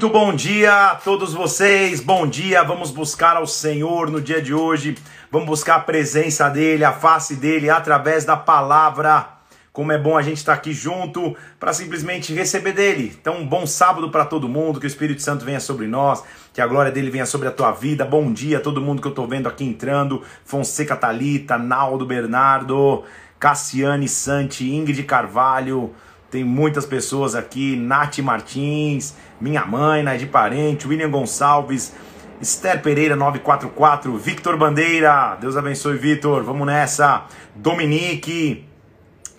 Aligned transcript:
Muito 0.00 0.14
bom 0.14 0.34
dia 0.34 0.92
a 0.92 0.94
todos 0.94 1.34
vocês, 1.34 2.00
bom 2.00 2.26
dia. 2.26 2.62
Vamos 2.62 2.90
buscar 2.90 3.36
ao 3.36 3.46
Senhor 3.46 4.10
no 4.10 4.18
dia 4.18 4.40
de 4.40 4.54
hoje, 4.54 4.96
vamos 5.30 5.46
buscar 5.46 5.74
a 5.74 5.80
presença 5.80 6.48
dEle, 6.48 6.86
a 6.86 6.90
face 6.90 7.36
dEle 7.36 7.68
através 7.68 8.24
da 8.24 8.34
palavra. 8.34 9.28
Como 9.74 9.92
é 9.92 9.98
bom 9.98 10.16
a 10.16 10.22
gente 10.22 10.38
estar 10.38 10.54
aqui 10.54 10.72
junto 10.72 11.36
para 11.58 11.74
simplesmente 11.74 12.32
receber 12.32 12.72
dele. 12.72 13.14
Então, 13.20 13.40
um 13.40 13.46
bom 13.46 13.66
sábado 13.66 14.10
para 14.10 14.24
todo 14.24 14.48
mundo, 14.48 14.80
que 14.80 14.86
o 14.86 14.88
Espírito 14.88 15.20
Santo 15.20 15.44
venha 15.44 15.60
sobre 15.60 15.86
nós, 15.86 16.24
que 16.54 16.62
a 16.62 16.66
glória 16.66 16.90
dele 16.90 17.10
venha 17.10 17.26
sobre 17.26 17.48
a 17.48 17.52
tua 17.52 17.70
vida. 17.70 18.02
Bom 18.02 18.32
dia 18.32 18.56
a 18.56 18.62
todo 18.62 18.80
mundo 18.80 19.02
que 19.02 19.06
eu 19.06 19.10
estou 19.12 19.28
vendo 19.28 19.50
aqui 19.50 19.64
entrando: 19.64 20.22
Fonseca 20.46 20.96
Talita, 20.96 21.58
Naldo 21.58 22.06
Bernardo, 22.06 23.04
Cassiane 23.38 24.08
Santi, 24.08 24.74
Ingrid 24.74 25.02
Carvalho. 25.02 25.94
Tem 26.30 26.44
muitas 26.44 26.86
pessoas 26.86 27.34
aqui, 27.34 27.74
Nath 27.74 28.18
Martins, 28.18 29.16
minha 29.40 29.66
mãe, 29.66 30.00
Naide 30.02 30.26
Parente, 30.26 30.86
William 30.86 31.10
Gonçalves, 31.10 31.92
Esther 32.40 32.80
Pereira 32.80 33.16
944, 33.16 34.16
Victor 34.16 34.56
Bandeira, 34.56 35.36
Deus 35.40 35.56
abençoe 35.56 35.98
Victor, 35.98 36.44
vamos 36.44 36.66
nessa, 36.66 37.26
Dominique, 37.54 38.64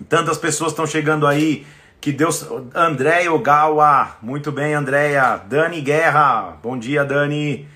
tantas 0.10 0.38
pessoas 0.38 0.74
estão 0.74 0.86
chegando 0.86 1.26
aí, 1.26 1.66
que 2.02 2.12
Deus, 2.12 2.46
Andréia 2.76 3.32
Ogawa, 3.32 4.18
muito 4.22 4.52
bem 4.52 4.74
Andréia, 4.74 5.42
Dani 5.48 5.80
Guerra, 5.80 6.58
bom 6.62 6.78
dia 6.78 7.06
Dani, 7.06 7.70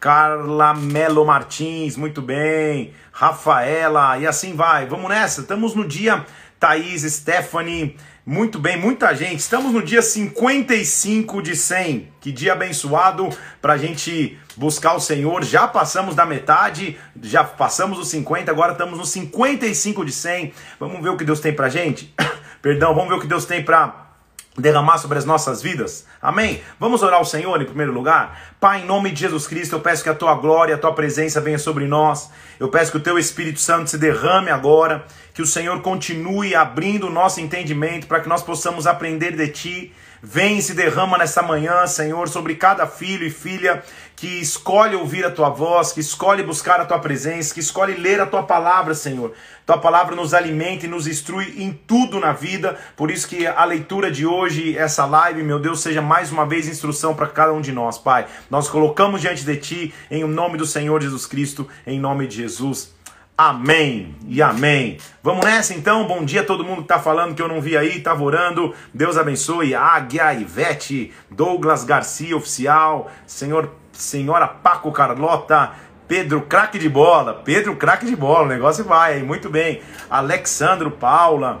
Carla 0.00 0.72
Melo 0.72 1.26
Martins, 1.26 1.96
muito 1.96 2.22
bem, 2.22 2.94
Rafaela, 3.12 4.18
e 4.18 4.26
assim 4.26 4.56
vai, 4.56 4.86
vamos 4.86 5.10
nessa, 5.10 5.42
estamos 5.42 5.74
no 5.74 5.86
dia, 5.86 6.24
Thaís, 6.58 7.02
Stephanie, 7.02 7.96
muito 8.24 8.58
bem, 8.58 8.76
muita 8.76 9.12
gente. 9.14 9.40
Estamos 9.40 9.72
no 9.72 9.82
dia 9.82 10.00
55 10.00 11.42
de 11.42 11.56
100. 11.56 12.08
Que 12.20 12.30
dia 12.30 12.52
abençoado 12.52 13.28
para 13.60 13.72
a 13.72 13.76
gente 13.76 14.38
buscar 14.56 14.94
o 14.94 15.00
Senhor. 15.00 15.42
Já 15.42 15.66
passamos 15.66 16.14
da 16.14 16.24
metade, 16.24 16.96
já 17.20 17.42
passamos 17.42 17.98
os 17.98 18.08
50, 18.08 18.48
agora 18.48 18.72
estamos 18.72 18.96
no 18.96 19.04
55 19.04 20.04
de 20.04 20.12
100. 20.12 20.52
Vamos 20.78 21.02
ver 21.02 21.08
o 21.08 21.16
que 21.16 21.24
Deus 21.24 21.40
tem 21.40 21.52
para 21.52 21.68
gente? 21.68 22.14
Perdão, 22.62 22.94
vamos 22.94 23.08
ver 23.08 23.16
o 23.16 23.20
que 23.20 23.26
Deus 23.26 23.44
tem 23.44 23.64
para 23.64 24.12
derramar 24.56 24.98
sobre 24.98 25.18
as 25.18 25.24
nossas 25.24 25.60
vidas. 25.60 26.06
Amém? 26.20 26.62
Vamos 26.78 27.02
orar 27.02 27.18
ao 27.18 27.24
Senhor 27.24 27.60
em 27.60 27.64
primeiro 27.64 27.92
lugar? 27.92 28.51
Pai, 28.62 28.82
em 28.82 28.86
nome 28.86 29.10
de 29.10 29.18
Jesus 29.18 29.48
Cristo, 29.48 29.74
eu 29.74 29.80
peço 29.80 30.04
que 30.04 30.08
a 30.08 30.14
tua 30.14 30.36
glória, 30.36 30.76
a 30.76 30.78
tua 30.78 30.94
presença 30.94 31.40
venha 31.40 31.58
sobre 31.58 31.84
nós. 31.84 32.30
Eu 32.60 32.68
peço 32.68 32.92
que 32.92 32.96
o 32.96 33.00
teu 33.00 33.18
Espírito 33.18 33.58
Santo 33.58 33.90
se 33.90 33.98
derrame 33.98 34.50
agora, 34.50 35.04
que 35.34 35.42
o 35.42 35.46
Senhor 35.46 35.82
continue 35.82 36.54
abrindo 36.54 37.08
o 37.08 37.10
nosso 37.10 37.40
entendimento 37.40 38.06
para 38.06 38.20
que 38.20 38.28
nós 38.28 38.40
possamos 38.40 38.86
aprender 38.86 39.32
de 39.32 39.48
ti 39.48 39.92
Vem 40.24 40.58
e 40.58 40.62
se 40.62 40.72
derrama 40.72 41.18
nessa 41.18 41.42
manhã, 41.42 41.84
Senhor, 41.84 42.28
sobre 42.28 42.54
cada 42.54 42.86
filho 42.86 43.26
e 43.26 43.30
filha 43.30 43.82
que 44.22 44.40
escolhe 44.40 44.94
ouvir 44.94 45.24
a 45.24 45.32
tua 45.32 45.48
voz, 45.48 45.90
que 45.90 45.98
escolhe 45.98 46.44
buscar 46.44 46.80
a 46.80 46.84
tua 46.84 47.00
presença, 47.00 47.52
que 47.52 47.58
escolhe 47.58 47.94
ler 47.94 48.20
a 48.20 48.26
tua 48.26 48.44
palavra, 48.44 48.94
Senhor. 48.94 49.32
Tua 49.66 49.78
palavra 49.78 50.14
nos 50.14 50.32
alimenta 50.32 50.86
e 50.86 50.88
nos 50.88 51.08
instrui 51.08 51.60
em 51.60 51.72
tudo 51.72 52.20
na 52.20 52.32
vida. 52.32 52.78
Por 52.96 53.10
isso 53.10 53.26
que 53.26 53.48
a 53.48 53.64
leitura 53.64 54.12
de 54.12 54.24
hoje, 54.24 54.78
essa 54.78 55.04
live, 55.06 55.42
meu 55.42 55.58
Deus, 55.58 55.80
seja 55.80 56.00
mais 56.00 56.30
uma 56.30 56.46
vez 56.46 56.68
instrução 56.68 57.16
para 57.16 57.26
cada 57.26 57.52
um 57.52 57.60
de 57.60 57.72
nós, 57.72 57.98
Pai. 57.98 58.26
Nós 58.48 58.68
colocamos 58.68 59.20
diante 59.20 59.44
de 59.44 59.56
ti 59.56 59.94
em 60.08 60.22
nome 60.22 60.56
do 60.56 60.66
Senhor 60.66 61.02
Jesus 61.02 61.26
Cristo, 61.26 61.66
em 61.84 61.98
nome 61.98 62.28
de 62.28 62.36
Jesus. 62.36 62.94
Amém 63.36 64.14
e 64.28 64.40
amém. 64.40 64.98
Vamos 65.20 65.44
nessa 65.44 65.74
então. 65.74 66.06
Bom 66.06 66.24
dia 66.24 66.42
a 66.42 66.46
todo 66.46 66.62
mundo 66.62 66.82
que 66.82 66.88
tá 66.88 67.00
falando 67.00 67.34
que 67.34 67.42
eu 67.42 67.48
não 67.48 67.60
vi 67.60 67.76
aí, 67.76 67.98
tava 67.98 68.22
orando. 68.22 68.72
Deus 68.94 69.16
abençoe. 69.16 69.74
Águia, 69.74 70.32
Ivete, 70.32 71.12
Douglas 71.28 71.82
Garcia 71.82 72.36
oficial, 72.36 73.10
senhor, 73.26 73.81
senhora 73.92 74.48
Paco 74.48 74.90
Carlota, 74.90 75.72
Pedro 76.08 76.42
craque 76.42 76.78
de 76.78 76.88
bola, 76.88 77.34
Pedro 77.34 77.76
craque 77.76 78.04
de 78.04 78.16
bola. 78.16 78.44
O 78.44 78.48
negócio 78.48 78.84
vai 78.84 79.22
muito 79.22 79.48
bem. 79.48 79.80
Alexandro 80.10 80.90
Paula, 80.90 81.60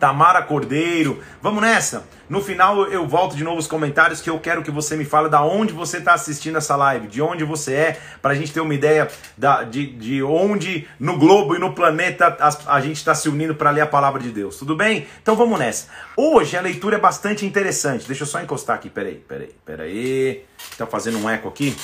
Tamara 0.00 0.40
Cordeiro. 0.42 1.22
Vamos 1.42 1.60
nessa. 1.60 2.08
No 2.26 2.40
final 2.40 2.86
eu 2.86 3.06
volto 3.06 3.36
de 3.36 3.44
novo 3.44 3.58
os 3.58 3.66
comentários 3.66 4.20
que 4.20 4.30
eu 4.30 4.40
quero 4.40 4.62
que 4.62 4.70
você 4.70 4.96
me 4.96 5.04
fale 5.04 5.28
da 5.28 5.44
onde 5.44 5.72
você 5.74 5.98
está 5.98 6.14
assistindo 6.14 6.56
essa 6.56 6.74
live, 6.74 7.06
de 7.06 7.20
onde 7.20 7.44
você 7.44 7.74
é, 7.74 8.00
para 8.22 8.30
a 8.30 8.34
gente 8.34 8.52
ter 8.52 8.60
uma 8.60 8.74
ideia 8.74 9.08
da, 9.36 9.62
de, 9.62 9.86
de 9.86 10.22
onde 10.22 10.88
no 10.98 11.18
globo 11.18 11.54
e 11.54 11.58
no 11.58 11.74
planeta 11.74 12.36
a, 12.40 12.76
a 12.76 12.80
gente 12.80 12.96
está 12.96 13.14
se 13.14 13.28
unindo 13.28 13.54
para 13.54 13.70
ler 13.70 13.82
a 13.82 13.86
palavra 13.86 14.22
de 14.22 14.30
Deus. 14.30 14.56
Tudo 14.56 14.74
bem? 14.74 15.06
Então 15.20 15.36
vamos 15.36 15.58
nessa. 15.58 15.88
Hoje 16.16 16.56
a 16.56 16.60
leitura 16.62 16.96
é 16.96 17.00
bastante 17.00 17.44
interessante. 17.44 18.06
Deixa 18.06 18.22
eu 18.22 18.26
só 18.26 18.40
encostar 18.40 18.76
aqui. 18.76 18.88
Peraí, 18.88 19.16
peraí, 19.16 19.54
peraí. 19.66 20.44
Tá 20.78 20.86
fazendo 20.86 21.18
um 21.18 21.28
eco 21.28 21.48
aqui. 21.48 21.76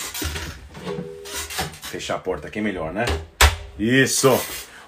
Fechar 1.83 2.15
a 2.15 2.19
porta 2.19 2.49
aqui 2.49 2.61
é 2.61 2.63
melhor, 2.63 2.93
né? 2.93 3.05
Isso. 3.79 4.41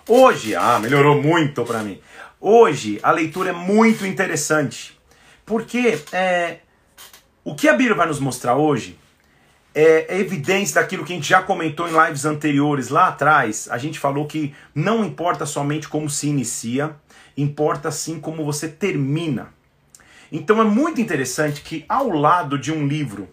Hoje, 0.09 0.55
ah, 0.55 0.78
melhorou 0.81 1.21
muito 1.21 1.62
para 1.65 1.81
mim. 1.81 2.00
Hoje 2.41 3.00
a 3.03 3.10
leitura 3.10 3.50
é 3.50 3.53
muito 3.53 4.06
interessante. 4.06 4.99
Porque 5.44 5.99
é, 6.12 6.59
o 7.43 7.54
que 7.54 7.69
a 7.69 7.72
Bíblia 7.72 7.97
vai 7.97 8.06
nos 8.06 8.21
mostrar 8.21 8.56
hoje 8.56 8.99
é, 9.75 10.16
é 10.16 10.21
evidência 10.21 10.81
daquilo 10.81 11.04
que 11.04 11.12
a 11.12 11.16
gente 11.16 11.28
já 11.28 11.43
comentou 11.43 11.88
em 11.88 12.06
lives 12.06 12.25
anteriores 12.25 12.88
lá 12.88 13.09
atrás. 13.09 13.69
A 13.71 13.78
gente 13.78 13.98
falou 13.98 14.27
que 14.27 14.54
não 14.75 15.04
importa 15.04 15.47
somente 15.47 15.88
como 15.88 16.10
se 16.10 16.28
inicia, 16.28 16.94
importa 17.37 17.91
sim 17.91 18.21
como 18.21 18.44
você 18.44 18.69
termina. 18.69 19.54
Então 20.31 20.60
é 20.60 20.65
muito 20.65 21.00
interessante 21.00 21.62
que 21.62 21.84
ao 21.88 22.10
lado 22.10 22.59
de 22.59 22.71
um 22.71 22.87
livro 22.87 23.28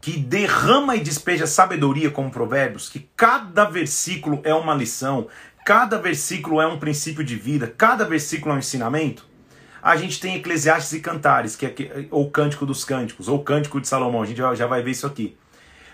que 0.00 0.12
derrama 0.12 0.96
e 0.96 1.00
despeja 1.00 1.46
sabedoria 1.46 2.10
como 2.10 2.30
Provérbios, 2.30 2.88
que 2.88 3.08
cada 3.14 3.64
versículo 3.64 4.40
é 4.44 4.54
uma 4.54 4.74
lição, 4.74 5.28
cada 5.70 5.98
versículo 5.98 6.60
é 6.60 6.66
um 6.66 6.80
princípio 6.80 7.22
de 7.22 7.36
vida, 7.36 7.72
cada 7.78 8.04
versículo 8.04 8.50
é 8.50 8.56
um 8.56 8.58
ensinamento 8.58 9.30
a 9.80 9.96
gente 9.96 10.18
tem 10.18 10.34
Eclesiastes 10.34 10.92
e 10.94 11.00
Cantares, 11.00 11.54
que 11.54 11.64
é 11.64 12.06
ou 12.10 12.28
Cântico 12.28 12.66
dos 12.66 12.84
Cânticos, 12.84 13.28
ou 13.28 13.42
Cântico 13.42 13.80
de 13.80 13.88
Salomão. 13.88 14.22
A 14.22 14.26
gente 14.26 14.36
já, 14.36 14.66
vai 14.66 14.82
ver 14.82 14.90
isso 14.90 15.06
aqui. 15.06 15.36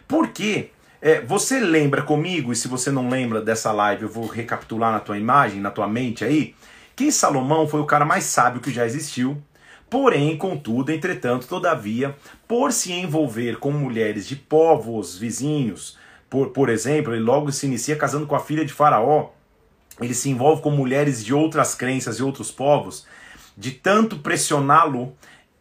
Por 0.08 0.28
quê? 0.28 0.70
É, 1.00 1.20
você 1.20 1.60
lembra 1.60 2.02
comigo, 2.02 2.52
e 2.52 2.56
se 2.56 2.68
você 2.68 2.90
não 2.90 3.08
lembra 3.08 3.40
dessa 3.40 3.70
live, 3.70 4.04
eu 4.04 4.08
vou 4.08 4.26
recapitular 4.26 4.90
na 4.90 4.98
tua 4.98 5.18
imagem, 5.18 5.60
na 5.60 5.70
tua 5.70 5.86
mente 5.86 6.24
aí, 6.24 6.54
que 6.96 7.12
Salomão 7.12 7.68
foi 7.68 7.80
o 7.80 7.86
cara 7.86 8.04
mais 8.04 8.24
sábio 8.24 8.62
que 8.62 8.72
já 8.72 8.86
existiu. 8.86 9.40
Porém, 9.90 10.36
contudo, 10.36 10.90
entretanto, 10.90 11.46
todavia, 11.46 12.16
por 12.48 12.72
se 12.72 12.92
envolver 12.92 13.58
com 13.58 13.70
mulheres 13.70 14.26
de 14.26 14.36
povos 14.36 15.16
vizinhos, 15.16 15.96
por, 16.28 16.48
por 16.48 16.68
exemplo, 16.68 17.14
ele 17.14 17.22
logo 17.22 17.52
se 17.52 17.66
inicia 17.66 17.94
casando 17.94 18.26
com 18.26 18.34
a 18.34 18.40
filha 18.40 18.64
de 18.64 18.72
Faraó, 18.72 19.35
ele 20.00 20.14
se 20.14 20.30
envolve 20.30 20.62
com 20.62 20.70
mulheres 20.70 21.24
de 21.24 21.34
outras 21.34 21.74
crenças 21.74 22.18
e 22.18 22.22
outros 22.22 22.50
povos, 22.50 23.06
de 23.56 23.70
tanto 23.70 24.18
pressioná-lo, 24.18 25.16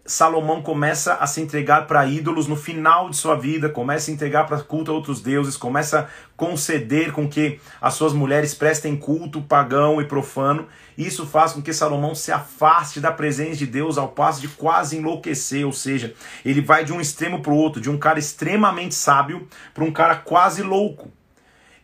Salomão 0.07 0.61
começa 0.61 1.15
a 1.15 1.25
se 1.25 1.41
entregar 1.41 1.87
para 1.87 2.05
ídolos 2.05 2.45
no 2.45 2.55
final 2.55 3.09
de 3.09 3.17
sua 3.17 3.35
vida, 3.35 3.69
começa 3.69 4.11
a 4.11 4.13
entregar 4.13 4.45
para 4.45 4.61
culto 4.61 4.91
a 4.91 4.93
outros 4.93 5.19
deuses, 5.19 5.57
começa 5.57 6.01
a 6.01 6.07
conceder 6.37 7.11
com 7.11 7.27
que 7.27 7.59
as 7.81 7.95
suas 7.95 8.13
mulheres 8.13 8.53
prestem 8.53 8.95
culto 8.95 9.41
pagão 9.41 9.99
e 9.99 10.05
profano. 10.05 10.67
Isso 10.95 11.25
faz 11.25 11.53
com 11.53 11.61
que 11.61 11.73
Salomão 11.73 12.13
se 12.13 12.31
afaste 12.31 12.99
da 12.99 13.11
presença 13.11 13.55
de 13.55 13.65
Deus 13.65 13.97
ao 13.97 14.09
passo 14.09 14.41
de 14.41 14.47
quase 14.49 14.95
enlouquecer, 14.95 15.65
ou 15.65 15.73
seja, 15.73 16.13
ele 16.45 16.61
vai 16.61 16.85
de 16.85 16.93
um 16.93 17.01
extremo 17.01 17.41
para 17.41 17.51
o 17.51 17.57
outro, 17.57 17.81
de 17.81 17.89
um 17.89 17.97
cara 17.97 18.19
extremamente 18.19 18.93
sábio 18.93 19.47
para 19.73 19.83
um 19.83 19.91
cara 19.91 20.17
quase 20.17 20.61
louco. 20.61 21.11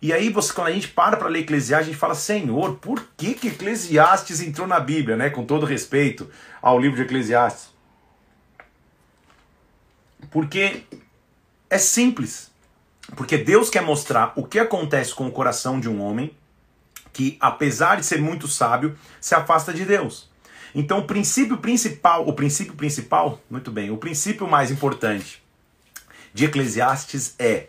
E 0.01 0.11
aí, 0.11 0.29
você, 0.29 0.51
quando 0.51 0.67
a 0.67 0.71
gente 0.71 0.87
para 0.87 1.15
para 1.15 1.29
ler 1.29 1.41
Eclesiastes, 1.41 1.87
a 1.87 1.91
gente 1.91 1.99
fala, 1.99 2.15
Senhor, 2.15 2.75
por 2.77 3.05
que, 3.15 3.35
que 3.35 3.49
Eclesiastes 3.49 4.41
entrou 4.41 4.67
na 4.67 4.79
Bíblia, 4.79 5.15
né? 5.15 5.29
Com 5.29 5.45
todo 5.45 5.65
respeito 5.65 6.27
ao 6.59 6.79
livro 6.79 6.97
de 6.97 7.03
Eclesiastes. 7.03 7.69
Porque 10.31 10.83
é 11.69 11.77
simples. 11.77 12.49
Porque 13.15 13.37
Deus 13.37 13.69
quer 13.69 13.81
mostrar 13.81 14.33
o 14.35 14.43
que 14.43 14.57
acontece 14.57 15.13
com 15.13 15.27
o 15.27 15.31
coração 15.31 15.79
de 15.79 15.87
um 15.87 16.01
homem 16.01 16.35
que, 17.13 17.37
apesar 17.39 17.97
de 17.97 18.05
ser 18.05 18.21
muito 18.21 18.47
sábio, 18.47 18.97
se 19.19 19.35
afasta 19.35 19.73
de 19.73 19.85
Deus. 19.85 20.29
Então, 20.73 20.99
o 20.99 21.05
princípio 21.05 21.57
principal, 21.57 22.27
o 22.27 22.33
princípio 22.33 22.73
principal, 22.73 23.39
muito 23.49 23.69
bem, 23.69 23.91
o 23.91 23.97
princípio 23.97 24.47
mais 24.47 24.71
importante 24.71 25.43
de 26.33 26.45
Eclesiastes 26.45 27.35
é 27.37 27.67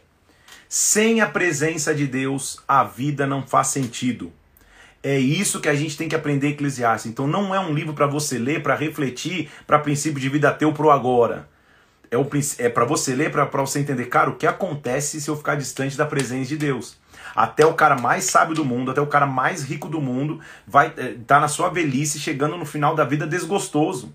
sem 0.74 1.20
a 1.20 1.26
presença 1.26 1.94
de 1.94 2.06
Deus, 2.06 2.58
a 2.66 2.82
vida 2.82 3.26
não 3.26 3.46
faz 3.46 3.66
sentido. 3.66 4.32
É 5.02 5.18
isso 5.18 5.60
que 5.60 5.68
a 5.68 5.74
gente 5.74 5.98
tem 5.98 6.08
que 6.08 6.16
aprender 6.16 6.48
Eclesiastes. 6.48 7.12
Então 7.12 7.26
não 7.26 7.54
é 7.54 7.60
um 7.60 7.74
livro 7.74 7.92
para 7.92 8.06
você 8.06 8.38
ler, 8.38 8.62
para 8.62 8.74
refletir, 8.74 9.50
para 9.66 9.78
princípio 9.78 10.18
de 10.18 10.30
vida 10.30 10.50
teu 10.50 10.72
pro 10.72 10.90
agora. 10.90 11.46
É, 12.10 12.16
é 12.64 12.68
para 12.70 12.86
você 12.86 13.14
ler, 13.14 13.30
para 13.30 13.44
você 13.44 13.80
entender, 13.80 14.06
cara, 14.06 14.30
o 14.30 14.36
que 14.36 14.46
acontece 14.46 15.20
se 15.20 15.28
eu 15.28 15.36
ficar 15.36 15.56
distante 15.56 15.94
da 15.94 16.06
presença 16.06 16.48
de 16.48 16.56
Deus. 16.56 16.96
Até 17.36 17.66
o 17.66 17.74
cara 17.74 18.00
mais 18.00 18.24
sábio 18.24 18.54
do 18.54 18.64
mundo, 18.64 18.92
até 18.92 19.00
o 19.02 19.06
cara 19.06 19.26
mais 19.26 19.62
rico 19.62 19.90
do 19.90 20.00
mundo, 20.00 20.40
vai 20.66 20.88
estar 20.88 21.02
é, 21.02 21.14
tá 21.26 21.38
na 21.38 21.48
sua 21.48 21.68
velhice, 21.68 22.18
chegando 22.18 22.56
no 22.56 22.64
final 22.64 22.94
da 22.94 23.04
vida 23.04 23.26
desgostoso. 23.26 24.10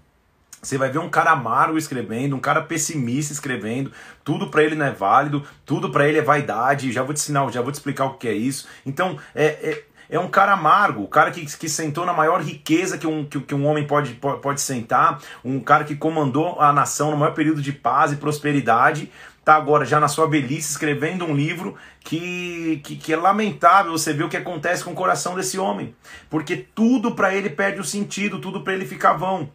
Você 0.61 0.77
vai 0.77 0.89
ver 0.89 0.99
um 0.99 1.09
cara 1.09 1.31
amargo 1.31 1.77
escrevendo, 1.77 2.35
um 2.35 2.39
cara 2.39 2.61
pessimista 2.61 3.31
escrevendo, 3.31 3.91
tudo 4.23 4.49
para 4.49 4.63
ele 4.63 4.75
não 4.75 4.85
é 4.85 4.91
válido, 4.91 5.43
tudo 5.65 5.91
para 5.91 6.07
ele 6.07 6.17
é 6.17 6.21
vaidade. 6.21 6.91
Já 6.91 7.03
vou 7.03 7.13
te 7.13 7.19
ensinar, 7.19 7.49
já 7.51 7.61
vou 7.61 7.71
te 7.71 7.75
explicar 7.75 8.05
o 8.05 8.15
que 8.15 8.27
é 8.27 8.33
isso. 8.33 8.67
Então, 8.85 9.17
é, 9.35 9.45
é, 9.45 9.83
é 10.09 10.19
um 10.19 10.27
cara 10.27 10.53
amargo, 10.53 11.03
o 11.03 11.07
cara 11.07 11.31
que, 11.31 11.45
que 11.45 11.69
sentou 11.69 12.05
na 12.05 12.13
maior 12.13 12.41
riqueza 12.41 12.97
que 12.97 13.05
um, 13.05 13.25
que, 13.25 13.39
que 13.39 13.53
um 13.53 13.65
homem 13.67 13.85
pode, 13.85 14.13
pode, 14.15 14.61
sentar, 14.61 15.19
um 15.43 15.59
cara 15.59 15.83
que 15.83 15.95
comandou 15.95 16.59
a 16.59 16.73
nação 16.73 17.11
no 17.11 17.17
maior 17.17 17.33
período 17.33 17.61
de 17.61 17.71
paz 17.71 18.11
e 18.11 18.15
prosperidade, 18.15 19.11
tá 19.43 19.55
agora 19.55 19.85
já 19.85 19.99
na 19.99 20.07
sua 20.07 20.27
velhice 20.27 20.71
escrevendo 20.71 21.25
um 21.25 21.35
livro 21.35 21.75
que, 21.99 22.81
que, 22.83 22.95
que, 22.95 23.13
é 23.13 23.17
lamentável 23.17 23.91
você 23.91 24.11
ver 24.11 24.23
o 24.23 24.29
que 24.29 24.37
acontece 24.37 24.83
com 24.83 24.91
o 24.91 24.95
coração 24.95 25.35
desse 25.35 25.57
homem, 25.59 25.95
porque 26.29 26.55
tudo 26.73 27.13
para 27.13 27.33
ele 27.33 27.49
perde 27.49 27.79
o 27.79 27.85
sentido, 27.85 28.39
tudo 28.39 28.61
para 28.61 28.73
ele 28.73 28.85
fica 28.85 29.13
vão. 29.13 29.49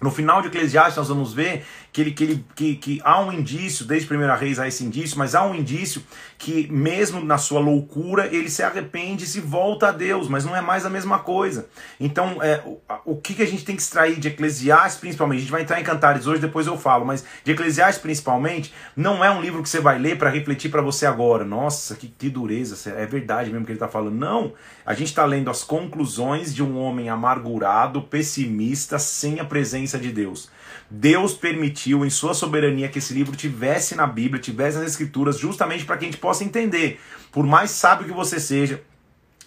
No 0.00 0.10
final 0.10 0.42
de 0.42 0.48
Eclesiastes, 0.48 0.96
nós 0.96 1.08
vamos 1.08 1.32
ver 1.32 1.64
que, 1.96 2.02
ele, 2.02 2.10
que, 2.10 2.24
ele, 2.24 2.44
que, 2.54 2.76
que 2.76 3.00
há 3.02 3.22
um 3.22 3.32
indício, 3.32 3.86
desde 3.86 4.06
Primeira 4.06 4.34
Reis 4.34 4.58
há 4.58 4.68
esse 4.68 4.84
indício, 4.84 5.16
mas 5.16 5.34
há 5.34 5.46
um 5.46 5.54
indício 5.54 6.02
que, 6.36 6.70
mesmo 6.70 7.24
na 7.24 7.38
sua 7.38 7.58
loucura, 7.58 8.26
ele 8.26 8.50
se 8.50 8.62
arrepende 8.62 9.24
e 9.24 9.26
se 9.26 9.40
volta 9.40 9.88
a 9.88 9.92
Deus, 9.92 10.28
mas 10.28 10.44
não 10.44 10.54
é 10.54 10.60
mais 10.60 10.84
a 10.84 10.90
mesma 10.90 11.20
coisa. 11.20 11.70
Então, 11.98 12.42
é, 12.42 12.62
o, 13.06 13.16
que, 13.16 13.32
que 13.32 13.42
a 13.42 13.46
gente 13.46 13.64
tem 13.64 13.74
que 13.74 13.80
extrair 13.80 14.20
de 14.20 14.28
Eclesiastes, 14.28 15.00
principalmente? 15.00 15.38
A 15.38 15.40
gente 15.40 15.50
vai 15.52 15.62
entrar 15.62 15.80
em 15.80 15.84
Cantares 15.84 16.26
hoje, 16.26 16.38
depois 16.38 16.66
eu 16.66 16.76
falo, 16.76 17.06
mas 17.06 17.24
de 17.42 17.52
Eclesiastes, 17.52 18.02
principalmente, 18.02 18.74
não 18.94 19.24
é 19.24 19.30
um 19.30 19.40
livro 19.40 19.62
que 19.62 19.68
você 19.70 19.80
vai 19.80 19.98
ler 19.98 20.18
para 20.18 20.28
refletir 20.28 20.70
para 20.70 20.82
você 20.82 21.06
agora. 21.06 21.46
Nossa, 21.46 21.94
que, 21.94 22.08
que 22.08 22.28
dureza, 22.28 22.90
é 22.90 23.06
verdade 23.06 23.48
mesmo 23.48 23.64
que 23.64 23.72
ele 23.72 23.76
está 23.76 23.88
falando. 23.88 24.16
Não, 24.16 24.52
a 24.84 24.92
gente 24.92 25.08
está 25.08 25.24
lendo 25.24 25.48
as 25.48 25.64
conclusões 25.64 26.54
de 26.54 26.62
um 26.62 26.78
homem 26.78 27.08
amargurado, 27.08 28.02
pessimista, 28.02 28.98
sem 28.98 29.40
a 29.40 29.46
presença 29.46 29.98
de 29.98 30.12
Deus. 30.12 30.54
Deus 30.90 31.34
permitiu, 31.34 32.04
em 32.04 32.10
sua 32.10 32.32
soberania, 32.32 32.88
que 32.88 32.98
esse 32.98 33.12
livro 33.12 33.36
tivesse 33.36 33.94
na 33.94 34.06
Bíblia, 34.06 34.40
tivesse 34.40 34.78
nas 34.78 34.86
Escrituras, 34.86 35.38
justamente 35.38 35.84
para 35.84 35.96
que 35.96 36.04
a 36.04 36.08
gente 36.08 36.20
possa 36.20 36.44
entender. 36.44 37.00
Por 37.32 37.44
mais 37.44 37.70
sábio 37.70 38.06
que 38.06 38.12
você 38.12 38.38
seja, 38.38 38.80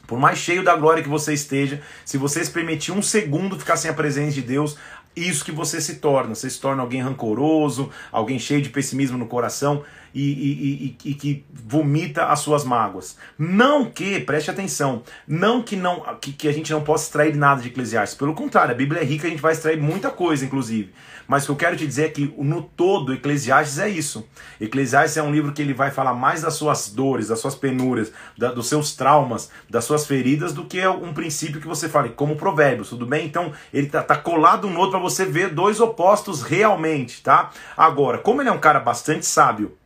por 0.05 0.19
mais 0.19 0.39
cheio 0.39 0.63
da 0.63 0.75
glória 0.75 1.03
que 1.03 1.09
você 1.09 1.33
esteja, 1.33 1.81
se 2.03 2.17
você 2.17 2.43
se 2.43 2.51
permitir 2.51 2.91
um 2.91 3.01
segundo 3.01 3.57
ficar 3.57 3.77
sem 3.77 3.89
a 3.91 3.93
presença 3.93 4.33
de 4.33 4.41
Deus, 4.41 4.75
isso 5.15 5.45
que 5.45 5.51
você 5.51 5.79
se 5.79 5.95
torna. 5.95 6.35
Você 6.35 6.49
se 6.49 6.59
torna 6.59 6.81
alguém 6.81 7.01
rancoroso, 7.01 7.89
alguém 8.11 8.39
cheio 8.39 8.61
de 8.61 8.69
pessimismo 8.69 9.17
no 9.17 9.27
coração 9.27 9.83
e, 10.13 10.21
e, 10.21 10.97
e, 11.05 11.11
e, 11.11 11.13
que 11.13 11.45
vomita 11.51 12.25
as 12.25 12.39
suas 12.39 12.63
mágoas. 12.63 13.17
Não 13.37 13.85
que, 13.85 14.19
preste 14.19 14.49
atenção, 14.49 15.03
não 15.27 15.61
que 15.61 15.75
não 15.75 16.01
que, 16.19 16.33
que 16.33 16.47
a 16.47 16.51
gente 16.51 16.71
não 16.71 16.81
possa 16.81 17.05
extrair 17.05 17.35
nada 17.35 17.61
de 17.61 17.69
Eclesiastes. 17.69 18.17
Pelo 18.17 18.33
contrário, 18.33 18.71
a 18.71 18.77
Bíblia 18.77 19.01
é 19.01 19.05
rica, 19.05 19.27
a 19.27 19.29
gente 19.29 19.41
vai 19.41 19.53
extrair 19.53 19.79
muita 19.79 20.09
coisa, 20.09 20.45
inclusive. 20.45 20.93
Mas 21.29 21.43
o 21.43 21.45
que 21.45 21.51
eu 21.51 21.55
quero 21.57 21.77
te 21.77 21.85
dizer 21.85 22.05
é 22.05 22.09
que 22.09 22.33
no 22.39 22.63
todo, 22.63 23.13
Eclesiastes 23.13 23.77
é 23.77 23.87
isso. 23.87 24.27
Eclesiastes 24.59 25.17
é 25.17 25.21
um 25.21 25.31
livro 25.31 25.53
que 25.53 25.61
ele 25.61 25.75
vai 25.75 25.91
falar 25.91 26.15
mais 26.15 26.41
das 26.41 26.55
suas 26.55 26.89
dores, 26.89 27.27
das 27.27 27.39
suas 27.39 27.53
penúrias, 27.53 28.11
da, 28.35 28.51
dos 28.51 28.67
seus 28.67 28.95
traumas, 28.95 29.51
das 29.69 29.85
suas 29.85 30.07
feridas, 30.07 30.53
do 30.53 30.65
que 30.65 30.85
um 30.87 31.13
princípio 31.13 31.61
que 31.61 31.67
você 31.67 31.87
fale, 31.87 32.09
como 32.09 32.35
provérbios, 32.35 32.89
tudo 32.89 33.05
bem? 33.05 33.27
Então, 33.27 33.53
ele 33.71 33.85
tá, 33.85 34.01
tá 34.01 34.15
colado 34.15 34.67
no 34.67 34.79
outro 34.79 34.93
para 34.93 34.99
você 34.99 35.23
ver 35.23 35.53
dois 35.53 35.79
opostos 35.79 36.41
realmente, 36.41 37.21
tá? 37.21 37.51
Agora, 37.77 38.17
como 38.17 38.41
ele 38.41 38.49
é 38.49 38.51
um 38.51 38.59
cara 38.59 38.79
bastante 38.79 39.25
sábio, 39.25 39.77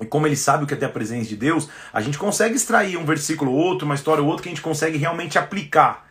e 0.00 0.06
como 0.06 0.26
ele 0.26 0.36
sabe 0.36 0.64
o 0.64 0.66
que 0.66 0.74
é 0.74 0.76
ter 0.76 0.86
a 0.86 0.90
presença 0.90 1.28
de 1.28 1.36
Deus, 1.36 1.68
a 1.92 2.00
gente 2.00 2.18
consegue 2.18 2.56
extrair 2.56 2.96
um 2.96 3.04
versículo 3.04 3.52
ou 3.52 3.58
outro, 3.58 3.84
uma 3.84 3.94
história 3.94 4.22
ou 4.22 4.28
outra 4.28 4.42
que 4.42 4.48
a 4.48 4.52
gente 4.52 4.62
consegue 4.62 4.98
realmente 4.98 5.38
aplicar. 5.38 6.04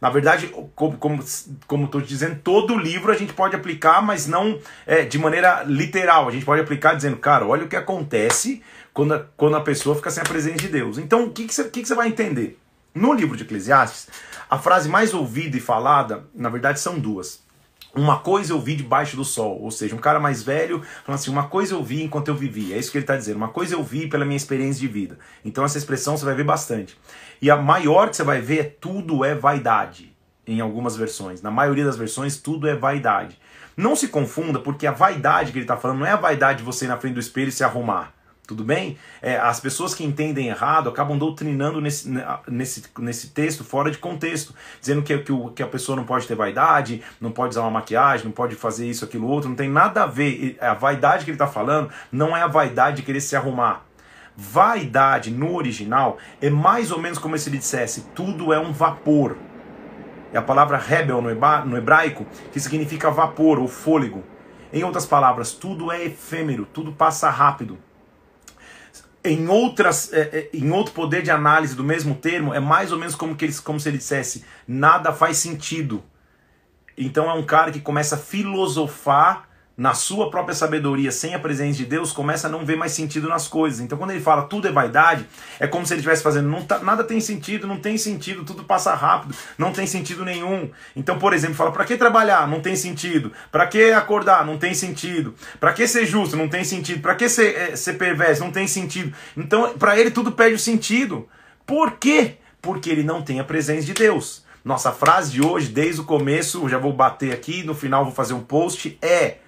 Na 0.00 0.08
verdade, 0.08 0.48
como 0.74 0.96
como 0.96 1.22
como 1.66 1.84
estou 1.84 2.00
dizendo, 2.00 2.40
todo 2.42 2.76
livro 2.76 3.12
a 3.12 3.14
gente 3.14 3.34
pode 3.34 3.54
aplicar, 3.54 4.00
mas 4.00 4.26
não 4.26 4.58
é, 4.86 5.02
de 5.04 5.18
maneira 5.18 5.62
literal. 5.64 6.26
A 6.26 6.32
gente 6.32 6.44
pode 6.44 6.62
aplicar 6.62 6.94
dizendo, 6.94 7.18
cara, 7.18 7.46
olha 7.46 7.64
o 7.64 7.68
que 7.68 7.76
acontece 7.76 8.62
quando 8.94 9.14
a, 9.14 9.20
quando 9.36 9.56
a 9.56 9.60
pessoa 9.60 9.94
fica 9.94 10.10
sem 10.10 10.22
a 10.22 10.26
presença 10.26 10.56
de 10.56 10.68
Deus. 10.68 10.96
Então, 10.96 11.24
o 11.24 11.30
que, 11.30 11.46
que, 11.46 11.54
você, 11.54 11.64
que, 11.64 11.82
que 11.82 11.88
você 11.88 11.94
vai 11.94 12.08
entender? 12.08 12.58
No 12.94 13.12
livro 13.12 13.36
de 13.36 13.44
Eclesiastes, 13.44 14.08
a 14.48 14.58
frase 14.58 14.88
mais 14.88 15.12
ouvida 15.14 15.56
e 15.56 15.60
falada, 15.60 16.24
na 16.34 16.48
verdade, 16.48 16.80
são 16.80 16.98
duas. 16.98 17.42
Uma 17.94 18.20
coisa 18.20 18.52
eu 18.52 18.60
vi 18.60 18.76
debaixo 18.76 19.16
do 19.16 19.24
sol, 19.24 19.60
ou 19.60 19.70
seja, 19.70 19.96
um 19.96 19.98
cara 19.98 20.20
mais 20.20 20.42
velho 20.42 20.80
falando 21.04 21.18
assim: 21.18 21.30
uma 21.30 21.48
coisa 21.48 21.74
eu 21.74 21.82
vi 21.82 22.04
enquanto 22.04 22.28
eu 22.28 22.34
vivia. 22.34 22.76
É 22.76 22.78
isso 22.78 22.90
que 22.90 22.98
ele 22.98 23.02
está 23.02 23.16
dizendo. 23.16 23.36
Uma 23.36 23.48
coisa 23.48 23.74
eu 23.74 23.82
vi 23.82 24.06
pela 24.06 24.24
minha 24.24 24.36
experiência 24.36 24.80
de 24.80 24.86
vida. 24.86 25.18
Então, 25.44 25.64
essa 25.64 25.76
expressão 25.76 26.16
você 26.16 26.24
vai 26.24 26.34
ver 26.34 26.44
bastante. 26.44 26.96
E 27.42 27.50
a 27.50 27.56
maior 27.56 28.08
que 28.08 28.16
você 28.16 28.22
vai 28.22 28.40
ver 28.40 28.58
é 28.60 28.64
tudo 28.64 29.24
é 29.24 29.34
vaidade, 29.34 30.14
em 30.46 30.60
algumas 30.60 30.96
versões. 30.96 31.42
Na 31.42 31.50
maioria 31.50 31.84
das 31.84 31.96
versões, 31.96 32.36
tudo 32.36 32.68
é 32.68 32.76
vaidade. 32.76 33.36
Não 33.76 33.96
se 33.96 34.08
confunda, 34.08 34.60
porque 34.60 34.86
a 34.86 34.92
vaidade 34.92 35.50
que 35.50 35.58
ele 35.58 35.64
está 35.64 35.76
falando 35.76 36.00
não 36.00 36.06
é 36.06 36.10
a 36.10 36.16
vaidade 36.16 36.58
de 36.58 36.64
você 36.64 36.84
ir 36.84 36.88
na 36.88 36.96
frente 36.96 37.14
do 37.14 37.20
espelho 37.20 37.48
e 37.48 37.52
se 37.52 37.64
arrumar. 37.64 38.12
Tudo 38.50 38.64
bem? 38.64 38.98
É, 39.22 39.36
as 39.36 39.60
pessoas 39.60 39.94
que 39.94 40.02
entendem 40.02 40.48
errado 40.48 40.88
acabam 40.88 41.16
doutrinando 41.16 41.80
nesse, 41.80 42.12
nesse, 42.48 42.82
nesse 42.98 43.28
texto 43.28 43.62
fora 43.62 43.92
de 43.92 43.98
contexto, 43.98 44.52
dizendo 44.80 45.02
que, 45.02 45.16
que, 45.18 45.30
o, 45.30 45.50
que 45.50 45.62
a 45.62 45.68
pessoa 45.68 45.94
não 45.94 46.02
pode 46.02 46.26
ter 46.26 46.34
vaidade, 46.34 47.00
não 47.20 47.30
pode 47.30 47.50
usar 47.50 47.60
uma 47.60 47.70
maquiagem, 47.70 48.24
não 48.24 48.32
pode 48.32 48.56
fazer 48.56 48.90
isso, 48.90 49.04
aquilo, 49.04 49.28
outro, 49.28 49.48
não 49.48 49.54
tem 49.54 49.70
nada 49.70 50.02
a 50.02 50.06
ver. 50.06 50.58
A 50.60 50.74
vaidade 50.74 51.24
que 51.24 51.30
ele 51.30 51.36
está 51.36 51.46
falando 51.46 51.90
não 52.10 52.36
é 52.36 52.42
a 52.42 52.48
vaidade 52.48 52.96
de 52.96 53.02
querer 53.04 53.20
se 53.20 53.36
arrumar. 53.36 53.84
Vaidade 54.36 55.30
no 55.30 55.54
original 55.54 56.18
é 56.42 56.50
mais 56.50 56.90
ou 56.90 56.98
menos 56.98 57.20
como 57.20 57.38
se 57.38 57.48
ele 57.48 57.58
dissesse: 57.58 58.06
tudo 58.16 58.52
é 58.52 58.58
um 58.58 58.72
vapor. 58.72 59.36
É 60.32 60.38
a 60.38 60.42
palavra 60.42 60.76
rebel 60.76 61.22
no 61.22 61.76
hebraico, 61.76 62.26
que 62.52 62.58
significa 62.58 63.12
vapor 63.12 63.60
ou 63.60 63.68
fôlego. 63.68 64.24
Em 64.72 64.82
outras 64.82 65.06
palavras, 65.06 65.52
tudo 65.52 65.92
é 65.92 66.04
efêmero, 66.04 66.66
tudo 66.66 66.90
passa 66.90 67.30
rápido 67.30 67.78
em, 69.24 69.48
outras, 69.48 70.12
é, 70.12 70.20
é, 70.20 70.50
em 70.52 70.70
outro 70.70 70.92
poder 70.92 71.22
de 71.22 71.30
análise 71.30 71.74
do 71.74 71.84
mesmo 71.84 72.14
termo, 72.14 72.54
é 72.54 72.60
mais 72.60 72.92
ou 72.92 72.98
menos 72.98 73.14
como, 73.14 73.36
que 73.36 73.44
ele, 73.44 73.54
como 73.58 73.78
se 73.78 73.88
ele 73.88 73.98
dissesse: 73.98 74.44
nada 74.66 75.12
faz 75.12 75.36
sentido. 75.36 76.02
Então 76.96 77.30
é 77.30 77.34
um 77.34 77.44
cara 77.44 77.70
que 77.70 77.80
começa 77.80 78.14
a 78.14 78.18
filosofar 78.18 79.48
na 79.80 79.94
sua 79.94 80.30
própria 80.30 80.54
sabedoria, 80.54 81.10
sem 81.10 81.34
a 81.34 81.38
presença 81.38 81.78
de 81.78 81.86
Deus, 81.86 82.12
começa 82.12 82.46
a 82.46 82.50
não 82.50 82.66
ver 82.66 82.76
mais 82.76 82.92
sentido 82.92 83.26
nas 83.26 83.48
coisas. 83.48 83.80
Então, 83.80 83.96
quando 83.96 84.10
ele 84.10 84.20
fala 84.20 84.42
tudo 84.42 84.68
é 84.68 84.70
vaidade, 84.70 85.26
é 85.58 85.66
como 85.66 85.86
se 85.86 85.94
ele 85.94 86.00
estivesse 86.00 86.22
fazendo 86.22 86.54
tá, 86.64 86.80
nada 86.80 87.02
tem 87.02 87.18
sentido, 87.18 87.66
não 87.66 87.78
tem 87.78 87.96
sentido, 87.96 88.44
tudo 88.44 88.62
passa 88.62 88.94
rápido, 88.94 89.34
não 89.56 89.72
tem 89.72 89.86
sentido 89.86 90.22
nenhum. 90.22 90.70
Então, 90.94 91.18
por 91.18 91.32
exemplo, 91.32 91.54
fala 91.54 91.72
para 91.72 91.86
que 91.86 91.96
trabalhar? 91.96 92.46
Não 92.46 92.60
tem 92.60 92.76
sentido. 92.76 93.32
Para 93.50 93.66
que 93.66 93.90
acordar? 93.90 94.44
Não 94.44 94.58
tem 94.58 94.74
sentido. 94.74 95.34
Para 95.58 95.72
que 95.72 95.88
ser 95.88 96.04
justo? 96.04 96.36
Não 96.36 96.46
tem 96.46 96.62
sentido. 96.62 97.00
Para 97.00 97.14
que 97.14 97.26
ser, 97.26 97.56
é, 97.56 97.74
ser 97.74 97.94
perverso? 97.94 98.44
Não 98.44 98.52
tem 98.52 98.66
sentido. 98.66 99.16
Então, 99.34 99.78
para 99.78 99.98
ele 99.98 100.10
tudo 100.10 100.32
perde 100.32 100.56
o 100.56 100.58
sentido. 100.58 101.26
Por 101.64 101.92
quê? 101.92 102.34
Porque 102.60 102.90
ele 102.90 103.02
não 103.02 103.22
tem 103.22 103.40
a 103.40 103.44
presença 103.44 103.86
de 103.86 103.94
Deus. 103.94 104.44
Nossa 104.62 104.92
frase 104.92 105.32
de 105.32 105.42
hoje, 105.42 105.68
desde 105.68 106.02
o 106.02 106.04
começo, 106.04 106.68
já 106.68 106.76
vou 106.76 106.92
bater 106.92 107.32
aqui, 107.32 107.62
no 107.64 107.74
final 107.74 108.04
vou 108.04 108.12
fazer 108.12 108.34
um 108.34 108.42
post, 108.42 108.98
é 109.00 109.38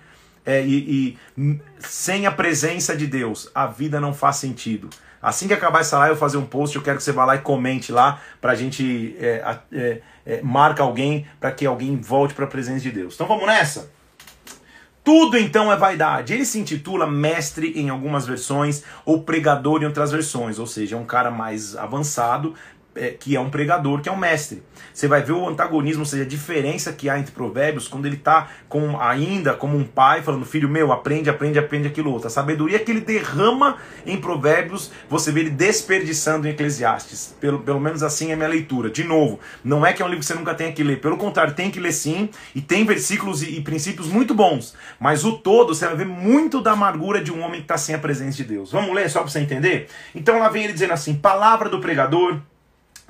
é, 0.44 0.64
e, 0.64 1.18
e, 1.38 1.60
sem 1.78 2.26
a 2.26 2.30
presença 2.32 2.96
de 2.96 3.06
Deus, 3.06 3.50
a 3.54 3.66
vida 3.66 4.00
não 4.00 4.12
faz 4.12 4.36
sentido. 4.36 4.90
Assim 5.22 5.46
que 5.46 5.54
acabar 5.54 5.80
essa 5.80 5.98
live, 5.98 6.14
eu 6.14 6.18
fazer 6.18 6.36
um 6.36 6.44
post, 6.44 6.74
eu 6.74 6.82
quero 6.82 6.98
que 6.98 7.04
você 7.04 7.12
vá 7.12 7.24
lá 7.24 7.36
e 7.36 7.38
comente 7.38 7.92
lá, 7.92 8.20
pra 8.40 8.56
gente 8.56 9.16
é, 9.20 9.56
é, 9.72 10.00
é, 10.26 10.42
marca 10.42 10.82
alguém, 10.82 11.26
para 11.38 11.52
que 11.52 11.64
alguém 11.64 11.96
volte 11.96 12.34
para 12.34 12.44
a 12.44 12.48
presença 12.48 12.80
de 12.80 12.90
Deus. 12.90 13.14
Então 13.14 13.28
vamos 13.28 13.46
nessa? 13.46 13.88
Tudo 15.04 15.36
então 15.36 15.72
é 15.72 15.76
vaidade. 15.76 16.32
Ele 16.32 16.44
se 16.44 16.58
intitula 16.58 17.08
mestre 17.08 17.72
em 17.76 17.88
algumas 17.88 18.24
versões 18.24 18.84
ou 19.04 19.22
pregador 19.22 19.82
em 19.82 19.86
outras 19.86 20.12
versões, 20.12 20.58
ou 20.60 20.66
seja, 20.66 20.94
é 20.94 20.98
um 20.98 21.04
cara 21.04 21.30
mais 21.30 21.76
avançado, 21.76 22.54
é, 22.94 23.10
que 23.10 23.34
é 23.36 23.40
um 23.40 23.50
pregador, 23.50 24.00
que 24.00 24.08
é 24.08 24.12
um 24.12 24.16
mestre. 24.16 24.62
Você 24.92 25.08
vai 25.08 25.22
ver 25.22 25.32
o 25.32 25.48
antagonismo, 25.48 26.02
ou 26.02 26.06
seja, 26.06 26.24
a 26.24 26.26
diferença 26.26 26.92
que 26.92 27.08
há 27.08 27.18
entre 27.18 27.32
provérbios 27.32 27.88
quando 27.88 28.06
ele 28.06 28.16
está 28.16 28.48
com, 28.68 29.00
ainda 29.00 29.54
como 29.54 29.76
um 29.76 29.84
pai 29.84 30.22
falando, 30.22 30.44
filho 30.44 30.68
meu, 30.68 30.92
aprende, 30.92 31.30
aprende, 31.30 31.58
aprende 31.58 31.88
aquilo 31.88 32.12
outro. 32.12 32.26
A 32.26 32.30
sabedoria 32.30 32.78
que 32.78 32.90
ele 32.90 33.00
derrama 33.00 33.78
em 34.04 34.18
provérbios, 34.18 34.90
você 35.08 35.32
vê 35.32 35.40
ele 35.40 35.50
desperdiçando 35.50 36.46
em 36.46 36.50
Eclesiastes. 36.50 37.34
Pelo, 37.40 37.60
pelo 37.60 37.80
menos 37.80 38.02
assim 38.02 38.32
é 38.32 38.36
minha 38.36 38.48
leitura. 38.48 38.90
De 38.90 39.04
novo, 39.04 39.40
não 39.64 39.84
é 39.84 39.92
que 39.92 40.02
é 40.02 40.04
um 40.04 40.08
livro 40.08 40.20
que 40.20 40.26
você 40.26 40.34
nunca 40.34 40.54
tenha 40.54 40.72
que 40.72 40.82
ler. 40.82 41.00
Pelo 41.00 41.16
contrário, 41.16 41.54
tem 41.54 41.70
que 41.70 41.80
ler 41.80 41.92
sim, 41.92 42.28
e 42.54 42.60
tem 42.60 42.84
versículos 42.84 43.42
e, 43.42 43.56
e 43.56 43.60
princípios 43.62 44.08
muito 44.08 44.34
bons. 44.34 44.74
Mas 45.00 45.24
o 45.24 45.32
todo, 45.38 45.74
você 45.74 45.86
vai 45.86 45.96
ver 45.96 46.06
muito 46.06 46.60
da 46.60 46.72
amargura 46.72 47.22
de 47.22 47.32
um 47.32 47.40
homem 47.42 47.60
que 47.60 47.64
está 47.64 47.78
sem 47.78 47.94
a 47.94 47.98
presença 47.98 48.36
de 48.36 48.44
Deus. 48.44 48.72
Vamos 48.72 48.94
ler 48.94 49.08
só 49.08 49.20
para 49.20 49.30
você 49.30 49.40
entender? 49.40 49.88
Então 50.14 50.38
lá 50.38 50.48
vem 50.48 50.64
ele 50.64 50.72
dizendo 50.72 50.92
assim, 50.92 51.14
palavra 51.14 51.68
do 51.68 51.80
pregador 51.80 52.40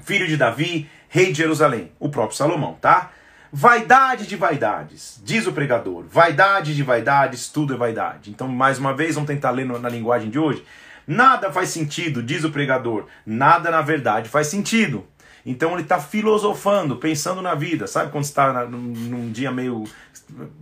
filho 0.02 0.26
de 0.26 0.36
Davi, 0.36 0.88
rei 1.08 1.32
de 1.32 1.38
Jerusalém, 1.38 1.92
o 1.98 2.08
próprio 2.08 2.36
Salomão, 2.36 2.76
tá? 2.80 3.10
Vaidade 3.52 4.26
de 4.26 4.34
vaidades, 4.34 5.20
diz 5.22 5.46
o 5.46 5.52
pregador. 5.52 6.04
Vaidade 6.08 6.74
de 6.74 6.82
vaidades, 6.82 7.48
tudo 7.48 7.74
é 7.74 7.76
vaidade. 7.76 8.30
Então, 8.30 8.48
mais 8.48 8.78
uma 8.78 8.94
vez, 8.94 9.14
vamos 9.14 9.28
tentar 9.28 9.50
ler 9.50 9.66
na 9.66 9.88
linguagem 9.88 10.30
de 10.30 10.38
hoje. 10.38 10.64
Nada 11.06 11.52
faz 11.52 11.68
sentido, 11.68 12.22
diz 12.22 12.44
o 12.44 12.50
pregador. 12.50 13.06
Nada 13.26 13.70
na 13.70 13.82
verdade 13.82 14.28
faz 14.28 14.46
sentido. 14.46 15.06
Então 15.44 15.72
ele 15.72 15.82
está 15.82 15.98
filosofando, 15.98 16.96
pensando 16.96 17.42
na 17.42 17.54
vida. 17.54 17.86
Sabe 17.86 18.12
quando 18.12 18.24
está 18.24 18.64
num, 18.66 18.78
num, 18.78 19.32
dia 19.32 19.50
meio 19.50 19.84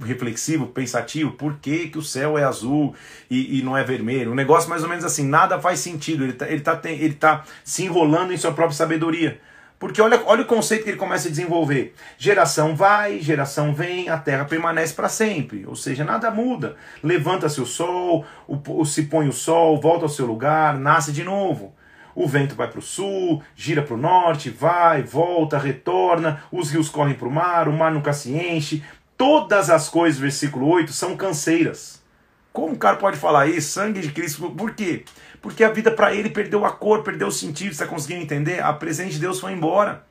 reflexivo, 0.03 0.67
pensativo? 0.67 1.33
Por 1.33 1.59
que, 1.59 1.89
que 1.89 1.99
o 1.99 2.03
céu 2.03 2.39
é 2.39 2.45
azul 2.45 2.95
e, 3.31 3.59
e, 3.59 3.63
não 3.63 3.77
é 3.77 3.85
vermelho? 3.85 4.33
Um 4.33 4.35
negócio 4.35 4.71
mais 4.71 4.83
ou 4.83 4.89
menos 4.89 5.05
assim, 5.05 5.27
nada 5.27 5.61
faz 5.61 5.81
sentido. 5.81 6.25
Ele 6.25 6.33
está 6.33 6.49
ele 6.49 6.61
tá, 6.61 6.81
ele 6.85 7.15
tá 7.15 7.45
se 7.63 7.85
enrolando 7.85 8.33
em 8.33 8.39
sua 8.39 8.53
própria 8.53 8.77
sabedoria. 8.77 9.39
Porque 9.81 10.03
olha, 10.03 10.23
olha 10.27 10.43
o 10.43 10.47
conceito 10.47 10.85
que 10.85 10.91
ele 10.91 10.99
começa 10.99 11.29
a 11.29 11.31
desenvolver. 11.31 11.95
Geração 12.19 12.77
vai, 12.77 13.19
geração 13.19 13.75
vem, 13.75 14.11
a 14.11 14.19
terra 14.19 14.45
permanece 14.45 14.93
para 14.93 15.09
sempre. 15.09 15.65
Ou 15.67 15.75
seja, 15.75 16.05
nada 16.05 16.31
muda. 16.31 16.77
Levanta-se 17.03 17.63
o 17.63 17.67
sol, 17.67 18.27
o, 18.47 18.61
o, 18.67 18.85
se 18.85 19.05
põe 19.05 19.27
o 19.27 19.33
sol, 19.33 19.81
volta 19.81 20.05
ao 20.05 20.11
seu 20.11 20.27
lugar, 20.27 20.79
nasce 20.79 21.13
de 21.13 21.25
novo. 21.25 21.75
O 22.15 22.27
vento 22.27 22.55
vai 22.55 22.69
para 22.69 22.79
o 22.79 22.83
sul, 22.83 23.43
gira 23.55 23.83
para 23.83 23.95
o 23.95 23.99
norte, 23.99 24.51
vai, 24.51 25.03
volta, 25.03 25.59
retorna, 25.59 26.43
os 26.51 26.71
rios 26.71 26.89
correm 26.89 27.15
para 27.15 27.29
o 27.29 27.33
mar, 27.33 27.69
o 27.69 27.73
mar 27.73 27.93
nunca 27.93 28.13
se 28.13 28.33
enche. 28.33 28.83
Todas 29.17 29.71
as 29.71 29.89
coisas, 29.89 30.21
versículo 30.21 30.67
8, 30.67 30.93
são 30.93 31.17
canseiras. 31.17 32.03
Como 32.53 32.75
o 32.75 32.79
cara 32.79 32.97
pode 32.97 33.17
falar 33.17 33.47
isso? 33.47 33.73
Sangue 33.73 34.01
de 34.01 34.11
Cristo, 34.11 34.51
por 34.51 34.75
quê? 34.75 35.05
Porque 35.41 35.63
a 35.63 35.71
vida 35.71 35.91
para 35.91 36.15
ele 36.15 36.31
perdeu 36.31 36.65
a 36.65 36.73
cor, 36.73 37.03
perdeu 37.03 37.29
o 37.29 37.33
sentido. 37.33 37.69
Você 37.69 37.83
está 37.83 37.87
conseguindo 37.87 38.23
entender? 38.23 38.63
A 38.63 38.73
presença 38.73 39.11
de 39.11 39.19
Deus 39.19 39.39
foi 39.39 39.53
embora. 39.53 40.05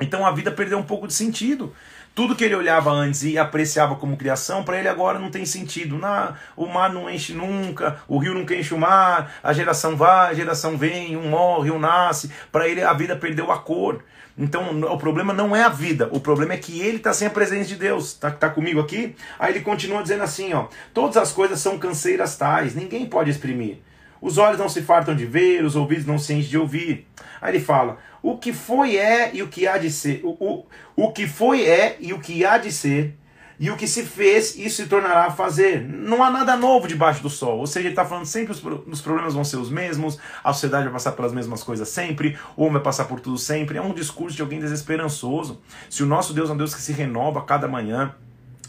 Então 0.00 0.26
a 0.26 0.32
vida 0.32 0.50
perdeu 0.50 0.78
um 0.78 0.82
pouco 0.82 1.06
de 1.06 1.14
sentido. 1.14 1.72
Tudo 2.14 2.36
que 2.36 2.44
ele 2.44 2.54
olhava 2.54 2.92
antes 2.92 3.24
e 3.24 3.36
apreciava 3.36 3.96
como 3.96 4.16
criação, 4.16 4.62
para 4.62 4.78
ele 4.78 4.86
agora 4.86 5.18
não 5.18 5.30
tem 5.30 5.44
sentido. 5.44 5.98
Na, 5.98 6.34
o 6.56 6.66
mar 6.66 6.92
não 6.92 7.10
enche 7.10 7.32
nunca, 7.32 7.98
o 8.06 8.18
rio 8.18 8.34
nunca 8.34 8.54
enche 8.54 8.72
o 8.72 8.78
mar, 8.78 9.34
a 9.42 9.52
geração 9.52 9.96
vai, 9.96 10.30
a 10.30 10.34
geração 10.34 10.78
vem, 10.78 11.16
um 11.16 11.28
morre, 11.28 11.72
um 11.72 11.78
nasce. 11.78 12.30
Para 12.52 12.68
ele 12.68 12.82
a 12.82 12.92
vida 12.92 13.16
perdeu 13.16 13.50
a 13.50 13.58
cor. 13.58 14.04
Então 14.38 14.80
o 14.82 14.98
problema 14.98 15.32
não 15.32 15.56
é 15.56 15.64
a 15.64 15.68
vida, 15.68 16.08
o 16.12 16.20
problema 16.20 16.54
é 16.54 16.56
que 16.56 16.80
ele 16.80 16.98
está 16.98 17.12
sem 17.12 17.26
a 17.26 17.30
presença 17.30 17.68
de 17.68 17.76
Deus. 17.76 18.14
Tá, 18.14 18.30
tá 18.30 18.48
comigo 18.48 18.80
aqui? 18.80 19.16
Aí 19.36 19.52
ele 19.52 19.60
continua 19.60 20.02
dizendo 20.02 20.22
assim: 20.22 20.52
ó, 20.52 20.66
todas 20.92 21.16
as 21.16 21.32
coisas 21.32 21.58
são 21.58 21.78
canseiras 21.78 22.36
tais, 22.36 22.76
ninguém 22.76 23.06
pode 23.06 23.30
exprimir. 23.30 23.78
Os 24.20 24.38
olhos 24.38 24.58
não 24.58 24.68
se 24.68 24.82
fartam 24.82 25.14
de 25.14 25.26
ver, 25.26 25.64
os 25.64 25.76
ouvidos 25.76 26.06
não 26.06 26.18
se 26.18 26.32
enchem 26.32 26.50
de 26.50 26.58
ouvir. 26.58 27.06
Aí 27.40 27.54
ele 27.54 27.64
fala: 27.64 27.98
o 28.24 28.38
que 28.38 28.54
foi 28.54 28.96
é 28.96 29.34
e 29.34 29.42
o 29.42 29.48
que 29.48 29.68
há 29.68 29.76
de 29.76 29.90
ser. 29.90 30.22
O, 30.24 30.30
o, 30.30 30.66
o 30.96 31.12
que 31.12 31.26
foi 31.26 31.66
é 31.66 31.98
e 32.00 32.14
o 32.14 32.18
que 32.18 32.42
há 32.42 32.56
de 32.56 32.72
ser. 32.72 33.18
E 33.60 33.70
o 33.70 33.76
que 33.76 33.86
se 33.86 34.02
fez, 34.02 34.56
isso 34.56 34.76
se 34.76 34.86
tornará 34.88 35.26
a 35.26 35.30
fazer. 35.30 35.86
Não 35.86 36.24
há 36.24 36.30
nada 36.30 36.56
novo 36.56 36.88
debaixo 36.88 37.22
do 37.22 37.28
sol. 37.28 37.58
Ou 37.58 37.66
seja, 37.66 37.86
ele 37.86 37.90
está 37.90 38.02
falando 38.02 38.24
sempre 38.24 38.52
os, 38.52 38.64
os 38.64 39.02
problemas 39.02 39.34
vão 39.34 39.44
ser 39.44 39.58
os 39.58 39.70
mesmos, 39.70 40.18
a 40.42 40.54
sociedade 40.54 40.84
vai 40.84 40.94
passar 40.94 41.12
pelas 41.12 41.34
mesmas 41.34 41.62
coisas 41.62 41.86
sempre, 41.90 42.38
o 42.56 42.62
homem 42.62 42.72
vai 42.72 42.82
passar 42.82 43.04
por 43.04 43.20
tudo 43.20 43.36
sempre. 43.36 43.76
É 43.76 43.82
um 43.82 43.92
discurso 43.92 44.34
de 44.34 44.40
alguém 44.40 44.58
desesperançoso. 44.58 45.60
Se 45.90 46.02
o 46.02 46.06
nosso 46.06 46.32
Deus 46.32 46.48
é 46.48 46.54
um 46.54 46.56
Deus 46.56 46.74
que 46.74 46.80
se 46.80 46.94
renova 46.94 47.40
a 47.40 47.42
cada 47.42 47.68
manhã, 47.68 48.14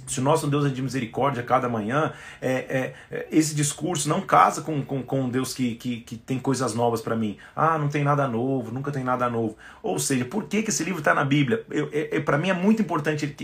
se 0.06 0.20
o 0.20 0.24
nosso 0.24 0.48
Deus 0.48 0.66
é 0.66 0.70
de 0.70 0.82
misericórdia 0.82 1.44
cada 1.44 1.68
manhã, 1.68 2.14
é, 2.42 2.52
é, 2.52 2.94
é, 3.12 3.28
esse 3.32 3.56
discurso 3.56 4.08
não 4.08 4.22
casa 4.22 4.62
com, 4.62 4.84
com, 4.84 5.02
com 5.02 5.30
Deus 5.30 5.54
que, 5.54 5.76
que, 5.76 5.98
que 6.02 6.16
tem 6.16 6.40
coisas 6.40 6.74
novas 6.74 7.02
para 7.02 7.16
mim. 7.16 7.38
Ah, 7.56 7.78
não 7.78 7.88
tem 7.88 8.04
nada 8.04 8.28
novo, 8.28 8.72
nunca 8.72 8.92
tem 8.92 9.04
nada 9.04 9.30
novo. 9.30 9.58
Ou 9.82 9.98
seja, 10.00 10.26
por 10.26 10.46
que, 10.46 10.64
que 10.64 10.70
esse 10.70 10.84
livro 10.84 11.00
está 11.00 11.14
na 11.14 11.24
Bíblia? 11.24 11.64
Eu, 11.70 11.90
é, 11.92 12.18
é 12.18 12.20
para 12.20 12.38
mim 12.38 12.50
é 12.50 12.54
muito 12.54 12.82
importante, 12.82 13.36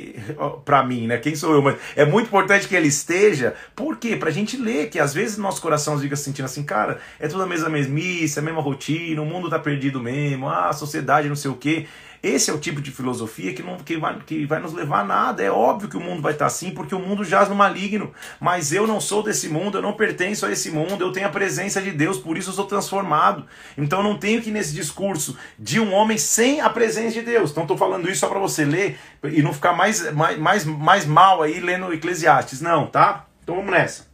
para 0.63 0.83
mim, 0.83 1.07
né? 1.07 1.17
Quem 1.17 1.35
sou 1.35 1.53
eu? 1.53 1.61
Mas 1.61 1.77
é 1.95 2.05
muito 2.05 2.27
importante 2.27 2.67
que 2.67 2.75
ele 2.75 2.87
esteja. 2.87 3.55
Por 3.75 3.97
quê? 3.97 4.15
Para 4.15 4.29
a 4.29 4.33
gente 4.33 4.57
ler, 4.57 4.89
que 4.89 4.99
às 4.99 5.13
vezes 5.13 5.37
nosso 5.37 5.61
coração 5.61 5.97
fica 5.99 6.15
se 6.15 6.23
sentindo 6.23 6.45
assim, 6.45 6.63
cara, 6.63 6.99
é 7.19 7.27
tudo 7.27 7.43
a 7.43 7.47
mesma 7.47 7.69
mesmice, 7.69 8.39
a 8.39 8.41
mesma 8.41 8.61
rotina, 8.61 9.21
o 9.21 9.25
mundo 9.25 9.47
está 9.47 9.59
perdido 9.59 9.99
mesmo, 9.99 10.47
ah, 10.47 10.69
a 10.69 10.73
sociedade 10.73 11.27
não 11.27 11.35
sei 11.35 11.51
o 11.51 11.55
quê. 11.55 11.87
Esse 12.23 12.51
é 12.51 12.53
o 12.53 12.59
tipo 12.59 12.79
de 12.81 12.91
filosofia 12.91 13.51
que, 13.51 13.63
não, 13.63 13.77
que, 13.77 13.97
vai, 13.97 14.19
que 14.19 14.45
vai 14.45 14.59
nos 14.59 14.73
levar 14.73 14.99
a 14.99 15.03
nada. 15.03 15.41
É 15.41 15.49
óbvio 15.49 15.89
que 15.89 15.97
o 15.97 15.99
mundo 15.99 16.21
vai 16.21 16.33
estar 16.33 16.45
assim, 16.45 16.69
porque 16.69 16.93
o 16.93 16.99
mundo 16.99 17.23
jaz 17.23 17.49
no 17.49 17.55
maligno. 17.55 18.13
Mas 18.39 18.71
eu 18.71 18.85
não 18.85 19.01
sou 19.01 19.23
desse 19.23 19.49
mundo, 19.49 19.79
eu 19.79 19.81
não 19.81 19.93
pertenço 19.93 20.45
a 20.45 20.51
esse 20.51 20.69
mundo, 20.69 21.03
eu 21.03 21.11
tenho 21.11 21.25
a 21.25 21.31
presença 21.31 21.81
de 21.81 21.89
Deus, 21.89 22.19
por 22.19 22.37
isso 22.37 22.51
eu 22.51 22.53
sou 22.53 22.65
transformado. 22.65 23.47
Então 23.75 24.03
não 24.03 24.19
tenho 24.19 24.39
que 24.39 24.49
ir 24.49 24.53
nesse 24.53 24.71
discurso 24.71 25.35
de 25.57 25.79
um 25.79 25.93
homem 25.93 26.17
sem 26.17 26.61
a 26.61 26.69
presença 26.69 27.13
de 27.13 27.23
Deus. 27.23 27.49
Então 27.49 27.63
estou 27.63 27.77
falando 27.77 28.07
isso 28.07 28.19
só 28.19 28.29
para 28.29 28.39
você 28.39 28.65
ler 28.65 28.99
e 29.23 29.41
não 29.41 29.51
ficar 29.51 29.73
mais, 29.73 30.11
mais, 30.13 30.37
mais, 30.37 30.63
mais 30.65 31.05
mal 31.05 31.41
aí 31.41 31.59
lendo 31.59 31.91
Eclesiastes. 31.91 32.61
Não, 32.61 32.85
tá? 32.85 33.25
Então 33.41 33.55
vamos 33.55 33.71
nessa. 33.71 34.05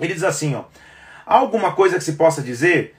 Ele 0.00 0.14
diz 0.14 0.24
assim, 0.24 0.54
ó. 0.54 0.64
Há 1.26 1.36
alguma 1.36 1.72
coisa 1.72 1.98
que 1.98 2.04
se 2.04 2.14
possa 2.14 2.40
dizer 2.40 2.94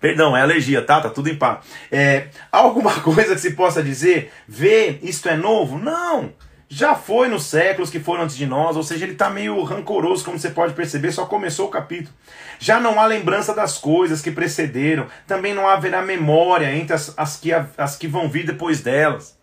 Perdão, 0.00 0.36
é 0.36 0.42
alergia, 0.42 0.82
tá? 0.82 1.00
Tá 1.00 1.08
tudo 1.08 1.30
em 1.30 1.36
paz. 1.36 1.64
É, 1.90 2.28
alguma 2.52 2.92
coisa 3.00 3.34
que 3.34 3.40
se 3.40 3.52
possa 3.52 3.82
dizer, 3.82 4.32
vê, 4.46 4.98
isto 5.02 5.28
é 5.28 5.36
novo? 5.36 5.78
Não! 5.78 6.32
Já 6.68 6.94
foi 6.94 7.28
nos 7.28 7.44
séculos 7.44 7.88
que 7.88 8.00
foram 8.00 8.24
antes 8.24 8.36
de 8.36 8.46
nós, 8.46 8.76
ou 8.76 8.82
seja, 8.82 9.04
ele 9.04 9.12
está 9.12 9.30
meio 9.30 9.62
rancoroso, 9.62 10.24
como 10.24 10.38
você 10.38 10.50
pode 10.50 10.74
perceber, 10.74 11.12
só 11.12 11.24
começou 11.24 11.68
o 11.68 11.70
capítulo. 11.70 12.12
Já 12.58 12.80
não 12.80 12.98
há 12.98 13.06
lembrança 13.06 13.54
das 13.54 13.78
coisas 13.78 14.20
que 14.20 14.30
precederam, 14.30 15.06
também 15.26 15.54
não 15.54 15.68
haverá 15.68 16.02
memória 16.02 16.74
entre 16.74 16.94
as, 16.94 17.14
as, 17.16 17.36
que, 17.36 17.52
as 17.52 17.96
que 17.96 18.08
vão 18.08 18.28
vir 18.28 18.44
depois 18.44 18.80
delas. 18.80 19.38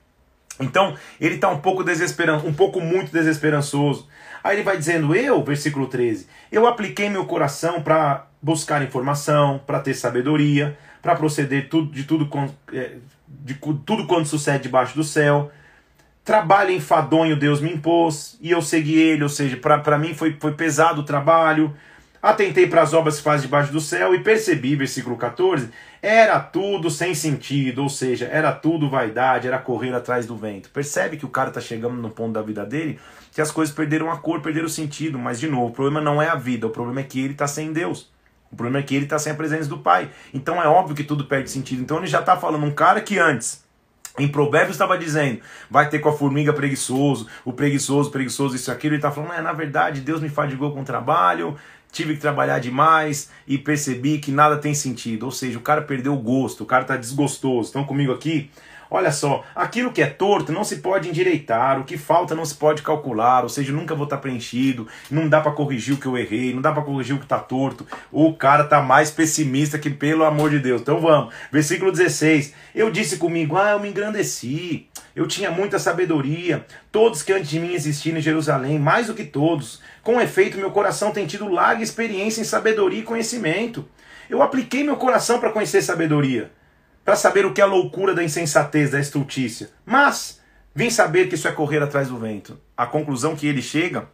Então, 0.59 0.95
ele 1.19 1.35
está 1.35 1.49
um 1.49 1.59
pouco 1.59 1.83
desesperançoso, 1.83 2.47
um 2.47 2.53
pouco 2.53 2.81
muito 2.81 3.11
desesperançoso. 3.11 4.07
Aí 4.43 4.55
ele 4.55 4.63
vai 4.63 4.77
dizendo: 4.77 5.15
Eu, 5.15 5.43
versículo 5.43 5.87
13, 5.87 6.27
eu 6.51 6.67
apliquei 6.67 7.09
meu 7.09 7.25
coração 7.25 7.81
para 7.81 8.27
buscar 8.41 8.83
informação, 8.83 9.61
para 9.65 9.79
ter 9.79 9.93
sabedoria, 9.93 10.77
para 11.01 11.15
proceder 11.15 11.69
tudo, 11.69 11.91
de, 11.91 12.03
tudo, 12.03 12.29
é, 12.73 12.97
de 13.27 13.53
tudo 13.53 14.07
quanto 14.07 14.27
sucede 14.27 14.63
debaixo 14.63 14.95
do 14.95 15.03
céu. 15.03 15.51
Trabalho 16.23 16.71
enfadonho 16.71 17.35
Deus 17.35 17.59
me 17.59 17.73
impôs 17.73 18.37
e 18.39 18.51
eu 18.51 18.61
segui 18.61 18.99
ele, 18.99 19.23
ou 19.23 19.29
seja, 19.29 19.57
para 19.57 19.97
mim 19.97 20.13
foi, 20.13 20.37
foi 20.39 20.53
pesado 20.53 21.01
o 21.01 21.05
trabalho. 21.05 21.75
Atentei 22.21 22.67
para 22.67 22.83
as 22.83 22.93
obras 22.93 23.17
que 23.17 23.23
faz 23.23 23.41
debaixo 23.41 23.71
do 23.73 23.81
céu 23.81 24.13
e 24.13 24.19
percebi, 24.19 24.75
versículo 24.75 25.17
14, 25.17 25.69
era 26.01 26.39
tudo 26.39 26.91
sem 26.91 27.15
sentido, 27.15 27.81
ou 27.81 27.89
seja, 27.89 28.25
era 28.25 28.51
tudo 28.51 28.89
vaidade, 28.89 29.47
era 29.47 29.57
correr 29.57 29.93
atrás 29.93 30.27
do 30.27 30.35
vento. 30.35 30.69
Percebe 30.69 31.17
que 31.17 31.25
o 31.25 31.29
cara 31.29 31.49
está 31.49 31.59
chegando 31.59 31.95
no 31.95 32.11
ponto 32.11 32.33
da 32.33 32.41
vida 32.41 32.65
dele 32.65 32.99
que 33.31 33.41
as 33.41 33.49
coisas 33.49 33.73
perderam 33.73 34.11
a 34.11 34.17
cor, 34.17 34.41
perderam 34.41 34.67
o 34.67 34.69
sentido, 34.69 35.17
mas 35.17 35.39
de 35.39 35.47
novo, 35.47 35.67
o 35.67 35.71
problema 35.71 36.01
não 36.01 36.21
é 36.21 36.27
a 36.27 36.35
vida, 36.35 36.67
o 36.67 36.69
problema 36.69 36.99
é 36.99 37.03
que 37.03 37.19
ele 37.19 37.33
está 37.33 37.47
sem 37.47 37.71
Deus. 37.71 38.11
O 38.51 38.55
problema 38.55 38.79
é 38.79 38.83
que 38.83 38.93
ele 38.93 39.05
está 39.05 39.17
sem 39.17 39.31
a 39.31 39.35
presença 39.35 39.69
do 39.69 39.77
Pai. 39.77 40.09
Então 40.33 40.61
é 40.61 40.67
óbvio 40.67 40.95
que 40.95 41.05
tudo 41.05 41.25
perde 41.25 41.49
sentido. 41.49 41.81
Então 41.81 41.97
ele 41.97 42.07
já 42.07 42.19
está 42.19 42.35
falando, 42.35 42.65
um 42.65 42.71
cara 42.71 42.99
que 42.99 43.17
antes 43.17 43.63
em 44.19 44.27
Provérbios 44.27 44.75
estava 44.75 44.97
dizendo, 44.97 45.39
vai 45.69 45.89
ter 45.89 45.99
com 45.99 46.09
a 46.09 46.13
formiga 46.13 46.51
preguiçoso, 46.51 47.27
o 47.45 47.53
preguiçoso, 47.53 48.11
preguiçoso, 48.11 48.55
isso 48.57 48.69
aquilo. 48.69 48.95
Ele 48.95 48.99
está 48.99 49.09
falando, 49.09 49.33
é, 49.33 49.41
na 49.41 49.53
verdade, 49.53 50.01
Deus 50.01 50.19
me 50.19 50.27
fadigou 50.27 50.73
com 50.73 50.81
o 50.81 50.85
trabalho, 50.85 51.55
tive 51.91 52.15
que 52.15 52.21
trabalhar 52.21 52.59
demais 52.59 53.29
e 53.47 53.57
percebi 53.57 54.19
que 54.19 54.31
nada 54.31 54.57
tem 54.57 54.73
sentido. 54.73 55.23
Ou 55.23 55.31
seja, 55.31 55.57
o 55.57 55.61
cara 55.61 55.81
perdeu 55.81 56.13
o 56.13 56.17
gosto, 56.17 56.63
o 56.63 56.65
cara 56.65 56.83
está 56.83 56.95
desgostoso. 56.95 57.67
Estão 57.67 57.83
comigo 57.83 58.13
aqui? 58.13 58.49
Olha 58.93 59.09
só, 59.09 59.45
aquilo 59.55 59.93
que 59.93 60.01
é 60.01 60.05
torto 60.05 60.51
não 60.51 60.65
se 60.65 60.79
pode 60.79 61.07
endireitar, 61.07 61.79
o 61.79 61.85
que 61.85 61.97
falta 61.97 62.35
não 62.35 62.43
se 62.43 62.53
pode 62.53 62.81
calcular, 62.81 63.41
ou 63.41 63.47
seja, 63.47 63.71
nunca 63.71 63.95
vou 63.95 64.03
estar 64.03 64.17
preenchido, 64.17 64.85
não 65.09 65.29
dá 65.29 65.39
para 65.39 65.53
corrigir 65.53 65.93
o 65.93 65.97
que 65.97 66.07
eu 66.07 66.17
errei, 66.17 66.53
não 66.53 66.61
dá 66.61 66.73
para 66.73 66.83
corrigir 66.83 67.15
o 67.15 67.17
que 67.17 67.23
está 67.23 67.39
torto. 67.39 67.87
O 68.11 68.33
cara 68.33 68.65
tá 68.65 68.81
mais 68.81 69.09
pessimista 69.09 69.79
que 69.79 69.89
pelo 69.89 70.25
amor 70.25 70.49
de 70.49 70.59
Deus. 70.59 70.81
Então 70.81 70.99
vamos, 70.99 71.33
versículo 71.49 71.89
16. 71.89 72.53
Eu 72.75 72.91
disse 72.91 73.15
comigo: 73.15 73.55
"Ah, 73.55 73.71
eu 73.71 73.79
me 73.79 73.87
engrandeci. 73.87 74.89
Eu 75.15 75.25
tinha 75.25 75.49
muita 75.49 75.79
sabedoria, 75.79 76.65
todos 76.91 77.23
que 77.23 77.31
antes 77.31 77.49
de 77.49 77.61
mim 77.61 77.73
existiram 77.73 78.17
em 78.17 78.21
Jerusalém, 78.21 78.77
mais 78.77 79.07
do 79.07 79.13
que 79.13 79.23
todos. 79.23 79.81
Com 80.03 80.19
efeito, 80.19 80.57
meu 80.57 80.71
coração 80.71 81.11
tem 81.11 81.25
tido 81.25 81.47
larga 81.47 81.81
experiência 81.81 82.41
em 82.41 82.45
sabedoria 82.45 82.99
e 82.99 83.03
conhecimento. 83.03 83.87
Eu 84.29 84.41
apliquei 84.41 84.83
meu 84.83 84.97
coração 84.97 85.39
para 85.39 85.51
conhecer 85.51 85.81
sabedoria 85.81 86.51
para 87.03 87.15
saber 87.15 87.45
o 87.45 87.53
que 87.53 87.61
é 87.61 87.63
a 87.63 87.67
loucura 87.67 88.13
da 88.13 88.23
insensatez, 88.23 88.91
da 88.91 88.99
estultícia. 88.99 89.69
Mas 89.85 90.39
vim 90.73 90.89
saber 90.89 91.27
que 91.27 91.35
isso 91.35 91.47
é 91.47 91.51
correr 91.51 91.81
atrás 91.81 92.09
do 92.09 92.17
vento. 92.17 92.59
A 92.75 92.85
conclusão 92.85 93.35
que 93.35 93.47
ele 93.47 93.61
chega 93.61 94.07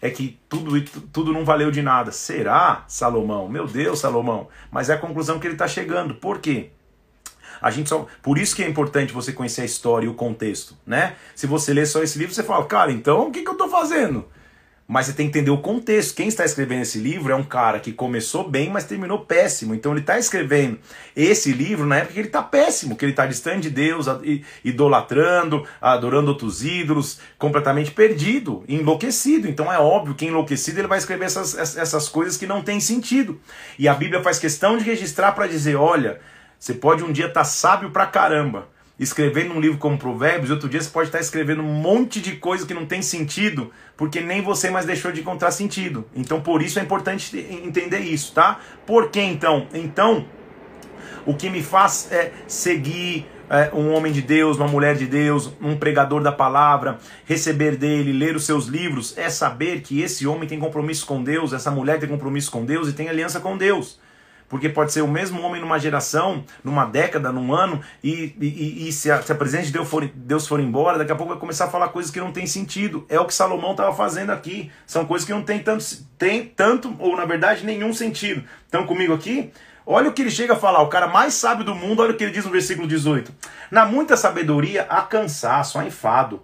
é 0.00 0.10
que 0.10 0.40
tudo, 0.48 0.80
tudo 1.12 1.32
não 1.32 1.44
valeu 1.44 1.70
de 1.70 1.82
nada. 1.82 2.10
Será, 2.10 2.84
Salomão? 2.88 3.48
Meu 3.48 3.66
Deus, 3.66 4.00
Salomão. 4.00 4.48
Mas 4.70 4.90
é 4.90 4.94
a 4.94 4.98
conclusão 4.98 5.38
que 5.38 5.46
ele 5.46 5.54
está 5.54 5.68
chegando. 5.68 6.14
Por 6.14 6.40
quê? 6.40 6.70
A 7.60 7.70
gente 7.70 7.88
só, 7.88 8.06
por 8.20 8.38
isso 8.38 8.56
que 8.56 8.64
é 8.64 8.68
importante 8.68 9.12
você 9.12 9.32
conhecer 9.32 9.62
a 9.62 9.64
história 9.64 10.06
e 10.06 10.08
o 10.08 10.14
contexto, 10.14 10.76
né? 10.84 11.14
Se 11.32 11.46
você 11.46 11.72
ler 11.72 11.86
só 11.86 12.02
esse 12.02 12.18
livro, 12.18 12.34
você 12.34 12.42
fala, 12.42 12.64
cara, 12.66 12.90
então 12.90 13.28
o 13.28 13.30
que, 13.30 13.42
que 13.42 13.48
eu 13.48 13.52
estou 13.52 13.68
fazendo? 13.68 14.26
Mas 14.86 15.06
você 15.06 15.12
tem 15.12 15.30
que 15.30 15.38
entender 15.38 15.50
o 15.50 15.58
contexto. 15.58 16.14
Quem 16.14 16.28
está 16.28 16.44
escrevendo 16.44 16.82
esse 16.82 16.98
livro 16.98 17.32
é 17.32 17.36
um 17.36 17.44
cara 17.44 17.80
que 17.80 17.92
começou 17.92 18.48
bem, 18.48 18.68
mas 18.68 18.84
terminou 18.84 19.20
péssimo. 19.20 19.74
Então 19.74 19.92
ele 19.92 20.00
está 20.00 20.18
escrevendo 20.18 20.78
esse 21.16 21.52
livro 21.52 21.86
na 21.86 21.98
época 21.98 22.14
que 22.14 22.20
ele 22.20 22.28
está 22.28 22.42
péssimo, 22.42 22.96
que 22.96 23.04
ele 23.04 23.12
está 23.12 23.26
distante 23.26 23.62
de 23.62 23.70
Deus, 23.70 24.06
idolatrando, 24.64 25.66
adorando 25.80 26.30
outros 26.30 26.64
ídolos, 26.64 27.20
completamente 27.38 27.90
perdido, 27.90 28.64
enlouquecido. 28.68 29.48
Então 29.48 29.72
é 29.72 29.78
óbvio 29.78 30.14
que 30.14 30.26
enlouquecido 30.26 30.80
ele 30.80 30.88
vai 30.88 30.98
escrever 30.98 31.26
essas, 31.26 31.76
essas 31.76 32.08
coisas 32.08 32.36
que 32.36 32.46
não 32.46 32.62
têm 32.62 32.80
sentido. 32.80 33.40
E 33.78 33.88
a 33.88 33.94
Bíblia 33.94 34.22
faz 34.22 34.38
questão 34.38 34.76
de 34.76 34.84
registrar 34.84 35.32
para 35.32 35.46
dizer: 35.46 35.76
olha, 35.76 36.20
você 36.58 36.74
pode 36.74 37.04
um 37.04 37.12
dia 37.12 37.26
estar 37.26 37.40
tá 37.40 37.44
sábio 37.44 37.90
pra 37.90 38.06
caramba 38.06 38.71
escrevendo 39.02 39.52
um 39.54 39.60
livro 39.60 39.78
como 39.78 39.98
Provérbios, 39.98 40.50
outro 40.50 40.68
dia 40.68 40.80
você 40.80 40.88
pode 40.88 41.08
estar 41.08 41.18
escrevendo 41.18 41.60
um 41.62 41.72
monte 41.72 42.20
de 42.20 42.36
coisa 42.36 42.64
que 42.64 42.72
não 42.72 42.86
tem 42.86 43.02
sentido, 43.02 43.72
porque 43.96 44.20
nem 44.20 44.40
você 44.42 44.70
mais 44.70 44.86
deixou 44.86 45.10
de 45.10 45.20
encontrar 45.20 45.50
sentido. 45.50 46.06
Então, 46.14 46.40
por 46.40 46.62
isso 46.62 46.78
é 46.78 46.82
importante 46.82 47.36
entender 47.36 48.00
isso, 48.00 48.32
tá? 48.32 48.60
Por 48.86 49.10
que 49.10 49.20
então? 49.20 49.66
Então, 49.74 50.24
o 51.26 51.34
que 51.34 51.50
me 51.50 51.62
faz 51.62 52.10
é 52.12 52.32
seguir 52.46 53.26
é, 53.50 53.70
um 53.74 53.92
homem 53.92 54.12
de 54.12 54.22
Deus, 54.22 54.56
uma 54.56 54.68
mulher 54.68 54.94
de 54.94 55.06
Deus, 55.06 55.52
um 55.60 55.76
pregador 55.76 56.22
da 56.22 56.32
palavra, 56.32 56.98
receber 57.24 57.76
dele, 57.76 58.12
ler 58.12 58.36
os 58.36 58.44
seus 58.44 58.66
livros, 58.66 59.18
é 59.18 59.28
saber 59.28 59.80
que 59.80 60.00
esse 60.00 60.26
homem 60.26 60.48
tem 60.48 60.58
compromisso 60.58 61.04
com 61.06 61.22
Deus, 61.22 61.52
essa 61.52 61.70
mulher 61.70 61.98
tem 61.98 62.08
compromisso 62.08 62.50
com 62.50 62.64
Deus 62.64 62.88
e 62.88 62.92
tem 62.92 63.08
aliança 63.08 63.40
com 63.40 63.56
Deus. 63.56 63.98
Porque 64.52 64.68
pode 64.68 64.92
ser 64.92 65.00
o 65.00 65.08
mesmo 65.08 65.40
homem 65.40 65.62
numa 65.62 65.78
geração, 65.78 66.44
numa 66.62 66.84
década, 66.84 67.32
num 67.32 67.54
ano, 67.54 67.80
e, 68.04 68.36
e, 68.38 68.86
e 68.86 68.92
se, 68.92 69.10
a, 69.10 69.22
se 69.22 69.32
a 69.32 69.34
presença 69.34 69.64
de 69.64 69.72
Deus 69.72 69.88
for, 69.88 70.06
Deus 70.14 70.46
for 70.46 70.60
embora, 70.60 70.98
daqui 70.98 71.10
a 71.10 71.14
pouco 71.14 71.32
vai 71.32 71.40
começar 71.40 71.64
a 71.64 71.68
falar 71.70 71.88
coisas 71.88 72.12
que 72.12 72.20
não 72.20 72.30
tem 72.32 72.46
sentido. 72.46 73.06
É 73.08 73.18
o 73.18 73.24
que 73.24 73.32
Salomão 73.32 73.70
estava 73.70 73.96
fazendo 73.96 74.28
aqui. 74.28 74.70
São 74.86 75.06
coisas 75.06 75.24
que 75.26 75.32
não 75.32 75.42
tem 75.42 75.60
tanto, 75.60 75.82
tem 76.18 76.44
tanto, 76.44 76.94
ou 76.98 77.16
na 77.16 77.24
verdade, 77.24 77.64
nenhum 77.64 77.94
sentido. 77.94 78.44
Estão 78.66 78.84
comigo 78.84 79.14
aqui? 79.14 79.50
Olha 79.86 80.10
o 80.10 80.12
que 80.12 80.20
ele 80.20 80.30
chega 80.30 80.52
a 80.52 80.56
falar, 80.56 80.82
o 80.82 80.88
cara 80.90 81.06
mais 81.06 81.32
sábio 81.32 81.64
do 81.64 81.74
mundo, 81.74 82.02
olha 82.02 82.12
o 82.12 82.14
que 82.14 82.22
ele 82.22 82.30
diz 82.30 82.44
no 82.44 82.50
versículo 82.50 82.86
18. 82.86 83.32
Na 83.70 83.86
muita 83.86 84.18
sabedoria 84.18 84.82
há 84.82 85.00
cansaço, 85.00 85.78
há 85.78 85.86
enfado. 85.86 86.42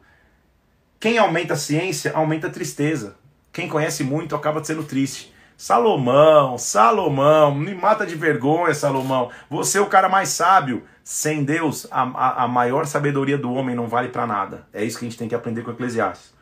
Quem 0.99 1.19
aumenta 1.19 1.53
a 1.53 1.59
ciência, 1.59 2.13
aumenta 2.15 2.47
a 2.47 2.51
tristeza. 2.51 3.17
Quem 3.53 3.69
conhece 3.69 4.03
muito 4.03 4.35
acaba 4.35 4.65
sendo 4.65 4.83
triste. 4.83 5.31
Salomão, 5.59 6.57
Salomão, 6.57 7.53
me 7.53 7.75
mata 7.75 8.07
de 8.07 8.15
vergonha, 8.15 8.73
Salomão. 8.73 9.29
Você 9.51 9.79
é 9.79 9.81
o 9.81 9.89
cara 9.89 10.09
mais 10.09 10.29
sábio. 10.29 10.85
Sem 11.03 11.43
Deus, 11.43 11.85
a, 11.91 12.03
a, 12.03 12.45
a 12.45 12.49
maior 12.49 12.87
sabedoria 12.87 13.37
do 13.37 13.53
homem 13.53 13.75
não 13.75 13.89
vale 13.89 14.09
para 14.09 14.25
nada. 14.25 14.69
É 14.73 14.85
isso 14.85 14.97
que 14.97 15.05
a 15.05 15.09
gente 15.09 15.19
tem 15.19 15.29
que 15.29 15.35
aprender 15.35 15.63
com 15.63 15.73
Eclesiastes. 15.73 16.33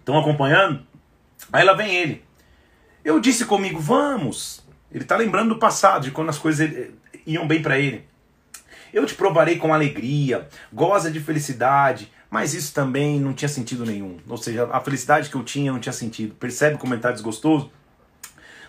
Estão 0.00 0.18
acompanhando? 0.18 0.84
Aí 1.52 1.64
lá 1.64 1.74
vem 1.74 1.94
ele. 1.94 2.24
Eu 3.04 3.20
disse 3.20 3.44
comigo, 3.44 3.78
vamos. 3.78 4.66
Ele 4.90 5.04
está 5.04 5.16
lembrando 5.16 5.50
do 5.50 5.60
passado, 5.60 6.02
de 6.02 6.10
quando 6.10 6.30
as 6.30 6.38
coisas 6.38 6.68
iam 7.24 7.46
bem 7.46 7.62
para 7.62 7.78
ele. 7.78 8.04
Eu 8.92 9.06
te 9.06 9.14
provarei 9.14 9.58
com 9.58 9.72
alegria, 9.72 10.48
goza 10.72 11.08
de 11.08 11.20
felicidade, 11.20 12.12
mas 12.34 12.52
isso 12.52 12.74
também 12.74 13.20
não 13.20 13.32
tinha 13.32 13.48
sentido 13.48 13.86
nenhum. 13.86 14.16
Ou 14.28 14.36
seja, 14.36 14.68
a 14.72 14.80
felicidade 14.80 15.30
que 15.30 15.36
eu 15.36 15.44
tinha 15.44 15.70
não 15.70 15.78
tinha 15.78 15.92
sentido. 15.92 16.34
Percebe 16.34 16.76
ele 16.82 16.94
está 16.96 17.12
desgostoso? 17.12 17.70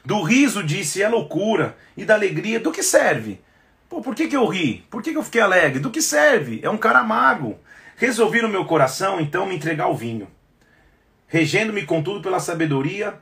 Do 0.06 0.22
riso 0.22 0.62
disse 0.62 1.02
é 1.02 1.10
loucura, 1.10 1.76
e 1.98 2.06
da 2.06 2.14
alegria 2.14 2.60
do 2.60 2.72
que 2.72 2.84
serve? 2.84 3.42
Pô, 3.90 4.04
por 4.04 4.14
que, 4.14 4.28
que 4.28 4.38
eu 4.38 4.46
ri? 4.46 4.86
Por 4.88 5.02
que, 5.02 5.12
que 5.12 5.18
eu 5.18 5.24
fiquei 5.24 5.42
alegre? 5.42 5.80
Do 5.80 5.90
que 5.90 6.00
serve? 6.00 6.60
É 6.62 6.70
um 6.70 6.78
cara 6.78 7.04
mago. 7.04 7.58
Resolvi 7.96 8.40
no 8.40 8.50
meu 8.50 8.66
coração 8.66 9.20
então 9.20 9.48
me 9.48 9.56
entregar 9.56 9.86
ao 9.86 9.98
vinho. 9.98 10.28
Regendo-me 11.26 11.88
contudo 11.88 12.22
pela 12.22 12.40
sabedoria, 12.40 13.16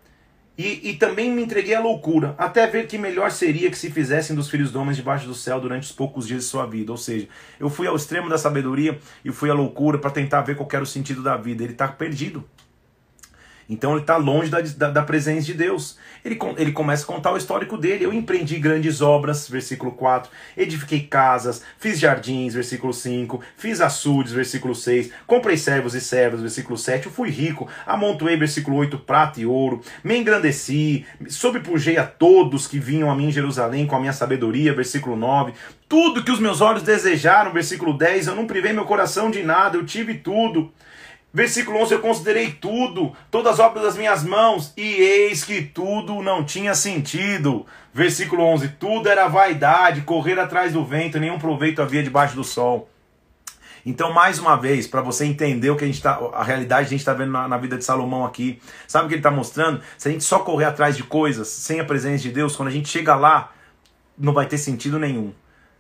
e, 0.56 0.92
e, 0.92 0.94
também 0.98 1.32
me 1.32 1.44
entreguei 1.44 1.74
à 1.74 1.80
loucura, 1.80 2.36
até 2.38 2.68
ver 2.68 2.86
que 2.86 2.96
melhor 2.96 3.32
seria 3.32 3.72
que 3.72 3.78
se 3.78 3.90
fizessem 3.90 4.36
dos 4.36 4.50
filhos 4.50 4.72
de 4.72 4.78
homens 4.78 4.98
debaixo 4.98 5.26
do 5.26 5.34
céu 5.34 5.60
durante 5.60 5.84
os 5.84 5.92
poucos 5.92 6.28
dias 6.28 6.42
de 6.42 6.46
sua 6.46 6.68
vida. 6.68 6.92
Ou 6.92 6.98
seja, 6.98 7.28
eu 7.60 7.72
fui 7.72 7.88
ao 7.88 7.96
extremo 7.96 8.30
da 8.30 8.38
sabedoria 8.38 9.00
e 9.26 9.32
fui 9.32 9.50
à 9.50 9.54
loucura 9.54 9.98
para 9.98 10.12
tentar 10.12 10.42
ver 10.42 10.56
qual 10.56 10.70
era 10.72 10.84
o 10.84 10.88
sentido 10.88 11.24
da 11.24 11.36
vida. 11.36 11.64
Ele 11.64 11.74
está 11.74 11.88
perdido. 11.88 12.44
Então 13.70 13.92
ele 13.92 14.02
está 14.02 14.18
longe 14.18 14.50
da, 14.50 14.62
da, 14.62 14.90
da, 14.90 15.02
presença 15.04 15.46
de 15.46 15.54
Deus. 15.54 15.98
Ele, 16.24 16.38
ele 16.58 16.72
começa 16.72 17.04
a 17.04 17.08
contar 17.08 17.32
o 17.32 17.38
histórico 17.38 17.78
dele. 17.78 18.06
Eu 18.06 18.14
empreendi 18.14 18.58
grandes 18.60 19.02
obras, 19.02 19.48
versículo 19.48 19.92
4. 19.92 20.32
Edifiquei 20.58 21.02
casas, 21.02 21.64
fiz 21.78 22.00
jardins, 22.00 22.54
versículo 22.54 22.94
5. 22.94 23.42
Fiz 23.58 23.82
açudes, 23.82 24.32
versículo 24.32 24.76
6. 24.76 25.12
Comprei 25.26 25.58
servos 25.58 25.96
e 25.96 26.02
servas, 26.02 26.42
versículo 26.42 26.78
7. 26.78 27.08
Eu 27.08 27.12
fui 27.12 27.30
rico, 27.30 27.68
amontoei, 27.86 28.38
versículo 28.38 28.78
8, 28.78 29.00
prata 29.00 29.40
e 29.40 29.46
ouro. 29.46 29.82
Me 30.04 30.18
engrandeci, 30.18 31.06
sobrepujei 31.28 31.98
a 31.98 32.06
todos 32.06 32.68
que 32.68 32.80
vinham 32.80 33.10
a 33.10 33.16
mim 33.16 33.28
em 33.28 33.32
Jerusalém 33.32 33.88
com 33.88 33.96
a 33.96 34.00
minha 34.00 34.14
sabedoria, 34.14 34.74
versículo 34.74 35.16
9. 35.16 35.54
Tudo 35.88 36.24
que 36.24 36.32
os 36.32 36.40
meus 36.40 36.60
olhos 36.62 36.84
desejaram, 36.84 37.54
versículo 37.54 37.98
10. 37.98 38.28
Eu 38.28 38.36
não 38.36 38.48
privei 38.48 38.74
meu 38.74 38.86
coração 38.86 39.30
de 39.30 39.44
nada, 39.44 39.78
eu 39.78 39.86
tive 39.86 40.16
tudo. 40.16 40.72
Versículo 41.34 41.80
11: 41.80 41.96
Eu 41.96 42.00
considerei 42.00 42.52
tudo, 42.52 43.12
todas 43.32 43.54
as 43.54 43.60
obras 43.60 43.84
das 43.84 43.98
minhas 43.98 44.24
mãos, 44.24 44.72
e 44.78 44.84
eis 44.84 45.44
que 45.44 45.64
tudo 45.64 46.22
não 46.22 46.44
tinha 46.44 46.76
sentido. 46.76 47.66
Versículo 47.92 48.44
11: 48.44 48.70
Tudo 48.80 49.10
era 49.10 49.28
vaidade, 49.28 50.02
correr 50.02 50.40
atrás 50.40 50.74
do 50.74 50.86
vento, 50.86 51.20
nenhum 51.20 51.40
proveito 51.40 51.82
havia 51.82 52.04
debaixo 52.04 52.36
do 52.36 52.44
sol. 52.44 52.88
Então, 53.86 54.14
mais 54.14 54.40
uma 54.40 54.56
vez, 54.56 54.88
para 54.88 55.02
você 55.02 55.26
entender 55.26 55.70
o 55.70 55.76
que 55.76 55.84
a 55.84 55.88
gente 55.88 56.02
tá, 56.02 56.18
a 56.34 56.44
realidade 56.44 56.88
que 56.88 56.94
a 56.94 56.98
gente 56.98 57.02
está 57.02 57.14
vendo 57.14 57.32
na, 57.32 57.48
na, 57.50 57.58
vida 57.58 57.78
de 57.78 57.84
Salomão 57.84 58.24
aqui, 58.24 58.62
sabe 58.88 59.06
o 59.06 59.08
que 59.10 59.16
ele 59.16 59.20
está 59.20 59.32
mostrando? 59.32 59.82
Se 59.98 60.08
a 60.08 60.12
gente 60.12 60.24
só 60.24 60.40
correr 60.40 60.66
atrás 60.66 60.96
de 60.96 61.04
coisas 61.04 61.50
sem 61.50 61.82
a 61.82 61.84
presença 61.84 62.24
de 62.24 62.32
Deus, 62.32 62.56
quando 62.56 62.70
a 62.70 62.72
gente 62.72 62.88
chega 62.88 63.14
lá, 63.16 63.52
não 64.18 64.32
vai 64.32 64.46
ter 64.46 64.58
sentido 64.58 64.98
nenhum. 64.98 65.34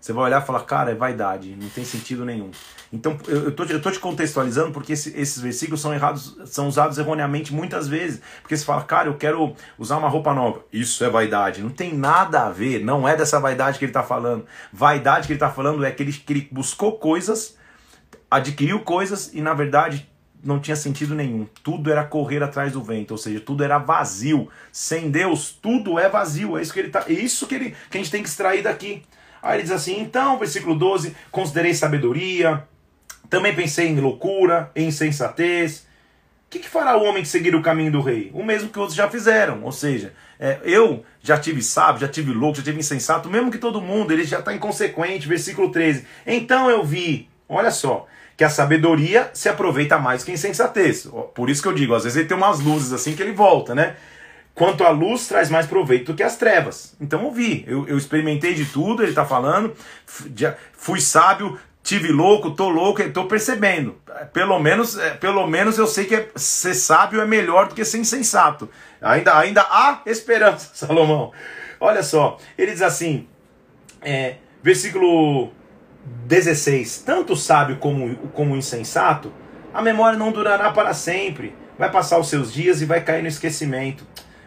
Você 0.03 0.11
vai 0.11 0.25
olhar 0.25 0.43
e 0.43 0.45
falar, 0.45 0.59
cara, 0.65 0.91
é 0.91 0.95
vaidade, 0.95 1.55
não 1.55 1.69
tem 1.69 1.85
sentido 1.85 2.25
nenhum. 2.25 2.51
Então, 2.91 3.17
eu, 3.25 3.55
tô, 3.55 3.63
eu 3.63 3.81
tô 3.81 3.89
te 3.89 3.99
contextualizando 3.99 4.73
porque 4.73 4.91
esse, 4.91 5.17
esses 5.17 5.41
versículos 5.41 5.79
são 5.79 5.93
errados, 5.93 6.37
são 6.45 6.67
usados 6.67 6.97
erroneamente 6.97 7.53
muitas 7.53 7.87
vezes. 7.87 8.21
Porque 8.41 8.57
você 8.57 8.65
fala, 8.65 8.83
cara, 8.83 9.07
eu 9.07 9.15
quero 9.15 9.55
usar 9.79 9.95
uma 9.95 10.09
roupa 10.09 10.33
nova. 10.33 10.59
Isso 10.73 11.05
é 11.05 11.09
vaidade. 11.09 11.61
Não 11.61 11.69
tem 11.69 11.95
nada 11.95 12.47
a 12.47 12.49
ver, 12.49 12.83
não 12.83 13.07
é 13.07 13.15
dessa 13.15 13.39
vaidade 13.39 13.79
que 13.79 13.85
ele 13.85 13.91
está 13.91 14.03
falando. 14.03 14.45
Vaidade 14.73 15.25
que 15.25 15.31
ele 15.31 15.37
está 15.37 15.49
falando 15.49 15.85
é 15.85 15.91
que 15.91 16.03
ele, 16.03 16.11
que 16.11 16.33
ele 16.33 16.49
buscou 16.51 16.99
coisas, 16.99 17.55
adquiriu 18.29 18.81
coisas 18.81 19.31
e, 19.33 19.39
na 19.39 19.53
verdade, 19.53 20.11
não 20.43 20.59
tinha 20.59 20.75
sentido 20.75 21.15
nenhum. 21.15 21.47
Tudo 21.63 21.89
era 21.89 22.03
correr 22.03 22.43
atrás 22.43 22.73
do 22.73 22.83
vento, 22.83 23.11
ou 23.11 23.17
seja, 23.17 23.39
tudo 23.39 23.63
era 23.63 23.77
vazio. 23.77 24.49
Sem 24.69 25.09
Deus, 25.09 25.57
tudo 25.61 25.97
é 25.97 26.09
vazio. 26.09 26.57
É 26.57 26.61
isso 26.61 26.73
que 26.73 26.79
ele 26.81 26.89
tá, 26.89 27.05
é 27.07 27.13
isso 27.13 27.47
que, 27.47 27.55
ele, 27.55 27.75
que 27.89 27.97
a 27.97 28.01
gente 28.01 28.11
tem 28.11 28.21
que 28.21 28.27
extrair 28.27 28.61
daqui. 28.61 29.01
Aí 29.43 29.57
ele 29.57 29.63
diz 29.63 29.71
assim: 29.73 29.99
então, 29.99 30.39
versículo 30.39 30.73
12: 30.73 31.13
considerei 31.29 31.73
sabedoria, 31.73 32.63
também 33.29 33.53
pensei 33.53 33.89
em 33.89 33.99
loucura, 33.99 34.71
em 34.73 34.87
insensatez. 34.87 35.85
O 36.47 36.49
que, 36.53 36.59
que 36.59 36.69
fará 36.69 36.95
o 36.95 37.03
homem 37.03 37.23
que 37.23 37.27
seguir 37.27 37.53
o 37.55 37.61
caminho 37.61 37.91
do 37.91 38.01
rei? 38.01 38.31
O 38.33 38.43
mesmo 38.43 38.69
que 38.69 38.79
outros 38.79 38.95
já 38.95 39.09
fizeram. 39.09 39.63
Ou 39.63 39.71
seja, 39.71 40.13
é, 40.39 40.59
eu 40.63 41.03
já 41.21 41.37
tive 41.37 41.61
sábio, 41.61 42.01
já 42.01 42.07
tive 42.07 42.31
louco, 42.31 42.57
já 42.57 42.63
tive 42.63 42.79
insensato, 42.79 43.29
mesmo 43.29 43.51
que 43.51 43.57
todo 43.57 43.81
mundo, 43.81 44.13
ele 44.13 44.23
já 44.23 44.39
está 44.39 44.53
inconsequente. 44.53 45.27
Versículo 45.27 45.71
13: 45.71 46.05
então 46.25 46.69
eu 46.69 46.83
vi, 46.83 47.27
olha 47.49 47.71
só, 47.71 48.07
que 48.37 48.43
a 48.43 48.49
sabedoria 48.49 49.29
se 49.33 49.49
aproveita 49.49 49.97
mais 49.97 50.23
que 50.23 50.31
a 50.31 50.33
insensatez. 50.33 51.07
Por 51.35 51.49
isso 51.49 51.61
que 51.61 51.67
eu 51.67 51.73
digo, 51.73 51.93
às 51.93 52.03
vezes 52.03 52.17
ele 52.17 52.27
tem 52.27 52.37
umas 52.37 52.59
luzes 52.61 52.93
assim 52.93 53.15
que 53.15 53.21
ele 53.21 53.33
volta, 53.33 53.75
né? 53.75 53.95
Quanto 54.55 54.83
a 54.83 54.89
luz 54.89 55.27
traz 55.27 55.49
mais 55.49 55.65
proveito 55.65 56.11
do 56.11 56.15
que 56.15 56.21
as 56.21 56.37
trevas. 56.37 56.95
Então 57.01 57.23
eu 57.23 57.31
vi, 57.31 57.65
eu, 57.67 57.87
eu 57.87 57.97
experimentei 57.97 58.53
de 58.53 58.65
tudo, 58.65 59.01
ele 59.01 59.09
está 59.09 59.25
falando, 59.25 59.73
fui 60.73 61.01
sábio, 61.01 61.57
tive 61.81 62.11
louco, 62.11 62.51
tô 62.51 62.69
louco, 62.69 63.01
estou 63.01 63.27
percebendo. 63.27 63.97
Pelo 64.31 64.59
menos, 64.59 64.97
é, 64.97 65.11
pelo 65.11 65.45
menos 65.47 65.77
eu 65.77 65.87
sei 65.87 66.05
que 66.05 66.15
é, 66.15 66.29
ser 66.35 66.75
sábio 66.75 67.19
é 67.19 67.25
melhor 67.25 67.67
do 67.67 67.75
que 67.75 67.83
ser 67.83 67.97
insensato. 67.97 68.69
Ainda, 69.01 69.37
ainda 69.37 69.61
há 69.61 70.01
esperança, 70.05 70.69
Salomão. 70.73 71.31
Olha 71.79 72.03
só, 72.03 72.37
ele 72.57 72.71
diz 72.71 72.81
assim, 72.81 73.27
é, 74.01 74.35
versículo 74.61 75.51
16: 76.25 77.03
Tanto 77.05 77.35
sábio 77.35 77.77
como, 77.77 78.15
como 78.33 78.55
insensato, 78.55 79.33
a 79.73 79.81
memória 79.81 80.17
não 80.17 80.31
durará 80.31 80.71
para 80.71 80.93
sempre. 80.93 81.55
Vai 81.77 81.91
passar 81.91 82.19
os 82.19 82.29
seus 82.29 82.53
dias 82.53 82.81
e 82.81 82.85
vai 82.85 83.01
cair 83.01 83.23
no 83.23 83.27
esquecimento. 83.27 84.05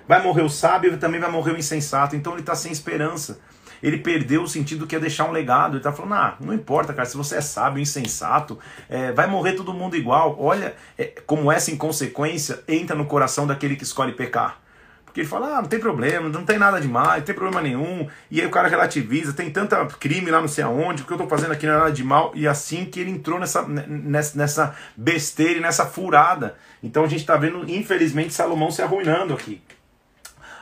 Vai 0.08 0.22
morrer 0.22 0.42
o 0.42 0.48
sábio 0.48 0.94
e 0.94 0.96
também 0.96 1.20
vai 1.20 1.30
morrer 1.30 1.52
o 1.52 1.58
insensato. 1.58 2.14
Então 2.14 2.32
ele 2.32 2.40
está 2.40 2.54
sem 2.54 2.70
esperança. 2.70 3.38
Ele 3.82 3.98
perdeu 3.98 4.42
o 4.42 4.48
sentido 4.48 4.86
que 4.86 4.96
é 4.96 5.00
deixar 5.00 5.24
um 5.24 5.32
legado. 5.32 5.72
Ele 5.72 5.78
está 5.78 5.92
falando: 5.92 6.14
ah, 6.14 6.36
não 6.40 6.54
importa, 6.54 6.92
cara, 6.92 7.06
se 7.06 7.16
você 7.16 7.36
é 7.36 7.40
sábio, 7.40 7.80
insensato, 7.80 8.58
é, 8.88 9.12
vai 9.12 9.26
morrer 9.26 9.52
todo 9.52 9.74
mundo 9.74 9.96
igual. 9.96 10.36
Olha 10.38 10.74
é, 10.96 11.12
como 11.26 11.50
essa 11.50 11.70
inconsequência 11.70 12.62
entra 12.66 12.96
no 12.96 13.06
coração 13.06 13.46
daquele 13.46 13.76
que 13.76 13.84
escolhe 13.84 14.12
pecar. 14.12 14.60
Porque 15.04 15.22
ele 15.22 15.28
fala, 15.30 15.56
ah, 15.56 15.62
não 15.62 15.68
tem 15.68 15.80
problema, 15.80 16.28
não 16.28 16.44
tem 16.44 16.58
nada 16.58 16.78
demais, 16.78 17.20
não 17.20 17.24
tem 17.24 17.34
problema 17.34 17.62
nenhum. 17.62 18.06
E 18.30 18.38
aí 18.38 18.46
o 18.46 18.50
cara 18.50 18.68
relativiza, 18.68 19.32
tem 19.32 19.50
tanta 19.50 19.86
crime 19.86 20.30
lá 20.30 20.42
não 20.42 20.48
sei 20.48 20.62
aonde, 20.62 21.02
o 21.02 21.06
que 21.06 21.12
eu 21.12 21.16
estou 21.16 21.26
fazendo 21.26 21.52
aqui 21.52 21.64
não 21.64 21.72
é 21.72 21.78
nada 21.78 21.92
de 21.92 22.04
mal. 22.04 22.32
E 22.34 22.46
assim 22.46 22.84
que 22.84 23.00
ele 23.00 23.12
entrou 23.12 23.40
nessa, 23.40 23.66
nessa, 23.66 24.36
nessa 24.36 24.76
besteira 24.94 25.58
e 25.58 25.62
nessa 25.62 25.86
furada. 25.86 26.56
Então 26.82 27.02
a 27.02 27.08
gente 27.08 27.20
está 27.20 27.34
vendo, 27.34 27.64
infelizmente, 27.66 28.34
Salomão 28.34 28.70
se 28.70 28.82
arruinando 28.82 29.32
aqui. 29.32 29.62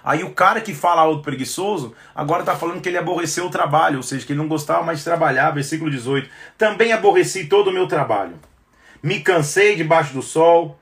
Aí 0.05 0.23
o 0.23 0.31
cara 0.31 0.61
que 0.61 0.75
fala 0.75 1.01
algo 1.01 1.23
preguiçoso, 1.23 1.95
agora 2.15 2.43
está 2.43 2.55
falando 2.55 2.81
que 2.81 2.89
ele 2.89 2.99
aborreceu 2.99 3.47
o 3.47 3.51
trabalho, 3.51 3.97
ou 3.97 4.03
seja, 4.03 4.27
que 4.27 4.33
ele 4.33 4.41
não 4.41 4.49
gostava 4.49 4.83
mais 4.83 4.99
de 4.99 5.05
trabalhar, 5.05 5.51
versículo 5.51 5.91
18. 5.91 6.29
Também 6.59 6.93
aborreci 6.93 7.47
todo 7.47 7.69
o 7.69 7.73
meu 7.73 7.89
trabalho. 7.89 8.35
Me 9.03 9.21
cansei 9.21 9.77
debaixo 9.77 10.13
do 10.13 10.21
sol, 10.21 10.79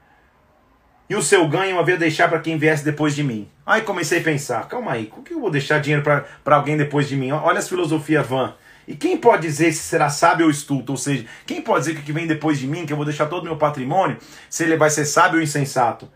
e 1.08 1.14
o 1.14 1.22
seu 1.22 1.46
ganho 1.46 1.78
havia 1.78 1.96
deixar 1.96 2.28
para 2.28 2.40
quem 2.40 2.56
viesse 2.56 2.85
depois 2.85 3.14
de 3.14 3.22
mim. 3.22 3.48
Aí 3.66 3.82
comecei 3.82 4.20
a 4.20 4.24
pensar, 4.24 4.66
calma 4.66 4.92
aí, 4.92 5.06
como 5.06 5.22
que 5.22 5.35
eu 5.35 5.40
vou 5.40 5.50
deixar 5.50 5.78
dinheiro 5.78 6.02
para 6.02 6.56
alguém 6.56 6.76
depois 6.76 7.08
de 7.08 7.16
mim? 7.16 7.30
Olha 7.32 7.58
as 7.58 7.68
filosofias 7.68 8.26
vã. 8.26 8.54
E 8.88 8.96
quem 8.96 9.16
pode 9.16 9.42
dizer 9.42 9.72
se 9.72 9.82
será 9.82 10.08
sábio 10.08 10.46
ou 10.46 10.50
estulto? 10.50 10.92
Ou 10.92 10.96
seja, 10.96 11.26
quem 11.46 11.61
pode 11.61 11.80
dizer 11.80 11.94
que 11.94 12.00
o 12.00 12.04
que 12.04 12.12
vem 12.12 12.26
depois 12.26 12.58
de 12.58 12.66
mim, 12.66 12.87
que 12.87 12.92
eu 12.92 12.96
vou 12.96 13.04
deixar 13.04 13.26
todo 13.26 13.42
o 13.42 13.44
meu 13.44 13.56
patrimônio, 13.56 14.16
se 14.50 14.64
ele 14.64 14.76
vai 14.76 14.90
ser 14.90 15.04
sábio 15.04 15.37
ou 15.37 15.42
insensato? 15.42 16.11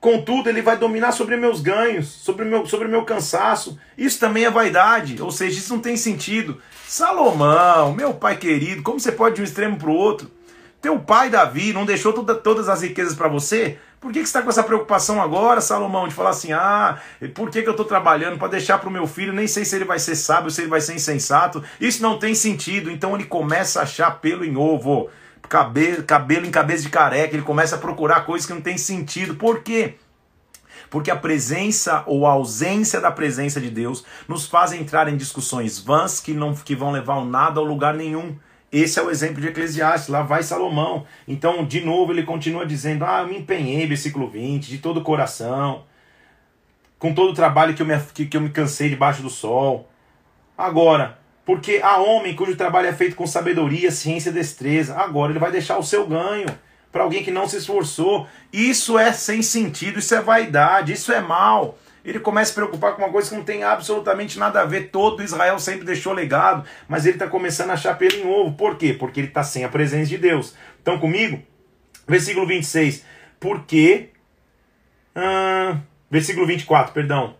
Contudo, 0.00 0.48
ele 0.48 0.62
vai 0.62 0.76
dominar 0.76 1.10
sobre 1.10 1.36
meus 1.36 1.60
ganhos, 1.60 2.06
sobre 2.08 2.44
meu, 2.44 2.64
sobre 2.66 2.86
meu 2.86 3.04
cansaço. 3.04 3.78
Isso 3.96 4.20
também 4.20 4.44
é 4.44 4.50
vaidade, 4.50 5.20
ou 5.20 5.32
seja, 5.32 5.58
isso 5.58 5.74
não 5.74 5.82
tem 5.82 5.96
sentido. 5.96 6.60
Salomão, 6.86 7.92
meu 7.92 8.14
pai 8.14 8.36
querido, 8.36 8.82
como 8.82 9.00
você 9.00 9.10
pode 9.10 9.36
de 9.36 9.40
um 9.40 9.44
extremo 9.44 9.76
para 9.76 9.90
o 9.90 9.94
outro? 9.94 10.30
Teu 10.80 11.00
pai, 11.00 11.28
Davi, 11.28 11.72
não 11.72 11.84
deixou 11.84 12.12
toda, 12.12 12.36
todas 12.36 12.68
as 12.68 12.82
riquezas 12.82 13.14
para 13.14 13.26
você? 13.26 13.78
Por 14.00 14.12
que, 14.12 14.20
que 14.20 14.26
você 14.26 14.30
está 14.30 14.42
com 14.42 14.48
essa 14.48 14.62
preocupação 14.62 15.20
agora, 15.20 15.60
Salomão, 15.60 16.06
de 16.06 16.14
falar 16.14 16.30
assim, 16.30 16.52
ah, 16.52 17.00
por 17.34 17.50
que, 17.50 17.62
que 17.62 17.68
eu 17.68 17.72
estou 17.72 17.84
trabalhando 17.84 18.38
para 18.38 18.46
deixar 18.46 18.78
para 18.78 18.88
o 18.88 18.92
meu 18.92 19.08
filho? 19.08 19.32
Nem 19.32 19.48
sei 19.48 19.64
se 19.64 19.74
ele 19.74 19.84
vai 19.84 19.98
ser 19.98 20.14
sábio, 20.14 20.52
se 20.52 20.60
ele 20.60 20.70
vai 20.70 20.80
ser 20.80 20.94
insensato. 20.94 21.64
Isso 21.80 22.00
não 22.00 22.16
tem 22.16 22.32
sentido. 22.32 22.92
Então 22.92 23.16
ele 23.16 23.24
começa 23.24 23.80
a 23.80 23.82
achar 23.82 24.20
pelo 24.20 24.44
em 24.44 24.56
ovo 24.56 25.10
cabelo, 25.42 26.02
cabelo 26.02 26.46
em 26.46 26.50
cabeça 26.50 26.82
de 26.82 26.88
careca, 26.88 27.34
ele 27.34 27.42
começa 27.42 27.76
a 27.76 27.78
procurar 27.78 28.24
coisas 28.24 28.46
que 28.46 28.54
não 28.54 28.60
tem 28.60 28.78
sentido. 28.78 29.34
Por 29.34 29.62
quê? 29.62 29.96
Porque 30.90 31.10
a 31.10 31.16
presença 31.16 32.02
ou 32.06 32.26
a 32.26 32.32
ausência 32.32 33.00
da 33.00 33.10
presença 33.10 33.60
de 33.60 33.70
Deus 33.70 34.04
nos 34.26 34.46
faz 34.46 34.72
entrar 34.72 35.08
em 35.08 35.16
discussões 35.16 35.78
vãs 35.78 36.20
que 36.20 36.32
não 36.32 36.54
que 36.54 36.74
vão 36.74 36.90
levar 36.90 37.24
nada 37.24 37.60
ao 37.60 37.66
lugar 37.66 37.94
nenhum. 37.94 38.36
Esse 38.70 38.98
é 38.98 39.02
o 39.02 39.10
exemplo 39.10 39.40
de 39.40 39.48
Eclesiastes, 39.48 40.08
lá 40.08 40.22
vai 40.22 40.42
Salomão. 40.42 41.06
Então, 41.26 41.64
de 41.64 41.80
novo, 41.80 42.12
ele 42.12 42.22
continua 42.22 42.66
dizendo: 42.66 43.04
Ah, 43.04 43.20
eu 43.22 43.28
me 43.28 43.38
empenhei, 43.38 43.86
versículo 43.86 44.28
20, 44.28 44.68
de 44.68 44.78
todo 44.78 45.00
o 45.00 45.02
coração, 45.02 45.84
com 46.98 47.14
todo 47.14 47.30
o 47.30 47.34
trabalho 47.34 47.74
que 47.74 47.80
eu 47.80 47.86
me, 47.86 47.98
que, 48.12 48.26
que 48.26 48.36
eu 48.36 48.40
me 48.40 48.50
cansei 48.50 48.90
debaixo 48.90 49.22
do 49.22 49.30
sol. 49.30 49.88
Agora, 50.56 51.18
porque 51.48 51.80
há 51.82 51.96
homem 51.96 52.36
cujo 52.36 52.54
trabalho 52.56 52.88
é 52.88 52.92
feito 52.92 53.16
com 53.16 53.26
sabedoria, 53.26 53.90
ciência 53.90 54.28
e 54.28 54.32
destreza. 54.34 54.94
Agora 54.94 55.32
ele 55.32 55.38
vai 55.38 55.50
deixar 55.50 55.78
o 55.78 55.82
seu 55.82 56.06
ganho 56.06 56.46
para 56.92 57.02
alguém 57.02 57.24
que 57.24 57.30
não 57.30 57.48
se 57.48 57.56
esforçou. 57.56 58.28
Isso 58.52 58.98
é 58.98 59.14
sem 59.14 59.40
sentido, 59.40 59.98
isso 59.98 60.14
é 60.14 60.20
vaidade, 60.20 60.92
isso 60.92 61.10
é 61.10 61.22
mal. 61.22 61.78
Ele 62.04 62.20
começa 62.20 62.48
a 62.48 62.52
se 62.52 62.54
preocupar 62.54 62.94
com 62.94 63.00
uma 63.00 63.10
coisa 63.10 63.30
que 63.30 63.34
não 63.34 63.44
tem 63.44 63.64
absolutamente 63.64 64.38
nada 64.38 64.60
a 64.60 64.66
ver. 64.66 64.90
Todo 64.90 65.22
Israel 65.22 65.58
sempre 65.58 65.86
deixou 65.86 66.12
legado, 66.12 66.68
mas 66.86 67.06
ele 67.06 67.14
está 67.14 67.26
começando 67.26 67.70
a 67.70 67.72
achar 67.72 67.96
pelo 67.96 68.14
em 68.14 68.26
ovo. 68.26 68.52
Por 68.52 68.76
quê? 68.76 68.92
Porque 68.92 69.18
ele 69.18 69.28
está 69.28 69.42
sem 69.42 69.64
a 69.64 69.70
presença 69.70 70.10
de 70.10 70.18
Deus. 70.18 70.54
Estão 70.76 70.98
comigo? 70.98 71.42
Versículo 72.06 72.46
26. 72.46 73.06
Porque. 73.40 74.10
Hum, 75.16 75.80
versículo 76.10 76.46
24, 76.46 76.92
perdão. 76.92 77.37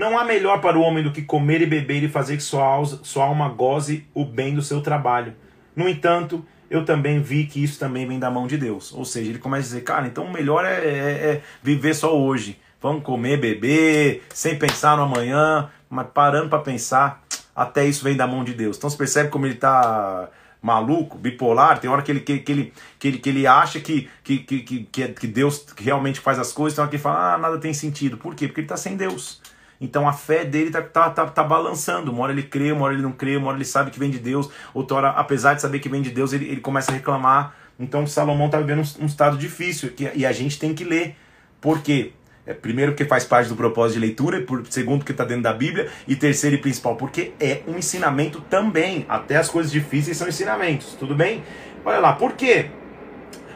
Não 0.00 0.18
há 0.18 0.24
melhor 0.24 0.62
para 0.62 0.78
o 0.78 0.80
homem 0.80 1.04
do 1.04 1.12
que 1.12 1.20
comer 1.20 1.60
e 1.60 1.66
beber 1.66 2.02
e 2.02 2.08
fazer 2.08 2.34
que 2.38 2.42
sua, 2.42 2.82
sua 3.02 3.26
alma 3.26 3.50
goze 3.50 4.06
o 4.14 4.24
bem 4.24 4.54
do 4.54 4.62
seu 4.62 4.80
trabalho. 4.80 5.34
No 5.76 5.86
entanto, 5.86 6.42
eu 6.70 6.86
também 6.86 7.20
vi 7.20 7.44
que 7.44 7.62
isso 7.62 7.78
também 7.78 8.08
vem 8.08 8.18
da 8.18 8.30
mão 8.30 8.46
de 8.46 8.56
Deus. 8.56 8.94
Ou 8.94 9.04
seja, 9.04 9.28
ele 9.28 9.38
começa 9.38 9.60
a 9.60 9.68
dizer, 9.68 9.80
cara, 9.82 10.06
então 10.06 10.24
o 10.24 10.32
melhor 10.32 10.64
é, 10.64 10.70
é, 10.70 10.88
é 10.88 11.42
viver 11.62 11.92
só 11.92 12.18
hoje. 12.18 12.58
Vamos 12.80 13.02
comer, 13.02 13.36
beber, 13.36 14.22
sem 14.32 14.58
pensar 14.58 14.96
no 14.96 15.02
amanhã, 15.02 15.68
mas 15.90 16.06
parando 16.14 16.48
para 16.48 16.60
pensar, 16.60 17.22
até 17.54 17.84
isso 17.84 18.02
vem 18.02 18.16
da 18.16 18.26
mão 18.26 18.42
de 18.42 18.54
Deus. 18.54 18.78
Então 18.78 18.88
você 18.88 18.96
percebe 18.96 19.28
como 19.28 19.44
ele 19.44 19.52
está 19.52 20.30
maluco, 20.62 21.18
bipolar, 21.18 21.78
tem 21.78 21.90
hora 21.90 22.00
que 22.00 22.10
ele, 22.10 22.20
que, 22.20 22.38
que, 22.38 22.52
ele, 22.52 22.72
que, 22.98 23.06
ele, 23.06 23.18
que 23.18 23.28
ele 23.28 23.46
acha 23.46 23.78
que, 23.78 24.08
que, 24.24 24.38
que, 24.38 24.60
que, 24.62 25.08
que 25.08 25.26
Deus 25.26 25.66
realmente 25.76 26.20
faz 26.20 26.38
as 26.38 26.52
coisas, 26.52 26.74
tem 26.74 26.80
hora 26.80 26.88
que 26.88 26.96
ele 26.96 27.02
fala, 27.02 27.34
ah, 27.34 27.38
nada 27.38 27.58
tem 27.58 27.74
sentido. 27.74 28.16
Por 28.16 28.34
quê? 28.34 28.46
Porque 28.46 28.62
ele 28.62 28.64
está 28.64 28.78
sem 28.78 28.96
Deus. 28.96 29.42
Então 29.80 30.06
a 30.06 30.12
fé 30.12 30.44
dele 30.44 30.70
tá, 30.70 30.82
tá, 30.82 31.08
tá, 31.10 31.26
tá, 31.26 31.42
balançando. 31.42 32.12
Uma 32.12 32.24
hora 32.24 32.32
ele 32.32 32.42
crê, 32.42 32.70
uma 32.70 32.84
hora 32.84 32.94
ele 32.94 33.02
não 33.02 33.12
crê, 33.12 33.36
uma 33.36 33.48
hora 33.48 33.56
ele 33.56 33.64
sabe 33.64 33.90
que 33.90 33.98
vem 33.98 34.10
de 34.10 34.18
Deus, 34.18 34.50
outra 34.74 34.96
hora, 34.96 35.08
apesar 35.10 35.54
de 35.54 35.62
saber 35.62 35.78
que 35.78 35.88
vem 35.88 36.02
de 36.02 36.10
Deus, 36.10 36.32
ele, 36.32 36.46
ele 36.46 36.60
começa 36.60 36.92
a 36.92 36.94
reclamar. 36.94 37.54
Então 37.78 38.06
Salomão 38.06 38.46
está 38.46 38.58
vivendo 38.58 38.80
um, 38.80 39.04
um, 39.04 39.06
estado 39.06 39.38
difícil 39.38 39.90
que, 39.90 40.10
e 40.14 40.26
a 40.26 40.32
gente 40.32 40.58
tem 40.58 40.74
que 40.74 40.84
ler. 40.84 41.16
Por 41.60 41.80
quê? 41.80 42.12
É, 42.46 42.52
primeiro, 42.52 42.92
porque 42.92 43.04
faz 43.04 43.24
parte 43.24 43.48
do 43.48 43.56
propósito 43.56 43.94
de 43.94 44.06
leitura, 44.06 44.42
por, 44.42 44.66
segundo, 44.68 44.98
porque 44.98 45.12
está 45.12 45.24
dentro 45.24 45.44
da 45.44 45.52
Bíblia, 45.52 45.88
e 46.06 46.16
terceiro 46.16 46.56
e 46.56 46.58
principal, 46.58 46.96
porque 46.96 47.32
é 47.40 47.62
um 47.66 47.78
ensinamento 47.78 48.40
também. 48.42 49.06
Até 49.08 49.36
as 49.36 49.48
coisas 49.48 49.70
difíceis 49.70 50.16
são 50.16 50.28
ensinamentos, 50.28 50.94
tudo 50.98 51.14
bem? 51.14 51.42
Olha 51.84 51.98
lá, 51.98 52.12
por 52.14 52.32
quê? 52.32 52.70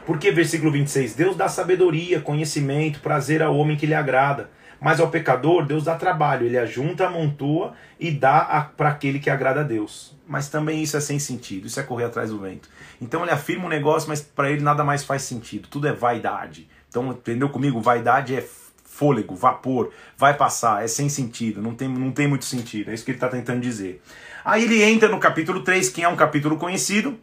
Porque, 0.06 0.30
versículo 0.30 0.70
26, 0.70 1.14
Deus 1.14 1.36
dá 1.36 1.48
sabedoria, 1.48 2.20
conhecimento, 2.20 3.00
prazer 3.00 3.42
ao 3.42 3.56
homem 3.56 3.76
que 3.76 3.86
lhe 3.86 3.94
agrada. 3.94 4.50
Mas 4.80 5.00
ao 5.00 5.08
pecador, 5.08 5.64
Deus 5.64 5.84
dá 5.84 5.94
trabalho, 5.94 6.46
ele 6.46 6.58
ajunta, 6.58 7.06
amontoa 7.06 7.74
e 7.98 8.10
dá 8.10 8.70
para 8.76 8.90
aquele 8.90 9.18
que 9.18 9.30
agrada 9.30 9.60
a 9.60 9.64
Deus. 9.64 10.14
Mas 10.26 10.48
também 10.48 10.82
isso 10.82 10.96
é 10.96 11.00
sem 11.00 11.18
sentido, 11.18 11.66
isso 11.66 11.78
é 11.78 11.82
correr 11.82 12.04
atrás 12.04 12.30
do 12.30 12.38
vento. 12.38 12.68
Então 13.00 13.22
ele 13.22 13.30
afirma 13.30 13.66
um 13.66 13.68
negócio, 13.68 14.08
mas 14.08 14.20
para 14.20 14.50
ele 14.50 14.62
nada 14.62 14.84
mais 14.84 15.04
faz 15.04 15.22
sentido, 15.22 15.68
tudo 15.68 15.86
é 15.86 15.92
vaidade. 15.92 16.68
Então, 16.88 17.10
entendeu 17.10 17.48
comigo? 17.48 17.80
Vaidade 17.80 18.36
é 18.36 18.46
fôlego, 18.84 19.34
vapor, 19.34 19.90
vai 20.16 20.34
passar, 20.34 20.84
é 20.84 20.86
sem 20.86 21.08
sentido, 21.08 21.60
não 21.60 21.74
tem, 21.74 21.88
não 21.88 22.12
tem 22.12 22.28
muito 22.28 22.44
sentido, 22.44 22.90
é 22.90 22.94
isso 22.94 23.04
que 23.04 23.10
ele 23.10 23.16
está 23.16 23.28
tentando 23.28 23.60
dizer. 23.60 24.00
Aí 24.44 24.62
ele 24.62 24.80
entra 24.84 25.08
no 25.08 25.18
capítulo 25.18 25.62
3, 25.62 25.88
que 25.88 26.04
é 26.04 26.08
um 26.08 26.14
capítulo 26.14 26.56
conhecido, 26.56 27.18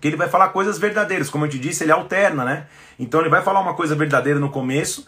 que 0.00 0.06
ele 0.06 0.16
vai 0.16 0.28
falar 0.28 0.50
coisas 0.50 0.78
verdadeiras, 0.78 1.28
como 1.28 1.46
eu 1.46 1.48
te 1.48 1.58
disse, 1.58 1.82
ele 1.82 1.90
alterna, 1.90 2.44
né? 2.44 2.66
Então 2.98 3.20
ele 3.20 3.28
vai 3.28 3.42
falar 3.42 3.60
uma 3.60 3.74
coisa 3.74 3.96
verdadeira 3.96 4.38
no 4.38 4.50
começo 4.50 5.04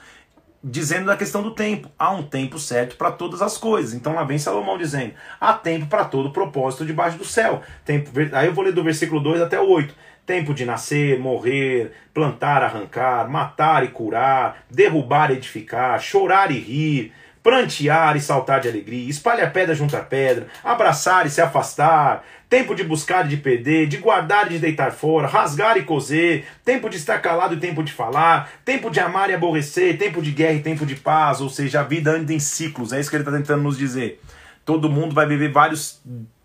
dizendo 0.62 1.06
da 1.06 1.16
questão 1.16 1.42
do 1.42 1.52
tempo. 1.52 1.90
Há 1.98 2.10
um 2.10 2.22
tempo 2.22 2.58
certo 2.58 2.96
para 2.96 3.10
todas 3.10 3.42
as 3.42 3.56
coisas. 3.56 3.94
Então 3.94 4.14
lá 4.14 4.24
vem 4.24 4.38
Salomão 4.38 4.78
dizendo: 4.78 5.14
há 5.40 5.52
tempo 5.52 5.86
para 5.86 6.04
todo 6.04 6.32
propósito 6.32 6.84
debaixo 6.84 7.18
do 7.18 7.24
céu. 7.24 7.62
Tempo, 7.84 8.10
aí 8.32 8.46
eu 8.46 8.54
vou 8.54 8.64
ler 8.64 8.72
do 8.72 8.84
versículo 8.84 9.20
2 9.20 9.40
até 9.40 9.60
o 9.60 9.68
8. 9.68 9.94
Tempo 10.24 10.52
de 10.52 10.64
nascer, 10.64 11.20
morrer, 11.20 11.92
plantar, 12.12 12.62
arrancar, 12.62 13.28
matar 13.30 13.84
e 13.84 13.88
curar, 13.88 14.64
derrubar 14.68 15.30
edificar, 15.30 16.00
chorar 16.00 16.50
e 16.50 16.58
rir, 16.58 17.12
prantear 17.46 18.16
e 18.16 18.20
saltar 18.20 18.60
de 18.60 18.68
alegria, 18.68 19.08
espalhar 19.08 19.52
pedra 19.52 19.72
junto 19.72 19.96
à 19.96 20.00
pedra, 20.00 20.48
abraçar 20.64 21.26
e 21.26 21.30
se 21.30 21.40
afastar, 21.40 22.24
tempo 22.50 22.74
de 22.74 22.82
buscar 22.82 23.24
e 23.24 23.28
de 23.28 23.36
perder, 23.36 23.86
de 23.86 23.98
guardar 23.98 24.46
e 24.46 24.54
de 24.54 24.58
deitar 24.58 24.90
fora, 24.90 25.28
rasgar 25.28 25.76
e 25.76 25.84
coser, 25.84 26.44
tempo 26.64 26.90
de 26.90 26.96
estar 26.96 27.20
calado 27.20 27.54
e 27.54 27.60
tempo 27.60 27.84
de 27.84 27.92
falar, 27.92 28.50
tempo 28.64 28.90
de 28.90 28.98
amar 28.98 29.30
e 29.30 29.34
aborrecer, 29.34 29.96
tempo 29.96 30.20
de 30.20 30.32
guerra 30.32 30.54
e 30.54 30.60
tempo 30.60 30.84
de 30.84 30.96
paz, 30.96 31.40
ou 31.40 31.48
seja, 31.48 31.82
a 31.82 31.84
vida 31.84 32.10
anda 32.10 32.32
em 32.32 32.40
ciclos, 32.40 32.92
é 32.92 32.98
isso 32.98 33.08
que 33.08 33.14
ele 33.14 33.22
está 33.22 33.36
tentando 33.36 33.62
nos 33.62 33.78
dizer. 33.78 34.20
Todo 34.64 34.90
mundo 34.90 35.14
vai 35.14 35.28
viver 35.28 35.52
vários 35.52 36.02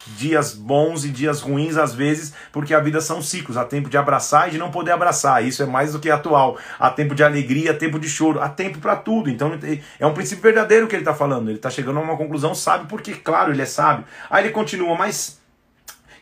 dias 0.07 0.53
bons 0.53 1.05
e 1.05 1.09
dias 1.09 1.41
ruins 1.41 1.77
às 1.77 1.93
vezes, 1.93 2.33
porque 2.51 2.73
a 2.73 2.79
vida 2.79 3.01
são 3.01 3.21
ciclos. 3.21 3.57
Há 3.57 3.65
tempo 3.65 3.89
de 3.89 3.97
abraçar 3.97 4.47
e 4.47 4.51
de 4.51 4.57
não 4.57 4.71
poder 4.71 4.91
abraçar. 4.91 5.45
Isso 5.45 5.63
é 5.63 5.65
mais 5.65 5.93
do 5.93 5.99
que 5.99 6.09
atual. 6.09 6.57
Há 6.79 6.89
tempo 6.89 7.15
de 7.15 7.23
alegria, 7.23 7.71
há 7.71 7.73
tempo 7.73 7.99
de 7.99 8.09
choro, 8.09 8.41
há 8.41 8.49
tempo 8.49 8.79
para 8.79 8.95
tudo. 8.95 9.29
Então 9.29 9.57
é 9.99 10.05
um 10.05 10.13
princípio 10.13 10.43
verdadeiro 10.43 10.87
que 10.87 10.95
ele 10.95 11.01
está 11.01 11.13
falando. 11.13 11.49
Ele 11.49 11.57
está 11.57 11.69
chegando 11.69 11.99
a 11.99 12.01
uma 12.01 12.17
conclusão, 12.17 12.53
sabe 12.55 12.87
porque, 12.87 13.13
claro, 13.13 13.51
ele 13.51 13.61
é 13.61 13.65
sábio. 13.65 14.05
Aí 14.29 14.43
ele 14.45 14.53
continua, 14.53 14.95
mas 14.95 15.39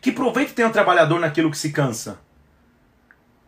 que 0.01 0.11
proveito 0.11 0.53
tem 0.53 0.65
o 0.65 0.71
trabalhador 0.71 1.19
naquilo 1.19 1.51
que 1.51 1.57
se 1.57 1.71
cansa? 1.71 2.19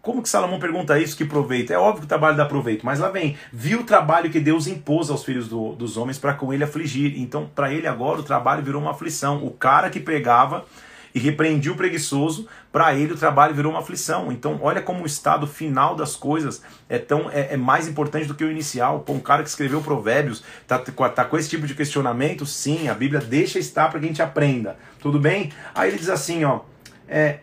Como 0.02 0.24
que 0.24 0.30
Salomão 0.30 0.60
pergunta 0.60 1.00
isso? 1.00 1.16
Que 1.16 1.24
proveito? 1.24 1.72
É 1.72 1.78
óbvio 1.78 2.00
que 2.00 2.06
o 2.06 2.10
trabalho 2.10 2.36
dá 2.36 2.46
proveito, 2.46 2.84
mas 2.84 3.00
lá 3.00 3.10
vem. 3.10 3.38
Viu 3.54 3.82
o 3.82 3.84
trabalho 3.84 4.32
que 4.32 4.40
Deus 4.40 4.66
impôs 4.66 5.12
aos 5.12 5.24
filhos 5.24 5.48
do, 5.48 5.74
dos 5.76 5.96
homens 5.96 6.18
para 6.18 6.34
com 6.34 6.52
ele 6.52 6.64
afligir. 6.64 7.20
Então, 7.20 7.50
para 7.54 7.72
ele 7.72 7.86
agora, 7.86 8.20
o 8.20 8.24
trabalho 8.24 8.64
virou 8.64 8.82
uma 8.82 8.92
aflição. 8.92 9.46
O 9.46 9.52
cara 9.52 9.92
que 9.92 10.00
pregava 10.00 10.66
e 11.14 11.20
repreendia 11.20 11.72
o 11.72 11.76
preguiçoso, 11.76 12.48
para 12.72 12.96
ele 12.96 13.14
o 13.14 13.18
trabalho 13.18 13.54
virou 13.54 13.74
uma 13.74 13.82
aflição. 13.82 14.32
Então, 14.32 14.60
olha 14.62 14.82
como 14.82 15.04
o 15.04 15.06
estado 15.06 15.46
final 15.46 15.96
das 15.96 16.16
coisas 16.16 16.64
é 16.90 16.98
tão 16.98 17.30
é, 17.30 17.54
é 17.54 17.58
mais 17.58 17.88
importante 17.88 18.28
do 18.28 18.34
que 18.34 18.44
o 18.44 18.50
inicial. 18.50 19.02
Pô, 19.02 19.14
um 19.14 19.20
cara 19.20 19.44
que 19.44 19.50
escreveu 19.50 19.82
Provérbios 19.82 20.44
tá, 20.66 20.80
tá 20.80 21.26
com 21.26 21.38
esse 21.38 21.50
tipo 21.50 21.68
de 21.68 21.76
questionamento, 21.76 22.46
sim, 22.46 22.88
a 22.88 22.94
Bíblia 22.94 23.20
deixa 23.20 23.60
estar 23.60 23.90
para 23.90 24.00
que 24.00 24.06
a 24.06 24.08
gente 24.08 24.22
aprenda. 24.22 24.78
Tudo 25.00 25.20
bem? 25.20 25.52
Aí 25.76 25.90
ele 25.90 26.00
diz 26.00 26.10
assim, 26.10 26.44
ó. 26.44 26.62
É, 27.08 27.40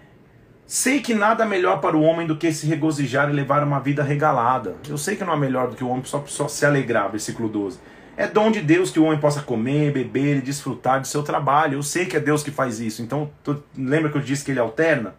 Sei 0.70 1.00
que 1.00 1.14
nada 1.14 1.46
melhor 1.46 1.81
para 1.81 1.96
o 1.96 2.02
homem 2.02 2.26
do 2.26 2.37
que 2.37 2.52
se 2.52 2.66
regozijar 2.66 3.31
e 3.31 3.33
levar 3.33 3.64
uma 3.64 3.81
vida 3.81 4.02
regalada. 4.02 4.76
Eu 4.87 4.98
sei 4.98 5.16
que 5.16 5.24
não 5.24 5.33
é 5.33 5.37
melhor 5.38 5.70
do 5.70 5.74
que 5.74 5.83
o 5.83 5.88
homem 5.88 6.04
só, 6.04 6.22
só 6.26 6.46
se 6.46 6.66
alegrar, 6.66 7.11
versículo 7.11 7.48
12. 7.48 7.78
É 8.18 8.26
dom 8.26 8.50
de 8.50 8.61
Deus 8.61 8.90
que 8.90 9.00
o 9.00 9.04
homem 9.04 9.18
possa 9.18 9.40
comer, 9.40 9.94
beber 9.94 10.37
e 10.37 10.40
desfrutar 10.42 11.00
do 11.00 11.07
seu 11.07 11.22
trabalho. 11.22 11.78
Eu 11.78 11.83
sei 11.83 12.04
que 12.04 12.18
é 12.18 12.20
Deus 12.20 12.42
que 12.42 12.50
faz 12.50 12.81
isso. 12.81 13.00
Então, 13.00 13.31
tu, 13.42 13.64
lembra 13.74 14.11
que 14.11 14.18
eu 14.18 14.20
disse 14.20 14.44
que 14.44 14.50
ele 14.50 14.61
alterna? 14.61 15.14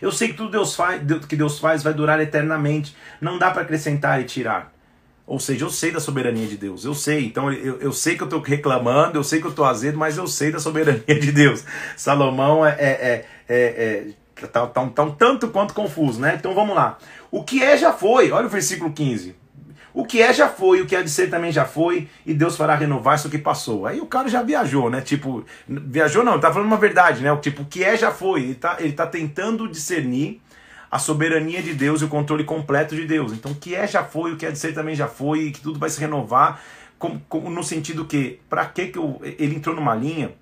Eu 0.00 0.12
sei 0.12 0.28
que 0.28 0.34
tudo 0.34 0.52
Deus 0.52 0.76
faz, 0.76 1.02
que 1.28 1.34
Deus 1.34 1.58
faz 1.58 1.82
vai 1.82 1.92
durar 1.92 2.20
eternamente. 2.20 2.96
Não 3.20 3.38
dá 3.38 3.50
para 3.50 3.62
acrescentar 3.62 4.20
e 4.20 4.24
tirar. 4.24 4.72
Ou 5.26 5.40
seja, 5.40 5.64
eu 5.64 5.70
sei 5.70 5.90
da 5.90 5.98
soberania 5.98 6.46
de 6.46 6.56
Deus, 6.56 6.84
eu 6.84 6.94
sei. 6.94 7.26
Então 7.26 7.52
eu, 7.52 7.80
eu 7.80 7.92
sei 7.92 8.14
que 8.14 8.22
eu 8.22 8.26
estou 8.26 8.40
reclamando, 8.40 9.18
eu 9.18 9.24
sei 9.24 9.40
que 9.40 9.46
eu 9.46 9.50
estou 9.50 9.64
azedo, 9.64 9.98
mas 9.98 10.16
eu 10.16 10.28
sei 10.28 10.52
da 10.52 10.60
soberania 10.60 11.18
de 11.18 11.32
Deus. 11.32 11.64
Salomão 11.96 12.64
é, 12.64 12.70
é, 12.78 12.94
é, 13.08 13.24
é 13.48 14.06
Tá, 14.46 14.66
tá, 14.66 14.86
tá 14.86 15.02
um 15.02 15.10
tanto 15.10 15.48
quanto 15.48 15.74
confuso, 15.74 16.20
né? 16.20 16.36
Então 16.38 16.54
vamos 16.54 16.74
lá. 16.74 16.98
O 17.30 17.42
que 17.42 17.62
é 17.62 17.76
já 17.76 17.92
foi. 17.92 18.30
Olha 18.30 18.46
o 18.46 18.50
versículo 18.50 18.92
15. 18.92 19.42
O 19.94 20.04
que 20.06 20.22
é 20.22 20.32
já 20.32 20.48
foi, 20.48 20.80
o 20.80 20.86
que 20.86 20.96
é 20.96 21.02
de 21.02 21.10
ser 21.10 21.28
também 21.28 21.52
já 21.52 21.66
foi, 21.66 22.08
e 22.24 22.32
Deus 22.32 22.56
fará 22.56 22.74
renovar 22.74 23.16
isso 23.16 23.28
que 23.28 23.36
passou. 23.36 23.86
Aí 23.86 24.00
o 24.00 24.06
cara 24.06 24.26
já 24.26 24.42
viajou, 24.42 24.88
né? 24.88 25.02
Tipo, 25.02 25.44
viajou 25.68 26.24
não, 26.24 26.32
ele 26.32 26.40
tá 26.40 26.50
falando 26.50 26.66
uma 26.66 26.78
verdade, 26.78 27.22
né? 27.22 27.34
Tipo, 27.36 27.62
o 27.62 27.66
que 27.66 27.84
é 27.84 27.96
já 27.96 28.10
foi. 28.10 28.42
Ele 28.42 28.54
tá, 28.54 28.76
ele 28.80 28.92
tá 28.92 29.06
tentando 29.06 29.68
discernir 29.68 30.40
a 30.90 30.98
soberania 30.98 31.62
de 31.62 31.74
Deus 31.74 32.00
e 32.00 32.04
o 32.04 32.08
controle 32.08 32.44
completo 32.44 32.94
de 32.94 33.06
Deus. 33.06 33.32
Então, 33.32 33.52
o 33.52 33.54
que 33.54 33.74
é 33.74 33.86
já 33.86 34.02
foi, 34.04 34.32
o 34.32 34.36
que 34.36 34.46
é 34.46 34.50
de 34.50 34.58
ser 34.58 34.72
também 34.72 34.94
já 34.94 35.08
foi, 35.08 35.44
e 35.44 35.50
que 35.50 35.60
tudo 35.60 35.78
vai 35.78 35.90
se 35.90 36.00
renovar, 36.00 36.60
com, 36.98 37.18
com, 37.28 37.50
no 37.50 37.62
sentido 37.62 38.04
que, 38.04 38.40
para 38.48 38.64
que 38.66 38.88
que 38.88 38.98
eu, 38.98 39.20
ele 39.22 39.56
entrou 39.56 39.74
numa 39.74 39.94
linha 39.94 40.32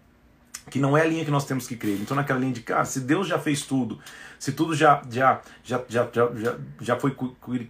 que 0.69 0.79
não 0.79 0.97
é 0.97 1.03
a 1.03 1.05
linha 1.05 1.25
que 1.25 1.31
nós 1.31 1.45
temos 1.45 1.67
que 1.67 1.77
crer. 1.77 1.99
Então, 2.01 2.17
naquela 2.17 2.39
linha 2.39 2.53
de, 2.53 2.61
cara, 2.61 2.85
se 2.85 3.01
Deus 3.01 3.27
já 3.27 3.39
fez 3.39 3.63
tudo, 3.63 3.99
se 4.41 4.53
tudo 4.53 4.75
já, 4.75 5.03
já, 5.11 5.39
já, 5.63 5.83
já, 5.87 6.09
já, 6.15 6.57
já 6.81 6.97
foi 6.99 7.15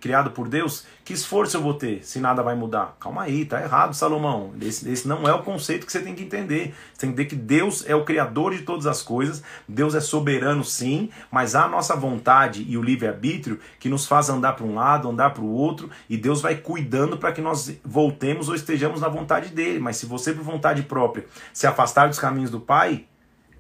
criado 0.01 0.31
por 0.31 0.49
Deus, 0.49 0.87
que 1.05 1.13
esforço 1.13 1.57
eu 1.57 1.61
vou 1.61 1.75
ter 1.75 2.07
se 2.07 2.21
nada 2.21 2.45
vai 2.45 2.55
mudar? 2.55 2.97
Calma 3.01 3.23
aí, 3.23 3.45
tá 3.45 3.61
errado, 3.61 3.93
Salomão. 3.93 4.53
Esse, 4.63 4.89
esse 4.89 5.09
não 5.09 5.27
é 5.27 5.35
o 5.35 5.43
conceito 5.43 5.85
que 5.85 5.91
você 5.91 6.01
tem 6.01 6.15
que 6.15 6.23
entender. 6.23 6.73
Você 6.95 7.01
tem 7.01 7.13
que 7.13 7.23
entender 7.23 7.25
que 7.25 7.35
Deus 7.35 7.85
é 7.89 7.97
o 7.97 8.05
criador 8.05 8.55
de 8.55 8.63
todas 8.63 8.87
as 8.87 9.03
coisas, 9.03 9.43
Deus 9.67 9.97
é 9.97 10.01
soberano 10.01 10.63
sim, 10.63 11.11
mas 11.29 11.57
há 11.57 11.65
a 11.65 11.69
nossa 11.69 11.97
vontade 11.97 12.65
e 12.69 12.79
o 12.79 12.83
livre-arbítrio 12.83 13.59
que 13.81 13.89
nos 13.89 14.07
faz 14.07 14.31
andar 14.31 14.53
para 14.53 14.65
um 14.65 14.77
lado, 14.77 15.11
andar 15.11 15.31
para 15.31 15.43
o 15.43 15.51
outro, 15.51 15.91
e 16.09 16.17
Deus 16.17 16.41
vai 16.41 16.55
cuidando 16.55 17.19
para 17.19 17.33
que 17.33 17.41
nós 17.41 17.77
voltemos 17.85 18.49
ou 18.49 18.55
estejamos 18.55 19.01
na 19.01 19.09
vontade 19.09 19.49
dele. 19.49 19.81
Mas 19.81 19.97
se 19.97 20.07
você, 20.07 20.33
por 20.33 20.45
vontade 20.45 20.85
própria, 20.85 21.27
se 21.53 21.67
afastar 21.67 22.07
dos 22.07 22.21
caminhos 22.21 22.53
do 22.53 22.61
Pai, 22.61 23.07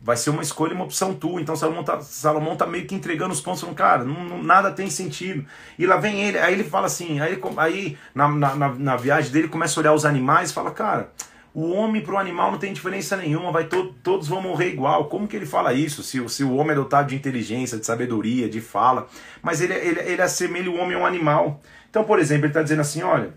vai 0.02 0.16
ser 0.16 0.30
uma 0.30 0.42
escolha, 0.42 0.74
uma 0.74 0.84
opção 0.84 1.14
tua. 1.14 1.40
Então 1.40 1.54
Salomão 1.54 1.84
tá, 1.84 2.00
Salomão 2.00 2.56
tá 2.56 2.66
meio 2.66 2.86
que 2.86 2.94
entregando 2.94 3.32
os 3.32 3.40
pontos, 3.40 3.60
falando, 3.60 3.76
cara, 3.76 4.04
não, 4.04 4.24
não, 4.24 4.42
nada 4.42 4.70
tem 4.70 4.88
sentido. 4.88 5.44
E 5.78 5.86
lá 5.86 5.96
vem 5.96 6.22
ele, 6.22 6.38
aí 6.38 6.54
ele 6.54 6.64
fala 6.64 6.86
assim, 6.86 7.20
aí, 7.20 7.40
aí 7.56 7.98
na, 8.14 8.28
na, 8.28 8.54
na 8.54 8.96
viagem 8.96 9.30
dele 9.30 9.48
começa 9.48 9.78
a 9.78 9.80
olhar 9.80 9.92
os 9.92 10.04
animais 10.04 10.50
e 10.50 10.54
fala, 10.54 10.70
cara, 10.70 11.10
o 11.52 11.70
homem 11.70 12.00
para 12.00 12.14
o 12.14 12.18
animal 12.18 12.52
não 12.52 12.58
tem 12.58 12.72
diferença 12.72 13.16
nenhuma, 13.16 13.50
vai 13.50 13.64
to 13.64 13.92
todos 14.02 14.28
vão 14.28 14.40
morrer 14.40 14.68
igual. 14.68 15.06
Como 15.08 15.26
que 15.26 15.36
ele 15.36 15.46
fala 15.46 15.72
isso? 15.72 16.02
Se, 16.02 16.26
se 16.28 16.44
o 16.44 16.54
homem 16.54 16.72
é 16.72 16.76
dotado 16.76 17.08
de 17.08 17.16
inteligência, 17.16 17.76
de 17.76 17.84
sabedoria, 17.84 18.48
de 18.48 18.60
fala, 18.60 19.08
mas 19.42 19.60
ele, 19.60 19.74
ele, 19.74 20.00
ele 20.00 20.22
assemelha 20.22 20.70
o 20.70 20.76
homem 20.76 20.96
a 20.96 21.00
um 21.00 21.06
animal. 21.06 21.60
Então, 21.88 22.04
por 22.04 22.18
exemplo, 22.20 22.44
ele 22.44 22.50
está 22.50 22.62
dizendo 22.62 22.80
assim, 22.80 23.02
olha, 23.02 23.34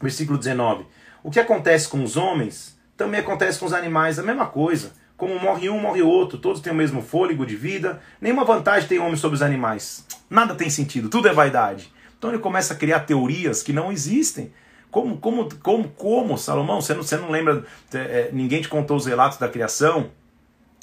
versículo 0.00 0.36
19, 0.36 0.84
o 1.22 1.30
que 1.30 1.38
acontece 1.38 1.88
com 1.88 2.02
os 2.02 2.16
homens 2.16 2.74
também 2.96 3.20
acontece 3.20 3.58
com 3.58 3.66
os 3.66 3.72
animais, 3.72 4.18
a 4.18 4.22
mesma 4.22 4.46
coisa. 4.46 4.92
Como 5.16 5.38
morre 5.38 5.68
um, 5.70 5.78
morre 5.78 6.02
outro, 6.02 6.38
todos 6.38 6.60
têm 6.60 6.72
o 6.72 6.76
mesmo 6.76 7.00
fôlego 7.00 7.46
de 7.46 7.54
vida, 7.54 8.00
nenhuma 8.20 8.44
vantagem 8.44 8.88
tem 8.88 8.98
o 8.98 9.04
homem 9.04 9.16
sobre 9.16 9.36
os 9.36 9.42
animais. 9.42 10.04
Nada 10.28 10.54
tem 10.54 10.68
sentido, 10.68 11.08
tudo 11.08 11.28
é 11.28 11.32
vaidade. 11.32 11.92
Então 12.18 12.30
ele 12.30 12.40
começa 12.40 12.74
a 12.74 12.76
criar 12.76 13.00
teorias 13.00 13.62
que 13.62 13.72
não 13.72 13.92
existem. 13.92 14.52
Como, 14.90 15.16
como, 15.18 15.48
como, 15.56 15.88
como, 15.88 16.38
Salomão? 16.38 16.80
Você 16.80 16.94
não, 16.94 17.02
você 17.02 17.16
não 17.16 17.30
lembra, 17.30 17.64
é, 17.92 18.30
ninguém 18.32 18.62
te 18.62 18.68
contou 18.68 18.96
os 18.96 19.06
relatos 19.06 19.38
da 19.38 19.48
criação? 19.48 20.10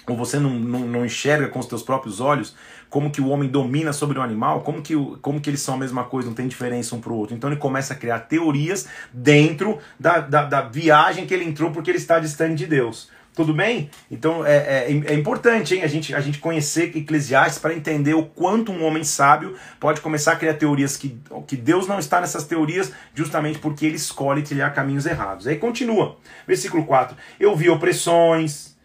Ou 0.07 0.17
você 0.17 0.39
não, 0.39 0.49
não, 0.49 0.79
não, 0.79 1.05
enxerga 1.05 1.47
com 1.47 1.59
os 1.59 1.65
teus 1.65 1.83
próprios 1.83 2.19
olhos 2.19 2.55
como 2.89 3.11
que 3.11 3.21
o 3.21 3.29
homem 3.29 3.47
domina 3.47 3.93
sobre 3.93 4.17
o 4.17 4.21
animal, 4.21 4.61
como 4.61 4.81
que, 4.81 4.95
como 5.21 5.39
que 5.39 5.49
eles 5.49 5.61
são 5.61 5.75
a 5.75 5.77
mesma 5.77 6.03
coisa, 6.03 6.27
não 6.27 6.35
tem 6.35 6.47
diferença 6.47 6.95
um 6.95 6.99
para 6.99 7.13
o 7.13 7.15
outro. 7.15 7.35
Então 7.35 7.49
ele 7.49 7.59
começa 7.59 7.93
a 7.93 7.95
criar 7.95 8.19
teorias 8.21 8.87
dentro 9.13 9.77
da, 9.99 10.19
da, 10.19 10.43
da 10.43 10.61
viagem 10.61 11.25
que 11.25 11.33
ele 11.33 11.45
entrou 11.45 11.71
porque 11.71 11.89
ele 11.89 11.97
está 11.97 12.19
distante 12.19 12.55
de 12.55 12.67
Deus. 12.67 13.09
Tudo 13.33 13.53
bem? 13.53 13.89
Então 14.09 14.45
é, 14.45 14.57
é, 14.57 15.03
é, 15.05 15.13
importante 15.13 15.73
hein, 15.73 15.83
a, 15.83 15.87
gente, 15.87 16.13
a 16.13 16.19
gente 16.19 16.39
conhecer 16.39 16.95
Eclesiastes 16.95 17.59
para 17.59 17.73
entender 17.73 18.13
o 18.13 18.25
quanto 18.25 18.73
um 18.73 18.83
homem 18.83 19.05
sábio 19.05 19.55
pode 19.79 20.01
começar 20.01 20.33
a 20.33 20.35
criar 20.35 20.55
teorias 20.55 20.97
que, 20.97 21.17
que 21.47 21.55
Deus 21.55 21.87
não 21.87 21.97
está 21.97 22.19
nessas 22.19 22.43
teorias 22.43 22.91
justamente 23.15 23.59
porque 23.59 23.85
ele 23.85 23.95
escolhe 23.95 24.41
trilhar 24.41 24.73
caminhos 24.73 25.05
errados. 25.05 25.47
Aí 25.47 25.55
continua, 25.55 26.17
versículo 26.45 26.85
4: 26.85 27.15
Eu 27.39 27.55
vi 27.55 27.69
opressões, 27.69 28.75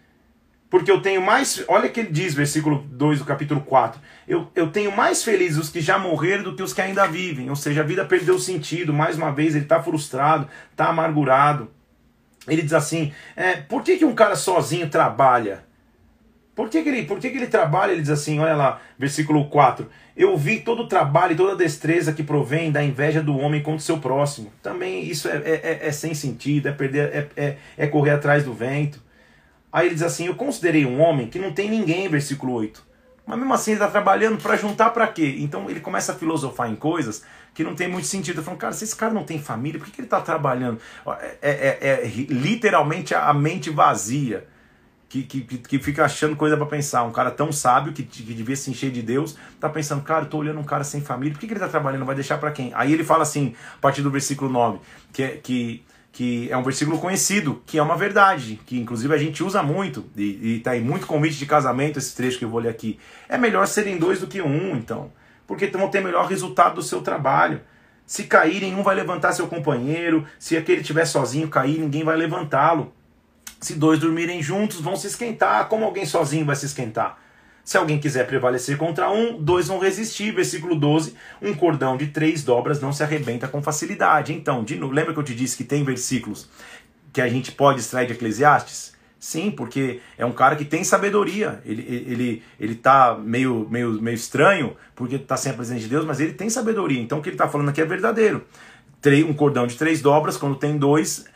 porque 0.70 0.92
eu 0.92 1.00
tenho 1.00 1.20
mais. 1.20 1.64
Olha 1.66 1.88
o 1.88 1.90
que 1.90 1.98
ele 1.98 2.10
diz, 2.10 2.32
versículo 2.32 2.86
2 2.90 3.18
do 3.18 3.24
capítulo 3.24 3.60
4. 3.62 4.00
Eu, 4.28 4.48
eu 4.54 4.70
tenho 4.70 4.94
mais 4.94 5.24
felizes 5.24 5.58
os 5.58 5.70
que 5.70 5.80
já 5.80 5.98
morreram 5.98 6.44
do 6.44 6.54
que 6.54 6.62
os 6.62 6.72
que 6.72 6.80
ainda 6.80 7.06
vivem. 7.08 7.50
Ou 7.50 7.56
seja, 7.56 7.80
a 7.80 7.84
vida 7.84 8.04
perdeu 8.04 8.38
sentido, 8.38 8.92
mais 8.92 9.16
uma 9.16 9.32
vez 9.32 9.56
ele 9.56 9.64
está 9.64 9.82
frustrado, 9.82 10.48
está 10.70 10.86
amargurado 10.86 11.68
ele 12.48 12.62
diz 12.62 12.72
assim: 12.72 13.12
é, 13.34 13.54
por 13.54 13.82
que, 13.82 13.96
que 13.96 14.04
um 14.04 14.14
cara 14.14 14.36
sozinho 14.36 14.88
trabalha? 14.88 15.64
Por 16.54 16.70
que, 16.70 16.82
que, 16.82 16.88
ele, 16.88 17.02
por 17.02 17.18
que, 17.18 17.28
que 17.28 17.36
ele 17.36 17.46
trabalha? 17.46 17.92
Ele 17.92 18.00
diz 18.00 18.10
assim: 18.10 18.38
olha 18.38 18.54
lá, 18.54 18.80
versículo 18.98 19.48
4. 19.48 19.88
Eu 20.16 20.34
vi 20.38 20.60
todo 20.60 20.84
o 20.84 20.88
trabalho 20.88 21.34
e 21.34 21.36
toda 21.36 21.52
a 21.52 21.56
destreza 21.56 22.14
que 22.14 22.22
provém 22.22 22.72
da 22.72 22.82
inveja 22.82 23.22
do 23.22 23.36
homem 23.36 23.62
contra 23.62 23.78
o 23.78 23.82
seu 23.82 23.98
próximo. 23.98 24.50
Também 24.62 25.04
isso 25.04 25.28
é, 25.28 25.36
é, 25.36 25.60
é, 25.62 25.88
é 25.88 25.92
sem 25.92 26.14
sentido, 26.14 26.68
é, 26.68 26.72
perder, 26.72 27.14
é, 27.14 27.28
é, 27.36 27.56
é 27.76 27.86
correr 27.86 28.12
atrás 28.12 28.42
do 28.42 28.54
vento. 28.54 29.02
Aí 29.70 29.86
ele 29.86 29.94
diz 29.94 30.02
assim: 30.02 30.26
Eu 30.26 30.34
considerei 30.34 30.86
um 30.86 31.00
homem 31.00 31.26
que 31.26 31.38
não 31.38 31.52
tem 31.52 31.68
ninguém, 31.68 32.08
versículo 32.08 32.54
8. 32.54 32.86
Mas 33.26 33.38
mesmo 33.38 33.52
assim 33.52 33.72
ele 33.72 33.80
está 33.80 33.90
trabalhando 33.90 34.40
para 34.40 34.56
juntar 34.56 34.90
para 34.90 35.06
quê? 35.08 35.36
Então 35.40 35.68
ele 35.68 35.80
começa 35.80 36.12
a 36.12 36.14
filosofar 36.14 36.70
em 36.70 36.76
coisas 36.76 37.24
que 37.56 37.64
não 37.64 37.74
tem 37.74 37.88
muito 37.88 38.06
sentido. 38.06 38.42
Falo, 38.42 38.58
cara, 38.58 38.74
se 38.74 38.84
esse 38.84 38.94
cara 38.94 39.14
não 39.14 39.24
tem 39.24 39.40
família, 39.40 39.80
por 39.80 39.86
que, 39.86 39.90
que 39.90 40.00
ele 40.02 40.06
está 40.06 40.20
trabalhando? 40.20 40.78
É, 41.06 41.36
é, 41.40 41.78
é, 41.80 42.04
é, 42.04 42.06
literalmente 42.28 43.14
a 43.14 43.32
mente 43.32 43.70
vazia. 43.70 44.46
Que, 45.08 45.22
que, 45.22 45.40
que 45.40 45.78
fica 45.78 46.04
achando 46.04 46.36
coisa 46.36 46.56
para 46.56 46.66
pensar. 46.66 47.04
Um 47.04 47.12
cara 47.12 47.30
tão 47.30 47.50
sábio 47.50 47.92
que, 47.92 48.02
que 48.02 48.34
devia 48.34 48.56
se 48.56 48.70
encher 48.70 48.90
de 48.90 49.00
Deus, 49.00 49.38
tá 49.58 49.68
pensando, 49.68 50.02
cara, 50.02 50.24
eu 50.24 50.28
tô 50.28 50.36
olhando 50.38 50.58
um 50.58 50.64
cara 50.64 50.84
sem 50.84 51.00
família, 51.00 51.32
por 51.32 51.38
que, 51.38 51.46
que 51.46 51.52
ele 51.52 51.60
tá 51.60 51.68
trabalhando? 51.68 52.04
Vai 52.04 52.16
deixar 52.16 52.36
para 52.38 52.50
quem? 52.50 52.72
Aí 52.74 52.92
ele 52.92 53.04
fala 53.04 53.22
assim, 53.22 53.54
a 53.76 53.80
partir 53.80 54.02
do 54.02 54.10
versículo 54.10 54.50
9, 54.50 54.80
que, 55.12 55.22
é, 55.22 55.28
que 55.36 55.84
que 56.12 56.50
é 56.50 56.56
um 56.56 56.62
versículo 56.62 56.98
conhecido, 56.98 57.62
que 57.66 57.76
é 57.78 57.82
uma 57.82 57.94
verdade, 57.94 58.58
que 58.64 58.78
inclusive 58.78 59.14
a 59.14 59.18
gente 59.18 59.44
usa 59.44 59.62
muito, 59.62 60.06
e 60.16 60.56
está 60.56 60.74
em 60.74 60.80
muito 60.80 61.06
convite 61.06 61.36
de 61.36 61.44
casamento 61.44 61.98
esse 61.98 62.16
trecho 62.16 62.38
que 62.38 62.44
eu 62.46 62.48
vou 62.48 62.58
ler 62.58 62.70
aqui. 62.70 62.98
É 63.28 63.36
melhor 63.36 63.66
serem 63.66 63.98
dois 63.98 64.20
do 64.20 64.26
que 64.26 64.40
um, 64.40 64.76
então, 64.76 65.12
porque 65.46 65.66
vão 65.68 65.88
ter 65.88 66.00
melhor 66.00 66.26
resultado 66.26 66.76
do 66.76 66.82
seu 66.82 67.00
trabalho. 67.00 67.60
Se 68.06 68.24
caírem, 68.24 68.74
um 68.74 68.82
vai 68.82 68.94
levantar 68.94 69.32
seu 69.32 69.48
companheiro, 69.48 70.26
se 70.38 70.56
aquele 70.56 70.80
estiver 70.80 71.04
sozinho 71.04 71.48
cair, 71.48 71.78
ninguém 71.78 72.04
vai 72.04 72.16
levantá-lo. 72.16 72.92
Se 73.60 73.74
dois 73.74 73.98
dormirem 73.98 74.42
juntos, 74.42 74.80
vão 74.80 74.96
se 74.96 75.06
esquentar. 75.06 75.68
Como 75.68 75.84
alguém 75.84 76.06
sozinho 76.06 76.44
vai 76.44 76.54
se 76.54 76.66
esquentar? 76.66 77.18
Se 77.64 77.76
alguém 77.76 77.98
quiser 77.98 78.26
prevalecer 78.26 78.76
contra 78.76 79.10
um, 79.10 79.42
dois 79.42 79.66
vão 79.66 79.80
resistir. 79.80 80.32
Versículo 80.32 80.76
12: 80.76 81.16
um 81.42 81.52
cordão 81.52 81.96
de 81.96 82.06
três 82.08 82.44
dobras 82.44 82.80
não 82.80 82.92
se 82.92 83.02
arrebenta 83.02 83.48
com 83.48 83.60
facilidade. 83.60 84.32
Então, 84.32 84.62
de 84.62 84.76
novo, 84.76 84.92
lembra 84.92 85.12
que 85.12 85.18
eu 85.18 85.24
te 85.24 85.34
disse 85.34 85.56
que 85.56 85.64
tem 85.64 85.82
versículos 85.82 86.48
que 87.12 87.20
a 87.20 87.28
gente 87.28 87.50
pode 87.50 87.80
extrair 87.80 88.06
de 88.06 88.12
Eclesiastes? 88.12 88.95
Sim, 89.18 89.50
porque 89.50 90.00
é 90.18 90.26
um 90.26 90.32
cara 90.32 90.56
que 90.56 90.64
tem 90.64 90.84
sabedoria. 90.84 91.60
Ele, 91.64 91.82
ele, 91.82 92.42
ele 92.60 92.74
tá 92.74 93.18
meio, 93.18 93.66
meio, 93.70 93.92
meio 94.00 94.14
estranho, 94.14 94.76
porque 94.94 95.16
está 95.16 95.36
sem 95.36 95.52
a 95.52 95.54
presença 95.54 95.80
de 95.80 95.88
Deus, 95.88 96.04
mas 96.04 96.20
ele 96.20 96.34
tem 96.34 96.50
sabedoria. 96.50 97.00
Então 97.00 97.18
o 97.18 97.22
que 97.22 97.30
ele 97.30 97.34
está 97.34 97.48
falando 97.48 97.70
aqui 97.70 97.80
é 97.80 97.84
verdadeiro. 97.84 98.44
Um 99.28 99.34
cordão 99.34 99.66
de 99.66 99.76
três 99.76 100.02
dobras, 100.02 100.36
quando 100.36 100.56
tem 100.56 100.76
dois, 100.76 101.26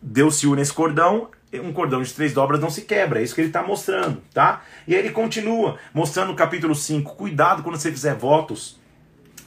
Deus 0.00 0.36
se 0.36 0.46
une 0.46 0.56
nesse 0.56 0.72
cordão, 0.72 1.28
um 1.54 1.72
cordão 1.72 2.00
de 2.00 2.12
três 2.14 2.32
dobras 2.32 2.60
não 2.60 2.70
se 2.70 2.82
quebra, 2.82 3.20
é 3.20 3.24
isso 3.24 3.34
que 3.34 3.40
ele 3.40 3.48
está 3.48 3.62
mostrando, 3.62 4.22
tá? 4.32 4.62
E 4.86 4.94
aí 4.94 5.00
ele 5.00 5.10
continua, 5.10 5.76
mostrando 5.92 6.28
no 6.28 6.36
capítulo 6.36 6.74
5, 6.74 7.16
cuidado 7.16 7.64
quando 7.64 7.76
você 7.76 7.90
fizer 7.90 8.14
votos, 8.14 8.78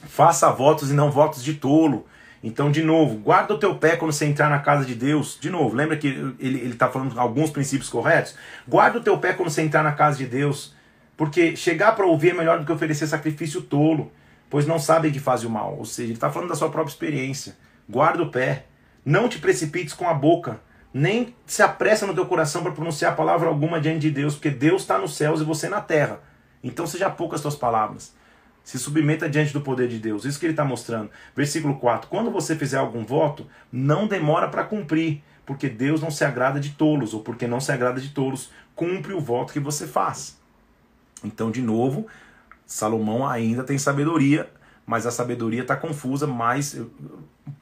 faça 0.06 0.50
votos 0.50 0.90
e 0.90 0.94
não 0.94 1.10
votos 1.10 1.42
de 1.42 1.54
tolo. 1.54 2.06
Então, 2.46 2.70
de 2.70 2.82
novo, 2.82 3.16
guarda 3.16 3.54
o 3.54 3.58
teu 3.58 3.74
pé 3.76 3.96
quando 3.96 4.12
você 4.12 4.26
entrar 4.26 4.50
na 4.50 4.58
casa 4.58 4.84
de 4.84 4.94
Deus. 4.94 5.38
De 5.40 5.48
novo, 5.48 5.74
lembra 5.74 5.96
que 5.96 6.08
ele 6.38 6.68
está 6.68 6.90
falando 6.90 7.18
alguns 7.18 7.50
princípios 7.50 7.88
corretos? 7.88 8.36
Guarda 8.68 8.98
o 8.98 9.02
teu 9.02 9.16
pé 9.18 9.32
quando 9.32 9.48
você 9.48 9.62
entrar 9.62 9.82
na 9.82 9.92
casa 9.92 10.18
de 10.18 10.26
Deus. 10.26 10.74
Porque 11.16 11.56
chegar 11.56 11.96
para 11.96 12.04
ouvir 12.04 12.30
é 12.30 12.34
melhor 12.34 12.58
do 12.58 12.66
que 12.66 12.72
oferecer 12.72 13.06
sacrifício 13.06 13.62
tolo, 13.62 14.12
pois 14.50 14.66
não 14.66 14.78
sabem 14.78 15.10
que 15.10 15.18
fazem 15.18 15.48
o 15.48 15.50
mal. 15.50 15.74
Ou 15.78 15.86
seja, 15.86 16.08
ele 16.08 16.12
está 16.12 16.30
falando 16.30 16.50
da 16.50 16.54
sua 16.54 16.68
própria 16.68 16.92
experiência. 16.92 17.56
Guarda 17.88 18.22
o 18.22 18.30
pé. 18.30 18.66
Não 19.02 19.26
te 19.26 19.38
precipites 19.38 19.94
com 19.94 20.06
a 20.06 20.12
boca 20.12 20.60
nem 20.94 21.34
se 21.44 21.60
apressa 21.60 22.06
no 22.06 22.14
teu 22.14 22.24
coração 22.24 22.62
para 22.62 22.70
pronunciar 22.70 23.16
palavra 23.16 23.48
alguma 23.48 23.80
diante 23.80 23.98
de 23.98 24.12
Deus, 24.12 24.34
porque 24.34 24.48
Deus 24.48 24.82
está 24.82 24.96
nos 24.96 25.16
céus 25.16 25.40
e 25.40 25.44
você 25.44 25.68
na 25.68 25.80
terra. 25.80 26.20
Então 26.62 26.86
seja 26.86 27.10
poucas 27.10 27.40
tuas 27.40 27.56
palavras. 27.56 28.14
Se 28.64 28.78
submeta 28.78 29.28
diante 29.28 29.52
do 29.52 29.60
poder 29.60 29.88
de 29.88 29.98
Deus. 29.98 30.24
Isso 30.24 30.40
que 30.40 30.46
ele 30.46 30.54
está 30.54 30.64
mostrando. 30.64 31.10
Versículo 31.36 31.76
4. 31.76 32.08
Quando 32.08 32.30
você 32.30 32.56
fizer 32.56 32.78
algum 32.78 33.04
voto, 33.04 33.46
não 33.70 34.08
demora 34.08 34.48
para 34.48 34.64
cumprir, 34.64 35.22
porque 35.44 35.68
Deus 35.68 36.00
não 36.00 36.10
se 36.10 36.24
agrada 36.24 36.58
de 36.58 36.70
tolos, 36.70 37.12
ou 37.12 37.20
porque 37.20 37.46
não 37.46 37.60
se 37.60 37.70
agrada 37.70 38.00
de 38.00 38.08
tolos, 38.08 38.50
cumpre 38.74 39.12
o 39.12 39.20
voto 39.20 39.52
que 39.52 39.60
você 39.60 39.86
faz. 39.86 40.38
Então, 41.22 41.50
de 41.50 41.60
novo, 41.60 42.06
Salomão 42.66 43.26
ainda 43.26 43.62
tem 43.62 43.78
sabedoria, 43.78 44.50
mas 44.86 45.06
a 45.06 45.10
sabedoria 45.10 45.62
está 45.62 45.76
confusa, 45.76 46.26
mais 46.26 46.80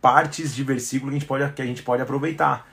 partes 0.01 0.55
de 0.55 0.63
versículo 0.63 1.11
que 1.11 1.17
a 1.17 1.19
gente 1.19 1.29
pode, 1.29 1.53
que 1.53 1.63
a 1.63 1.67
gente 1.67 1.83
pode 1.83 2.03
aproveitar. 2.03 2.69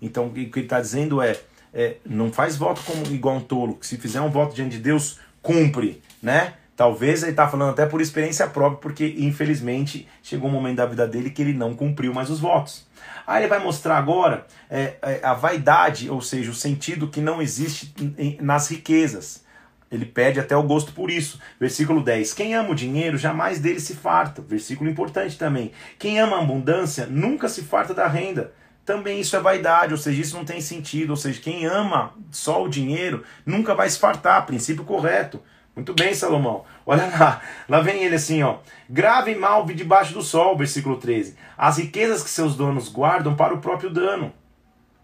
Então 0.00 0.26
o 0.26 0.32
que 0.32 0.40
ele 0.40 0.60
está 0.60 0.80
dizendo 0.80 1.22
é, 1.22 1.38
é, 1.72 1.96
não 2.04 2.32
faz 2.32 2.56
voto 2.56 2.82
como 2.84 3.06
igual 3.12 3.36
um 3.36 3.40
tolo, 3.40 3.78
se 3.80 3.96
fizer 3.96 4.20
um 4.20 4.30
voto 4.30 4.54
diante 4.54 4.76
de 4.76 4.82
Deus, 4.82 5.18
cumpre, 5.42 6.02
né? 6.22 6.54
Talvez 6.76 7.22
ele 7.22 7.30
está 7.30 7.46
falando 7.46 7.70
até 7.70 7.86
por 7.86 8.00
experiência 8.00 8.48
própria, 8.48 8.80
porque 8.80 9.14
infelizmente 9.18 10.08
chegou 10.22 10.48
um 10.48 10.52
momento 10.52 10.76
da 10.76 10.86
vida 10.86 11.06
dele 11.06 11.30
que 11.30 11.40
ele 11.40 11.52
não 11.52 11.74
cumpriu 11.74 12.12
mais 12.12 12.30
os 12.30 12.40
votos. 12.40 12.86
Aí 13.26 13.42
ele 13.42 13.48
vai 13.48 13.60
mostrar 13.60 13.96
agora 13.96 14.46
é, 14.68 14.94
é, 15.00 15.20
a 15.22 15.34
vaidade, 15.34 16.10
ou 16.10 16.20
seja, 16.20 16.50
o 16.50 16.54
sentido 16.54 17.08
que 17.08 17.20
não 17.20 17.40
existe 17.40 17.94
nas 18.40 18.68
riquezas. 18.68 19.44
Ele 19.90 20.04
perde 20.04 20.40
até 20.40 20.56
o 20.56 20.62
gosto 20.64 20.92
por 20.92 21.10
isso. 21.10 21.38
Versículo 21.60 22.02
10. 22.02 22.34
Quem 22.34 22.54
ama 22.54 22.70
o 22.70 22.74
dinheiro 22.74 23.16
jamais 23.16 23.60
dele 23.60 23.78
se 23.78 23.94
farta. 23.94 24.42
Versículo 24.42 24.90
importante 24.90 25.38
também. 25.38 25.70
Quem 25.98 26.18
ama 26.18 26.36
a 26.36 26.42
abundância 26.42 27.06
nunca 27.06 27.48
se 27.48 27.62
farta 27.62 27.94
da 27.94 28.08
renda. 28.08 28.52
Também 28.84 29.20
isso 29.20 29.36
é 29.36 29.40
vaidade, 29.40 29.94
ou 29.94 29.98
seja, 29.98 30.20
isso 30.20 30.36
não 30.36 30.44
tem 30.44 30.60
sentido. 30.60 31.10
Ou 31.10 31.16
seja, 31.16 31.40
quem 31.40 31.64
ama 31.64 32.12
só 32.32 32.64
o 32.64 32.68
dinheiro 32.68 33.22
nunca 33.46 33.74
vai 33.74 33.88
se 33.88 33.98
fartar. 33.98 34.44
Princípio 34.44 34.84
correto. 34.84 35.40
Muito 35.74 35.92
bem, 35.92 36.14
Salomão. 36.14 36.64
Olha 36.86 37.06
lá, 37.06 37.42
lá 37.68 37.80
vem 37.80 38.04
ele 38.04 38.14
assim, 38.14 38.42
ó. 38.42 38.58
Grave 38.88 39.32
e 39.32 39.34
mal 39.34 39.66
debaixo 39.66 40.14
do 40.14 40.22
sol, 40.22 40.56
versículo 40.56 40.96
13. 40.96 41.36
As 41.58 41.78
riquezas 41.78 42.22
que 42.22 42.30
seus 42.30 42.56
donos 42.56 42.88
guardam 42.88 43.34
para 43.34 43.52
o 43.52 43.60
próprio 43.60 43.90
dano. 43.90 44.32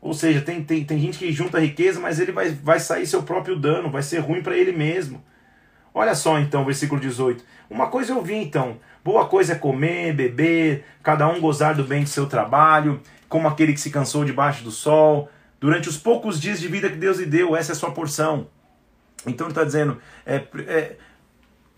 Ou 0.00 0.14
seja, 0.14 0.40
tem, 0.40 0.62
tem, 0.62 0.84
tem 0.84 0.98
gente 0.98 1.18
que 1.18 1.32
junta 1.32 1.60
riqueza, 1.60 2.00
mas 2.00 2.20
ele 2.20 2.32
vai, 2.32 2.50
vai 2.50 2.80
sair 2.80 3.06
seu 3.06 3.22
próprio 3.22 3.56
dano, 3.56 3.90
vai 3.90 4.02
ser 4.02 4.18
ruim 4.18 4.42
para 4.42 4.56
ele 4.56 4.72
mesmo. 4.72 5.22
Olha 5.92 6.14
só 6.14 6.38
então, 6.38 6.64
versículo 6.64 7.00
18. 7.00 7.44
Uma 7.68 7.88
coisa 7.88 8.12
eu 8.12 8.22
vi 8.22 8.36
então: 8.36 8.78
boa 9.04 9.26
coisa 9.26 9.54
é 9.54 9.56
comer, 9.56 10.14
beber, 10.14 10.84
cada 11.02 11.28
um 11.28 11.40
gozar 11.40 11.74
do 11.74 11.84
bem 11.84 12.04
do 12.04 12.08
seu 12.08 12.26
trabalho, 12.26 13.00
como 13.28 13.48
aquele 13.48 13.72
que 13.72 13.80
se 13.80 13.90
cansou 13.90 14.24
debaixo 14.24 14.62
do 14.62 14.70
sol. 14.70 15.28
Durante 15.58 15.88
os 15.88 15.98
poucos 15.98 16.40
dias 16.40 16.60
de 16.60 16.68
vida 16.68 16.88
que 16.88 16.96
Deus 16.96 17.18
lhe 17.18 17.26
deu, 17.26 17.54
essa 17.54 17.72
é 17.72 17.74
a 17.74 17.76
sua 17.76 17.90
porção. 17.90 18.46
Então 19.26 19.46
ele 19.46 19.52
está 19.52 19.64
dizendo: 19.64 19.98
é, 20.24 20.44
é, 20.66 20.96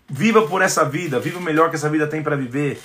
viva 0.09 0.47
por 0.47 0.61
essa 0.61 0.83
vida, 0.85 1.19
viva 1.19 1.39
o 1.39 1.41
melhor 1.41 1.69
que 1.69 1.75
essa 1.75 1.89
vida 1.89 2.07
tem 2.07 2.21
para 2.21 2.35
viver. 2.35 2.79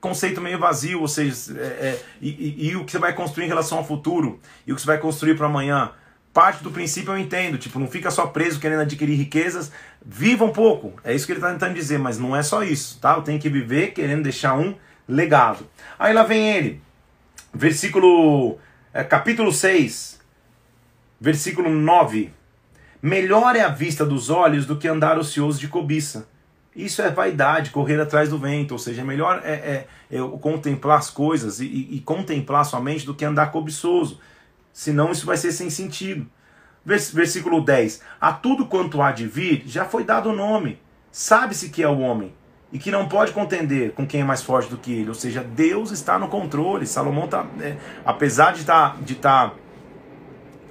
Conceito 0.00 0.40
meio 0.40 0.58
vazio, 0.58 1.00
ou 1.00 1.08
seja, 1.08 1.58
é, 1.58 1.64
é, 1.64 2.02
e, 2.20 2.28
e, 2.28 2.68
e, 2.68 2.76
o 2.76 2.84
que 2.84 2.92
você 2.92 2.98
vai 2.98 3.14
construir 3.14 3.46
em 3.46 3.48
relação 3.48 3.78
ao 3.78 3.84
futuro, 3.84 4.38
e 4.66 4.72
o 4.72 4.74
que 4.74 4.82
você 4.82 4.86
vai 4.86 4.98
construir 4.98 5.36
para 5.36 5.46
amanhã. 5.46 5.92
Parte 6.34 6.62
do 6.64 6.70
princípio 6.70 7.12
eu 7.12 7.18
entendo, 7.18 7.56
tipo, 7.56 7.78
não 7.78 7.86
fica 7.86 8.10
só 8.10 8.26
preso 8.26 8.58
querendo 8.60 8.80
adquirir 8.80 9.14
riquezas, 9.14 9.70
viva 10.04 10.44
um 10.44 10.50
pouco, 10.50 10.92
é 11.04 11.14
isso 11.14 11.24
que 11.24 11.32
ele 11.32 11.38
está 11.38 11.50
tentando 11.50 11.74
dizer, 11.74 11.98
mas 11.98 12.18
não 12.18 12.34
é 12.34 12.42
só 12.42 12.62
isso, 12.62 12.98
tá? 13.00 13.14
Eu 13.14 13.22
tenho 13.22 13.38
que 13.38 13.48
viver 13.48 13.92
querendo 13.92 14.24
deixar 14.24 14.54
um 14.54 14.74
legado. 15.08 15.66
Aí 15.96 16.12
lá 16.12 16.24
vem 16.24 16.50
ele, 16.56 16.82
versículo, 17.54 18.58
é, 18.92 19.04
capítulo 19.04 19.52
6, 19.52 20.20
versículo 21.20 21.70
9. 21.70 22.32
Melhor 23.04 23.54
é 23.54 23.60
a 23.60 23.68
vista 23.68 24.02
dos 24.02 24.30
olhos 24.30 24.64
do 24.64 24.78
que 24.78 24.88
andar 24.88 25.18
ocioso 25.18 25.60
de 25.60 25.68
cobiça. 25.68 26.26
Isso 26.74 27.02
é 27.02 27.10
vaidade, 27.10 27.68
correr 27.68 28.00
atrás 28.00 28.30
do 28.30 28.38
vento, 28.38 28.72
ou 28.72 28.78
seja, 28.78 29.02
é 29.02 29.04
melhor 29.04 29.42
é, 29.44 29.52
é, 29.52 29.86
é 30.10 30.18
contemplar 30.40 31.00
as 31.00 31.10
coisas 31.10 31.60
e, 31.60 31.66
e, 31.66 31.96
e 31.96 32.00
contemplar 32.00 32.64
somente 32.64 33.04
do 33.04 33.14
que 33.14 33.22
andar 33.22 33.52
cobiçoso. 33.52 34.18
Senão 34.72 35.12
isso 35.12 35.26
vai 35.26 35.36
ser 35.36 35.52
sem 35.52 35.68
sentido. 35.68 36.26
Versículo 36.82 37.60
10: 37.60 38.00
A 38.18 38.32
tudo 38.32 38.64
quanto 38.64 39.02
há 39.02 39.12
de 39.12 39.26
vir 39.26 39.64
já 39.66 39.84
foi 39.84 40.02
dado 40.02 40.30
o 40.30 40.34
nome. 40.34 40.80
Sabe-se 41.12 41.68
que 41.68 41.82
é 41.82 41.88
o 41.88 41.98
homem 41.98 42.32
e 42.72 42.78
que 42.78 42.90
não 42.90 43.06
pode 43.06 43.32
contender 43.32 43.92
com 43.92 44.06
quem 44.06 44.22
é 44.22 44.24
mais 44.24 44.42
forte 44.42 44.70
do 44.70 44.78
que 44.78 44.90
ele. 44.90 45.10
Ou 45.10 45.14
seja, 45.14 45.44
Deus 45.44 45.90
está 45.90 46.18
no 46.18 46.28
controle. 46.28 46.86
Salomão 46.86 47.26
está, 47.26 47.44
é, 47.60 47.76
apesar 48.02 48.54
de 48.54 48.60
estar 48.60 48.94
tá, 48.94 48.96
de 49.02 49.14
tá 49.16 49.52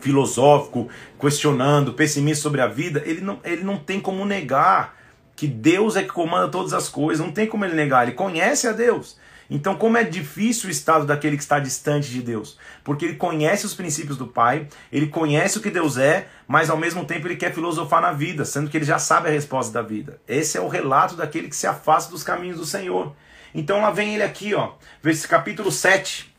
filosófico, 0.03 0.89
questionando, 1.19 1.93
pessimista 1.93 2.43
sobre 2.43 2.61
a 2.61 2.67
vida, 2.67 3.01
ele 3.05 3.21
não, 3.21 3.39
ele 3.43 3.63
não 3.63 3.77
tem 3.77 3.99
como 3.99 4.25
negar 4.25 4.97
que 5.35 5.47
Deus 5.47 5.95
é 5.95 6.03
que 6.03 6.09
comanda 6.09 6.49
todas 6.49 6.73
as 6.73 6.89
coisas, 6.89 7.25
não 7.25 7.33
tem 7.33 7.47
como 7.47 7.65
ele 7.65 7.73
negar, 7.73 8.03
ele 8.03 8.15
conhece 8.15 8.67
a 8.67 8.71
Deus. 8.71 9.17
Então, 9.49 9.75
como 9.75 9.97
é 9.97 10.03
difícil 10.03 10.67
o 10.67 10.71
estado 10.71 11.05
daquele 11.05 11.37
que 11.37 11.43
está 11.43 11.59
distante 11.59 12.09
de 12.09 12.21
Deus? 12.21 12.57
Porque 12.83 13.05
ele 13.05 13.15
conhece 13.15 13.65
os 13.65 13.73
princípios 13.73 14.17
do 14.17 14.27
Pai, 14.27 14.67
ele 14.91 15.07
conhece 15.07 15.57
o 15.57 15.61
que 15.61 15.69
Deus 15.69 15.97
é, 15.97 16.27
mas 16.47 16.69
ao 16.69 16.77
mesmo 16.77 17.05
tempo 17.05 17.27
ele 17.27 17.35
quer 17.35 17.53
filosofar 17.53 18.01
na 18.01 18.11
vida, 18.11 18.45
sendo 18.45 18.69
que 18.69 18.77
ele 18.77 18.85
já 18.85 18.99
sabe 18.99 19.29
a 19.29 19.31
resposta 19.31 19.71
da 19.71 19.81
vida. 19.81 20.19
Esse 20.27 20.57
é 20.57 20.61
o 20.61 20.67
relato 20.67 21.15
daquele 21.15 21.49
que 21.49 21.55
se 21.55 21.67
afasta 21.67 22.11
dos 22.11 22.23
caminhos 22.23 22.57
do 22.57 22.65
Senhor. 22.65 23.15
Então 23.53 23.81
lá 23.81 23.91
vem 23.91 24.15
ele 24.15 24.23
aqui, 24.23 24.55
ó, 24.55 24.71
capítulo 25.29 25.71
7, 25.71 26.32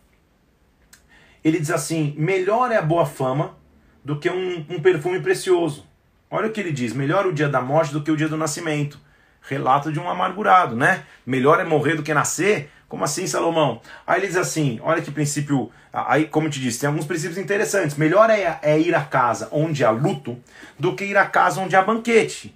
ele 1.44 1.60
diz 1.60 1.70
assim: 1.70 2.14
melhor 2.16 2.72
é 2.72 2.76
a 2.78 2.82
boa 2.82 3.04
fama 3.04 3.56
do 4.02 4.18
que 4.18 4.30
um, 4.30 4.64
um 4.70 4.80
perfume 4.80 5.20
precioso. 5.20 5.86
Olha 6.30 6.48
o 6.48 6.50
que 6.50 6.60
ele 6.60 6.72
diz: 6.72 6.94
melhor 6.94 7.26
o 7.26 7.32
dia 7.32 7.48
da 7.48 7.60
morte 7.60 7.92
do 7.92 8.02
que 8.02 8.10
o 8.10 8.16
dia 8.16 8.28
do 8.28 8.36
nascimento. 8.36 8.98
Relato 9.42 9.92
de 9.92 10.00
um 10.00 10.08
amargurado, 10.08 10.74
né? 10.74 11.04
Melhor 11.26 11.60
é 11.60 11.64
morrer 11.64 11.96
do 11.96 12.02
que 12.02 12.14
nascer. 12.14 12.70
Como 12.88 13.04
assim, 13.04 13.26
Salomão? 13.26 13.82
Aí 14.06 14.20
ele 14.20 14.28
diz 14.28 14.36
assim: 14.36 14.80
olha 14.82 15.02
que 15.02 15.10
princípio. 15.10 15.70
Aí, 15.92 16.26
como 16.26 16.48
te 16.48 16.58
disse, 16.58 16.80
tem 16.80 16.88
alguns 16.88 17.04
princípios 17.04 17.38
interessantes. 17.38 17.96
Melhor 17.96 18.30
é, 18.30 18.58
é 18.62 18.80
ir 18.80 18.94
à 18.94 19.02
casa 19.02 19.48
onde 19.52 19.84
há 19.84 19.90
luto 19.90 20.38
do 20.78 20.96
que 20.96 21.04
ir 21.04 21.16
à 21.16 21.26
casa 21.26 21.60
onde 21.60 21.76
há 21.76 21.82
banquete, 21.82 22.54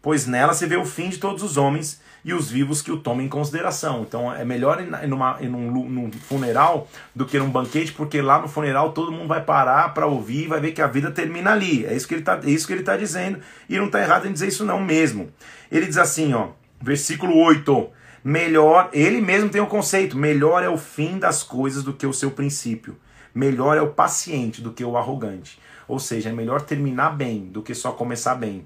pois 0.00 0.26
nela 0.26 0.54
se 0.54 0.66
vê 0.66 0.76
o 0.76 0.84
fim 0.84 1.08
de 1.10 1.18
todos 1.18 1.42
os 1.42 1.56
homens 1.56 2.00
e 2.24 2.32
os 2.32 2.50
vivos 2.50 2.80
que 2.80 2.92
o 2.92 2.98
tomem 2.98 3.26
em 3.26 3.28
consideração. 3.28 4.02
Então 4.02 4.32
é 4.32 4.44
melhor 4.44 4.80
ir, 4.80 5.08
numa, 5.08 5.38
ir 5.40 5.48
num, 5.48 5.70
num, 5.70 6.12
funeral 6.12 6.88
do 7.14 7.26
que 7.26 7.38
num 7.38 7.50
banquete, 7.50 7.92
porque 7.92 8.20
lá 8.20 8.40
no 8.40 8.48
funeral 8.48 8.92
todo 8.92 9.12
mundo 9.12 9.28
vai 9.28 9.42
parar 9.42 9.92
para 9.92 10.06
ouvir 10.06 10.44
e 10.44 10.48
vai 10.48 10.60
ver 10.60 10.72
que 10.72 10.82
a 10.82 10.86
vida 10.86 11.10
termina 11.10 11.52
ali. 11.52 11.84
É 11.84 11.94
isso 11.94 12.06
que 12.06 12.14
ele 12.14 12.22
está 12.22 12.34
é 12.34 12.82
tá 12.82 12.96
dizendo 12.96 13.40
e 13.68 13.76
não 13.76 13.86
está 13.86 14.00
errado 14.00 14.26
em 14.26 14.32
dizer 14.32 14.48
isso 14.48 14.64
não 14.64 14.80
mesmo. 14.80 15.30
Ele 15.70 15.86
diz 15.86 15.98
assim, 15.98 16.32
ó, 16.32 16.48
versículo 16.80 17.36
8. 17.36 17.90
Melhor, 18.24 18.88
ele 18.92 19.20
mesmo 19.20 19.48
tem 19.48 19.60
o 19.60 19.64
um 19.64 19.68
conceito, 19.68 20.16
melhor 20.16 20.62
é 20.62 20.68
o 20.68 20.78
fim 20.78 21.18
das 21.18 21.42
coisas 21.42 21.82
do 21.82 21.92
que 21.92 22.06
o 22.06 22.12
seu 22.12 22.30
princípio. 22.30 22.96
Melhor 23.34 23.76
é 23.76 23.80
o 23.80 23.90
paciente 23.90 24.60
do 24.60 24.72
que 24.72 24.84
o 24.84 24.96
arrogante. 24.96 25.58
Ou 25.88 25.98
seja, 25.98 26.28
é 26.28 26.32
melhor 26.32 26.62
terminar 26.62 27.10
bem 27.10 27.46
do 27.46 27.62
que 27.62 27.74
só 27.74 27.90
começar 27.90 28.36
bem. 28.36 28.64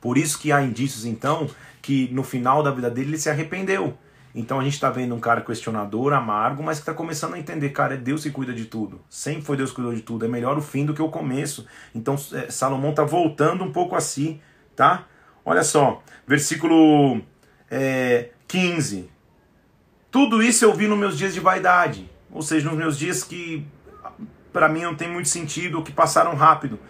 Por 0.00 0.16
isso 0.16 0.38
que 0.38 0.52
há 0.52 0.62
indícios, 0.62 1.04
então, 1.04 1.48
que 1.84 2.08
no 2.12 2.24
final 2.24 2.62
da 2.62 2.70
vida 2.70 2.88
dele 2.88 3.10
ele 3.10 3.18
se 3.18 3.28
arrependeu. 3.28 3.94
Então 4.34 4.58
a 4.58 4.64
gente 4.64 4.72
está 4.72 4.88
vendo 4.88 5.14
um 5.14 5.20
cara 5.20 5.42
questionador, 5.42 6.14
amargo, 6.14 6.62
mas 6.62 6.78
que 6.78 6.82
está 6.82 6.94
começando 6.94 7.34
a 7.34 7.38
entender, 7.38 7.68
cara, 7.68 7.92
é 7.92 7.96
Deus 7.98 8.22
que 8.22 8.30
cuida 8.30 8.54
de 8.54 8.64
tudo. 8.64 9.02
Sempre 9.10 9.42
foi 9.42 9.54
Deus 9.54 9.68
que 9.68 9.76
cuidou 9.76 9.94
de 9.94 10.00
tudo. 10.00 10.24
É 10.24 10.28
melhor 10.28 10.56
o 10.56 10.62
fim 10.62 10.86
do 10.86 10.94
que 10.94 11.02
o 11.02 11.10
começo. 11.10 11.66
Então 11.94 12.16
é, 12.32 12.50
Salomão 12.50 12.90
está 12.90 13.04
voltando 13.04 13.62
um 13.62 13.70
pouco 13.70 13.94
a 13.94 14.00
si, 14.00 14.40
tá? 14.74 15.06
Olha 15.44 15.62
só, 15.62 16.02
versículo 16.26 17.20
é, 17.70 18.30
15. 18.48 19.10
Tudo 20.10 20.42
isso 20.42 20.64
eu 20.64 20.72
vi 20.72 20.88
nos 20.88 20.98
meus 20.98 21.18
dias 21.18 21.34
de 21.34 21.40
vaidade. 21.40 22.10
Ou 22.32 22.40
seja, 22.40 22.66
nos 22.66 22.78
meus 22.78 22.98
dias 22.98 23.22
que 23.22 23.66
para 24.54 24.70
mim 24.70 24.80
não 24.84 24.94
tem 24.94 25.12
muito 25.12 25.28
sentido 25.28 25.76
ou 25.76 25.84
que 25.84 25.92
passaram 25.92 26.34
rápido. 26.34 26.80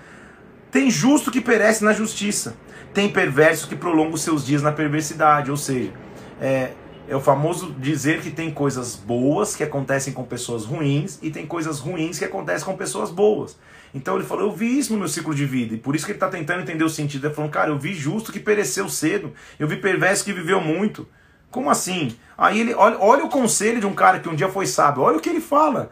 Tem 0.70 0.88
justo 0.88 1.33
que 1.33 1.40
perece 1.40 1.83
na 1.83 1.92
justiça 1.92 2.57
tem 2.94 3.09
perversos 3.09 3.66
que 3.66 3.74
prolongam 3.74 4.16
seus 4.16 4.46
dias 4.46 4.62
na 4.62 4.70
perversidade, 4.70 5.50
ou 5.50 5.57
seja, 5.57 5.92
é, 6.40 6.70
é 7.09 7.16
o 7.16 7.20
famoso 7.20 7.72
dizer 7.72 8.22
que 8.22 8.30
tem 8.30 8.52
coisas 8.52 8.94
boas 8.94 9.57
que 9.57 9.64
acontecem 9.64 10.12
com 10.12 10.22
pessoas 10.22 10.64
ruins 10.64 11.18
e 11.20 11.28
tem 11.28 11.44
coisas 11.44 11.80
ruins 11.80 12.18
que 12.18 12.24
acontecem 12.24 12.64
com 12.64 12.76
pessoas 12.76 13.11
boas. 13.11 13.59
Então 13.92 14.14
ele 14.14 14.24
falou: 14.24 14.44
Eu 14.44 14.52
vi 14.52 14.78
isso 14.78 14.92
no 14.92 14.98
meu 15.00 15.09
ciclo 15.09 15.35
de 15.35 15.44
vida, 15.44 15.74
e 15.74 15.78
por 15.78 15.96
isso 15.96 16.07
que 16.07 16.12
ele 16.12 16.16
está 16.16 16.28
tentando 16.28 16.62
entender 16.62 16.85
o 16.85 16.88
sentido. 16.88 17.26
Ele 17.26 17.35
falou: 17.35 17.50
Cara, 17.50 17.70
eu 17.70 17.78
vi 17.78 17.92
justo 17.92 18.33
que 18.33 18.40
pereceu 18.40 18.88
cedo, 18.88 19.33
eu 19.59 19.66
vi 19.66 19.76
perverso 19.76 20.24
que 20.24 20.33
viveu 20.33 20.61
muito. 20.61 21.07
Como 21.50 21.70
assim? 21.70 22.16
Aí 22.38 22.61
ele 22.61 22.74
olha, 22.74 22.98
olha 22.98 23.24
o 23.24 23.28
conselho 23.28 23.80
de 23.80 23.87
um 23.87 23.94
cara 23.94 24.18
que 24.18 24.28
um 24.28 24.35
dia 24.35 24.48
foi 24.48 24.66
sábio, 24.66 25.02
olha 25.02 25.18
o 25.18 25.20
que 25.20 25.28
ele 25.28 25.40
fala. 25.40 25.90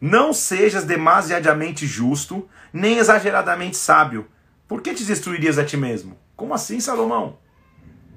Não 0.00 0.32
sejas 0.32 0.84
demasiadamente 0.84 1.86
justo, 1.86 2.48
nem 2.72 2.98
exageradamente 2.98 3.76
sábio. 3.76 4.26
Por 4.66 4.80
que 4.80 4.92
te 4.92 5.04
destruirias 5.04 5.56
a 5.56 5.64
ti 5.64 5.76
mesmo? 5.76 6.23
Como 6.36 6.54
assim, 6.54 6.80
Salomão? 6.80 7.38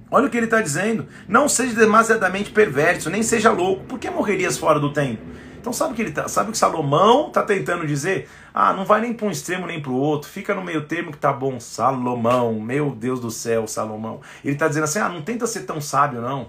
Olha 0.09 0.27
o 0.27 0.29
que 0.29 0.37
ele 0.37 0.45
está 0.45 0.61
dizendo. 0.61 1.07
Não 1.27 1.49
seja 1.49 1.75
demasiadamente 1.75 2.51
perverso, 2.51 3.09
nem 3.09 3.21
seja 3.21 3.51
louco. 3.51 3.83
Por 3.83 3.99
que 3.99 4.09
morrerias 4.09 4.57
fora 4.57 4.79
do 4.79 4.93
tempo? 4.93 5.21
Então 5.59 5.73
sabe 5.73 5.91
o 5.91 5.95
que 5.95 6.01
ele 6.01 6.11
tá, 6.11 6.29
sabe 6.29 6.47
o 6.49 6.51
que 6.53 6.57
Salomão 6.57 7.27
está 7.27 7.43
tentando 7.43 7.85
dizer? 7.85 8.29
Ah, 8.53 8.71
não 8.71 8.85
vai 8.85 9.01
nem 9.01 9.13
para 9.13 9.27
um 9.27 9.31
extremo 9.31 9.67
nem 9.67 9.81
para 9.81 9.91
o 9.91 9.95
outro. 9.95 10.29
Fica 10.29 10.55
no 10.55 10.63
meio 10.63 10.85
termo 10.85 11.11
que 11.11 11.17
tá 11.17 11.33
bom. 11.33 11.59
Salomão, 11.59 12.57
meu 12.59 12.91
Deus 12.91 13.19
do 13.19 13.29
céu, 13.29 13.67
Salomão. 13.67 14.21
Ele 14.45 14.53
está 14.53 14.69
dizendo 14.69 14.85
assim: 14.85 14.99
ah, 14.99 15.09
não 15.09 15.21
tenta 15.21 15.45
ser 15.45 15.63
tão 15.63 15.81
sábio 15.81 16.21
não. 16.21 16.47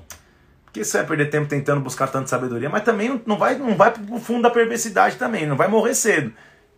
Porque 0.64 0.84
você 0.84 0.98
vai 0.98 1.06
perder 1.06 1.30
tempo 1.30 1.48
tentando 1.48 1.80
buscar 1.80 2.06
tanta 2.06 2.28
sabedoria, 2.28 2.70
mas 2.70 2.84
também 2.84 3.20
não 3.26 3.36
vai, 3.36 3.56
não 3.56 3.74
vai 3.74 3.90
pro 3.90 4.20
fundo 4.20 4.42
da 4.42 4.50
perversidade 4.50 5.16
também, 5.16 5.46
não 5.46 5.56
vai 5.56 5.66
morrer 5.66 5.94
cedo. 5.94 6.32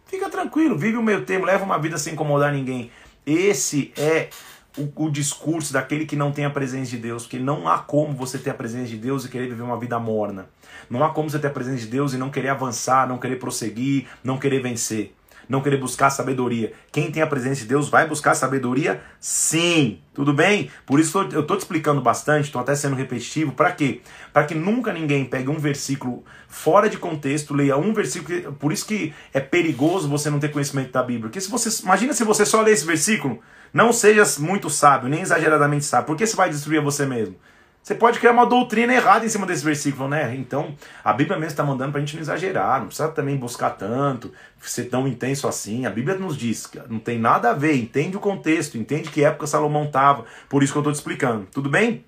Fica 0.06 0.30
tranquilo, 0.30 0.78
vive 0.78 0.96
o 0.96 1.02
meio 1.02 1.26
termo, 1.26 1.44
leva 1.44 1.62
uma 1.64 1.78
vida 1.78 1.98
sem 1.98 2.14
incomodar 2.14 2.52
ninguém. 2.52 2.90
Esse 3.26 3.92
é 3.98 4.30
o, 4.78 5.06
o, 5.06 5.10
discurso 5.10 5.72
daquele 5.72 6.06
que 6.06 6.16
não 6.16 6.30
tem 6.32 6.44
a 6.44 6.50
presença 6.50 6.90
de 6.90 6.98
Deus, 6.98 7.24
porque 7.24 7.38
não 7.38 7.68
há 7.68 7.78
como 7.78 8.14
você 8.14 8.38
ter 8.38 8.50
a 8.50 8.54
presença 8.54 8.86
de 8.86 8.96
Deus 8.96 9.24
e 9.24 9.28
querer 9.28 9.48
viver 9.48 9.62
uma 9.62 9.78
vida 9.78 9.98
morna. 9.98 10.48
Não 10.88 11.04
há 11.04 11.10
como 11.10 11.28
você 11.28 11.38
ter 11.38 11.48
a 11.48 11.50
presença 11.50 11.78
de 11.78 11.86
Deus 11.86 12.12
e 12.14 12.18
não 12.18 12.30
querer 12.30 12.48
avançar, 12.50 13.08
não 13.08 13.18
querer 13.18 13.36
prosseguir, 13.36 14.06
não 14.22 14.38
querer 14.38 14.60
vencer. 14.60 15.14
não 15.48 15.60
querer 15.60 15.78
buscar 15.78 16.10
sabedoria. 16.10 16.72
Quem 16.92 17.10
tem 17.10 17.20
a 17.20 17.26
presença 17.26 17.62
de 17.62 17.66
Deus 17.66 17.88
vai 17.88 18.06
buscar 18.06 18.34
sabedoria? 18.34 19.02
Sim. 19.18 19.98
Tudo 20.14 20.32
bem? 20.32 20.70
Por 20.86 21.00
isso 21.00 21.18
eu 21.32 21.40
estou 21.40 21.56
te 21.56 21.60
explicando 21.62 22.00
bastante, 22.00 22.44
estou 22.44 22.60
até 22.60 22.72
sendo 22.76 22.94
repetitivo. 22.94 23.50
Para 23.50 23.72
quê? 23.72 24.00
Para 24.32 24.44
que 24.44 24.54
nunca 24.54 24.92
ninguém 24.92 25.24
pegue 25.24 25.48
um 25.48 25.58
versículo 25.58 26.22
fora 26.46 26.88
de 26.88 26.98
contexto, 26.98 27.52
leia 27.52 27.76
um 27.76 27.92
versículo. 27.92 28.52
Por 28.52 28.72
isso 28.72 28.86
que 28.86 29.12
é 29.34 29.40
perigoso 29.40 30.08
você 30.08 30.30
não 30.30 30.38
ter 30.38 30.52
conhecimento 30.52 30.92
da 30.92 31.02
Bíblia. 31.02 31.22
Porque 31.22 31.40
se 31.40 31.50
você, 31.50 31.82
imagina 31.82 32.12
se 32.12 32.22
você 32.22 32.46
só 32.46 32.62
lê 32.62 32.70
esse 32.70 32.86
versículo, 32.86 33.40
não 33.72 33.92
seja 33.92 34.24
muito 34.40 34.68
sábio, 34.68 35.08
nem 35.08 35.20
exageradamente 35.20 35.84
sábio, 35.84 36.06
porque 36.06 36.26
você 36.26 36.36
vai 36.36 36.50
destruir 36.50 36.82
você 36.82 37.06
mesmo. 37.06 37.36
Você 37.82 37.94
pode 37.94 38.18
criar 38.18 38.32
uma 38.32 38.44
doutrina 38.44 38.92
errada 38.92 39.24
em 39.24 39.28
cima 39.28 39.46
desse 39.46 39.64
versículo, 39.64 40.06
né? 40.06 40.34
Então, 40.36 40.76
a 41.02 41.14
Bíblia 41.14 41.38
mesmo 41.38 41.52
está 41.52 41.64
mandando 41.64 41.92
para 41.92 42.00
a 42.00 42.04
gente 42.04 42.14
não 42.14 42.22
exagerar, 42.22 42.80
não 42.80 42.88
precisa 42.88 43.08
também 43.08 43.36
buscar 43.38 43.70
tanto, 43.70 44.32
ser 44.60 44.84
tão 44.84 45.08
intenso 45.08 45.48
assim. 45.48 45.86
A 45.86 45.90
Bíblia 45.90 46.16
nos 46.18 46.36
diz 46.36 46.66
que 46.66 46.78
não 46.90 46.98
tem 46.98 47.18
nada 47.18 47.50
a 47.50 47.54
ver, 47.54 47.74
entende 47.74 48.18
o 48.18 48.20
contexto, 48.20 48.76
entende 48.76 49.08
que 49.08 49.24
época 49.24 49.46
Salomão 49.46 49.84
estava, 49.84 50.26
por 50.48 50.62
isso 50.62 50.72
que 50.72 50.78
eu 50.78 50.82
estou 50.82 50.92
te 50.92 50.96
explicando. 50.96 51.46
Tudo 51.50 51.70
bem? 51.70 52.04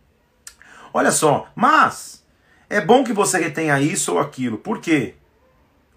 Olha 0.93 1.11
só, 1.11 1.49
mas 1.55 2.23
é 2.69 2.81
bom 2.81 3.03
que 3.03 3.15
você 3.15 3.39
retenha 3.39 3.81
isso 3.81 4.13
ou 4.13 4.19
aquilo. 4.19 4.59
Por 4.59 4.79
quê? 4.79 5.15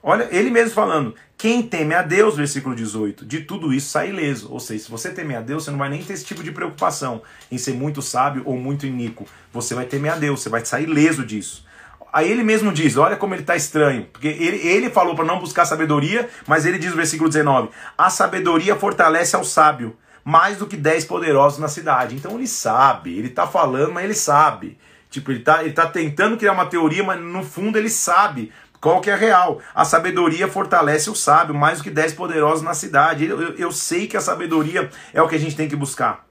Olha, 0.08 0.28
ele 0.30 0.52
mesmo 0.52 0.70
falando, 0.70 1.16
quem 1.36 1.64
teme 1.64 1.96
a 1.96 2.04
Deus, 2.04 2.38
versículo 2.38 2.76
18, 2.76 3.26
de 3.26 3.40
tudo 3.40 3.74
isso 3.74 3.90
sai 3.90 4.10
ileso. 4.10 4.52
Ou 4.52 4.60
seja, 4.60 4.84
se 4.84 4.92
você 4.92 5.10
temer 5.10 5.38
a 5.38 5.42
Deus, 5.42 5.64
você 5.64 5.72
não 5.72 5.80
vai 5.80 5.90
nem 5.90 6.04
ter 6.04 6.14
esse 6.14 6.24
tipo 6.24 6.44
de 6.44 6.52
preocupação 6.52 7.24
em 7.52 7.58
ser 7.58 7.74
muito 7.74 8.04
sábio 8.04 8.44
ou 8.46 8.56
muito 8.56 8.86
iníquo. 8.86 9.26
Você 9.52 9.74
vai 9.74 9.86
temer 9.86 10.12
a 10.12 10.16
Deus, 10.16 10.44
você 10.44 10.50
vai 10.50 10.64
sair 10.64 10.84
ileso 10.84 11.26
disso. 11.26 11.66
Aí 12.14 12.30
ele 12.32 12.44
mesmo 12.44 12.72
diz, 12.72 12.98
olha 12.98 13.16
como 13.16 13.34
ele 13.34 13.42
está 13.42 13.56
estranho, 13.56 14.06
porque 14.14 14.28
ele, 14.28 14.58
ele 14.58 14.92
falou 14.92 15.16
para 15.16 15.26
não 15.26 15.40
buscar 15.40 15.66
sabedoria, 15.66 16.30
mas 16.46 16.68
ele 16.68 16.78
diz 16.78 16.92
no 16.92 16.98
versículo 16.98 17.28
19, 17.28 17.70
a 17.98 18.12
sabedoria 18.12 18.76
fortalece 18.76 19.36
ao 19.36 19.44
sábio, 19.44 19.98
mais 20.24 20.58
do 20.58 20.68
que 20.68 20.78
dez 20.78 21.04
poderosos 21.04 21.58
na 21.58 21.68
cidade. 21.68 22.16
Então 22.16 22.36
ele 22.36 22.48
sabe, 22.48 23.18
ele 23.18 23.30
está 23.30 23.48
falando, 23.48 23.92
mas 23.92 24.04
ele 24.04 24.14
sabe. 24.14 24.78
Tipo, 25.10 25.32
ele 25.32 25.40
está 25.40 25.64
ele 25.64 25.74
tá 25.74 25.88
tentando 25.88 26.38
criar 26.38 26.52
uma 26.52 26.66
teoria, 26.66 27.04
mas 27.04 27.20
no 27.22 27.42
fundo 27.42 27.78
ele 27.78 27.90
sabe 27.90 28.52
qual 28.86 29.02
que 29.02 29.10
é 29.10 29.16
real? 29.16 29.60
A 29.74 29.84
sabedoria 29.84 30.48
fortalece 30.48 31.10
o 31.10 31.16
sábio, 31.16 31.56
mais 31.56 31.80
do 31.80 31.84
que 31.86 31.90
dez 31.90 32.14
poderosos 32.14 32.62
na 32.62 32.76
cidade. 32.76 33.26
Eu, 33.26 33.42
eu, 33.42 33.56
eu 33.56 33.72
sei 33.72 34.06
que 34.06 34.16
a 34.16 34.22
sabedoria 34.22 34.92
é 35.12 35.20
o 35.20 35.28
que 35.28 35.34
a 35.34 35.40
gente 35.40 35.56
tem 35.56 35.68
que 35.68 35.76
buscar. 35.76 36.24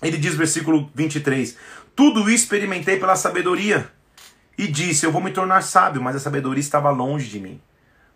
Ele 0.00 0.16
diz, 0.16 0.34
versículo 0.34 0.90
23, 0.94 1.58
Tudo 1.94 2.20
isso 2.22 2.44
experimentei 2.44 2.98
pela 2.98 3.14
sabedoria. 3.16 3.86
E 4.56 4.66
disse, 4.66 5.04
eu 5.04 5.12
vou 5.12 5.20
me 5.20 5.30
tornar 5.30 5.60
sábio, 5.60 6.00
mas 6.00 6.16
a 6.16 6.20
sabedoria 6.20 6.62
estava 6.62 6.88
longe 6.88 7.28
de 7.28 7.38
mim. 7.38 7.60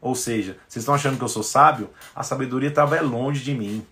Ou 0.01 0.14
seja, 0.14 0.57
vocês 0.66 0.81
estão 0.81 0.95
achando 0.95 1.19
que 1.19 1.25
eu 1.25 1.29
sou 1.29 1.43
sábio? 1.43 1.91
A 2.16 2.23
sabedoria 2.23 2.71
estava 2.71 2.99
longe 3.03 3.45
de 3.45 3.53
mim. 3.53 3.87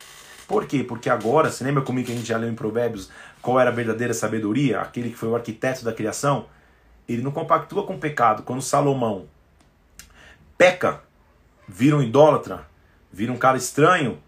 Por 0.49 0.65
quê? 0.65 0.85
Porque 0.85 1.11
agora, 1.11 1.51
se 1.51 1.63
lembra 1.63 1.83
comigo 1.83 2.07
que 2.07 2.15
a 2.15 2.17
gente 2.17 2.29
já 2.29 2.39
leu 2.39 2.49
em 2.49 2.55
Provérbios 2.55 3.11
qual 3.43 3.61
era 3.61 3.69
a 3.69 3.75
verdadeira 3.75 4.15
sabedoria? 4.15 4.81
Aquele 4.81 5.11
que 5.11 5.17
foi 5.17 5.29
o 5.29 5.37
arquiteto 5.37 5.85
da 5.85 5.93
criação? 5.93 6.47
Ele 7.07 7.21
não 7.21 7.31
compactua 7.31 7.85
com 7.85 7.97
o 7.97 7.99
pecado. 7.99 8.43
Quando 8.43 8.63
Salomão 8.63 9.36
peca, 10.57 11.01
vira 11.69 11.97
um 11.97 12.03
idólatra, 12.03 12.67
vira 13.13 13.33
um 13.33 13.37
cara 13.37 13.57
estranho, 13.57 14.19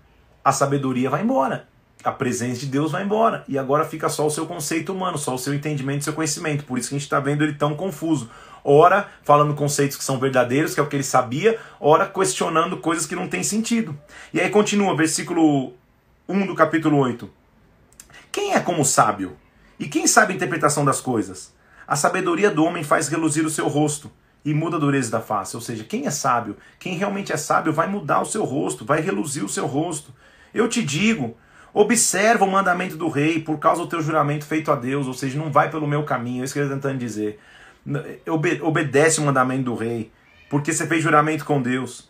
a 0.45 0.53
sabedoria 0.53 1.11
vai 1.11 1.23
embora. 1.23 1.69
A 2.05 2.13
presença 2.13 2.61
de 2.61 2.67
Deus 2.67 2.93
vai 2.93 3.03
embora. 3.03 3.45
E 3.49 3.59
agora 3.59 3.85
fica 3.85 4.09
só 4.09 4.27
o 4.27 4.31
seu 4.31 4.47
conceito 4.47 4.93
humano, 4.93 5.19
só 5.19 5.35
o 5.35 5.39
seu 5.39 5.53
entendimento, 5.53 6.03
o 6.03 6.05
seu 6.05 6.13
conhecimento. 6.13 6.65
Por 6.65 6.79
isso 6.79 6.89
que 6.89 6.95
a 6.95 6.99
gente 6.99 7.07
está 7.07 7.19
vendo 7.19 7.43
ele 7.43 7.55
tão 7.55 7.75
confuso. 7.75 8.31
Ora, 8.63 9.09
falando 9.23 9.55
conceitos 9.55 9.97
que 9.97 10.05
são 10.05 10.19
verdadeiros, 10.19 10.75
que 10.75 10.81
é 10.81 10.83
o 10.83 10.87
que 10.87 10.95
ele 10.97 11.03
sabia, 11.03 11.59
ora, 11.81 12.07
questionando 12.07 12.77
coisas 12.79 13.05
que 13.05 13.17
não 13.17 13.29
têm 13.29 13.43
sentido. 13.43 13.99
E 14.33 14.41
aí 14.41 14.49
continua, 14.49 14.97
versículo 14.97 15.73
1 16.29 16.47
do 16.47 16.55
capítulo 16.55 16.99
8. 16.99 17.29
Quem 18.31 18.55
é 18.55 18.61
como 18.61 18.85
sábio? 18.85 19.37
E 19.79 19.89
quem 19.89 20.07
sabe 20.07 20.33
a 20.33 20.37
interpretação 20.37 20.85
das 20.85 21.01
coisas? 21.01 21.53
A 21.87 21.97
sabedoria 21.97 22.51
do 22.51 22.65
homem 22.65 22.85
faz 22.85 23.09
reluzir 23.09 23.45
o 23.45 23.51
seu 23.51 23.67
rosto 23.69 24.11
e 24.45 24.55
muda 24.55 24.77
a 24.77 24.81
dureza 24.81 25.11
da 25.11 25.21
face. 25.21 25.57
Ou 25.57 25.63
seja, 25.63 25.85
quem 25.85 26.07
é 26.07 26.11
sábio, 26.11 26.57
quem 26.79 26.97
realmente 26.97 27.33
é 27.33 27.37
sábio, 27.37 27.73
vai 27.73 27.87
mudar 27.87 28.21
o 28.21 28.27
seu 28.27 28.45
rosto, 28.45 28.85
vai 28.85 29.01
reluzir 29.01 29.45
o 29.45 29.49
seu 29.49 29.67
rosto. 29.67 30.13
Eu 30.55 30.69
te 30.69 30.83
digo, 30.83 31.37
observa 31.73 32.45
o 32.45 32.51
mandamento 32.51 32.97
do 32.97 33.09
rei 33.09 33.41
por 33.41 33.59
causa 33.59 33.83
do 33.83 33.89
teu 33.89 34.01
juramento 34.01 34.45
feito 34.45 34.71
a 34.71 34.77
Deus, 34.77 35.07
ou 35.07 35.15
seja, 35.15 35.39
não 35.39 35.51
vai 35.51 35.71
pelo 35.71 35.87
meu 35.87 36.05
caminho, 36.05 36.43
é 36.43 36.45
isso 36.45 36.53
que 36.53 36.59
ele 36.59 36.67
está 36.67 36.77
tentando 36.77 36.99
dizer. 36.99 37.39
obedece 38.63 39.21
o 39.21 39.25
mandamento 39.25 39.65
do 39.65 39.75
rei, 39.75 40.11
porque 40.49 40.73
você 40.73 40.87
fez 40.87 41.03
juramento 41.03 41.45
com 41.45 41.61
Deus. 41.61 42.09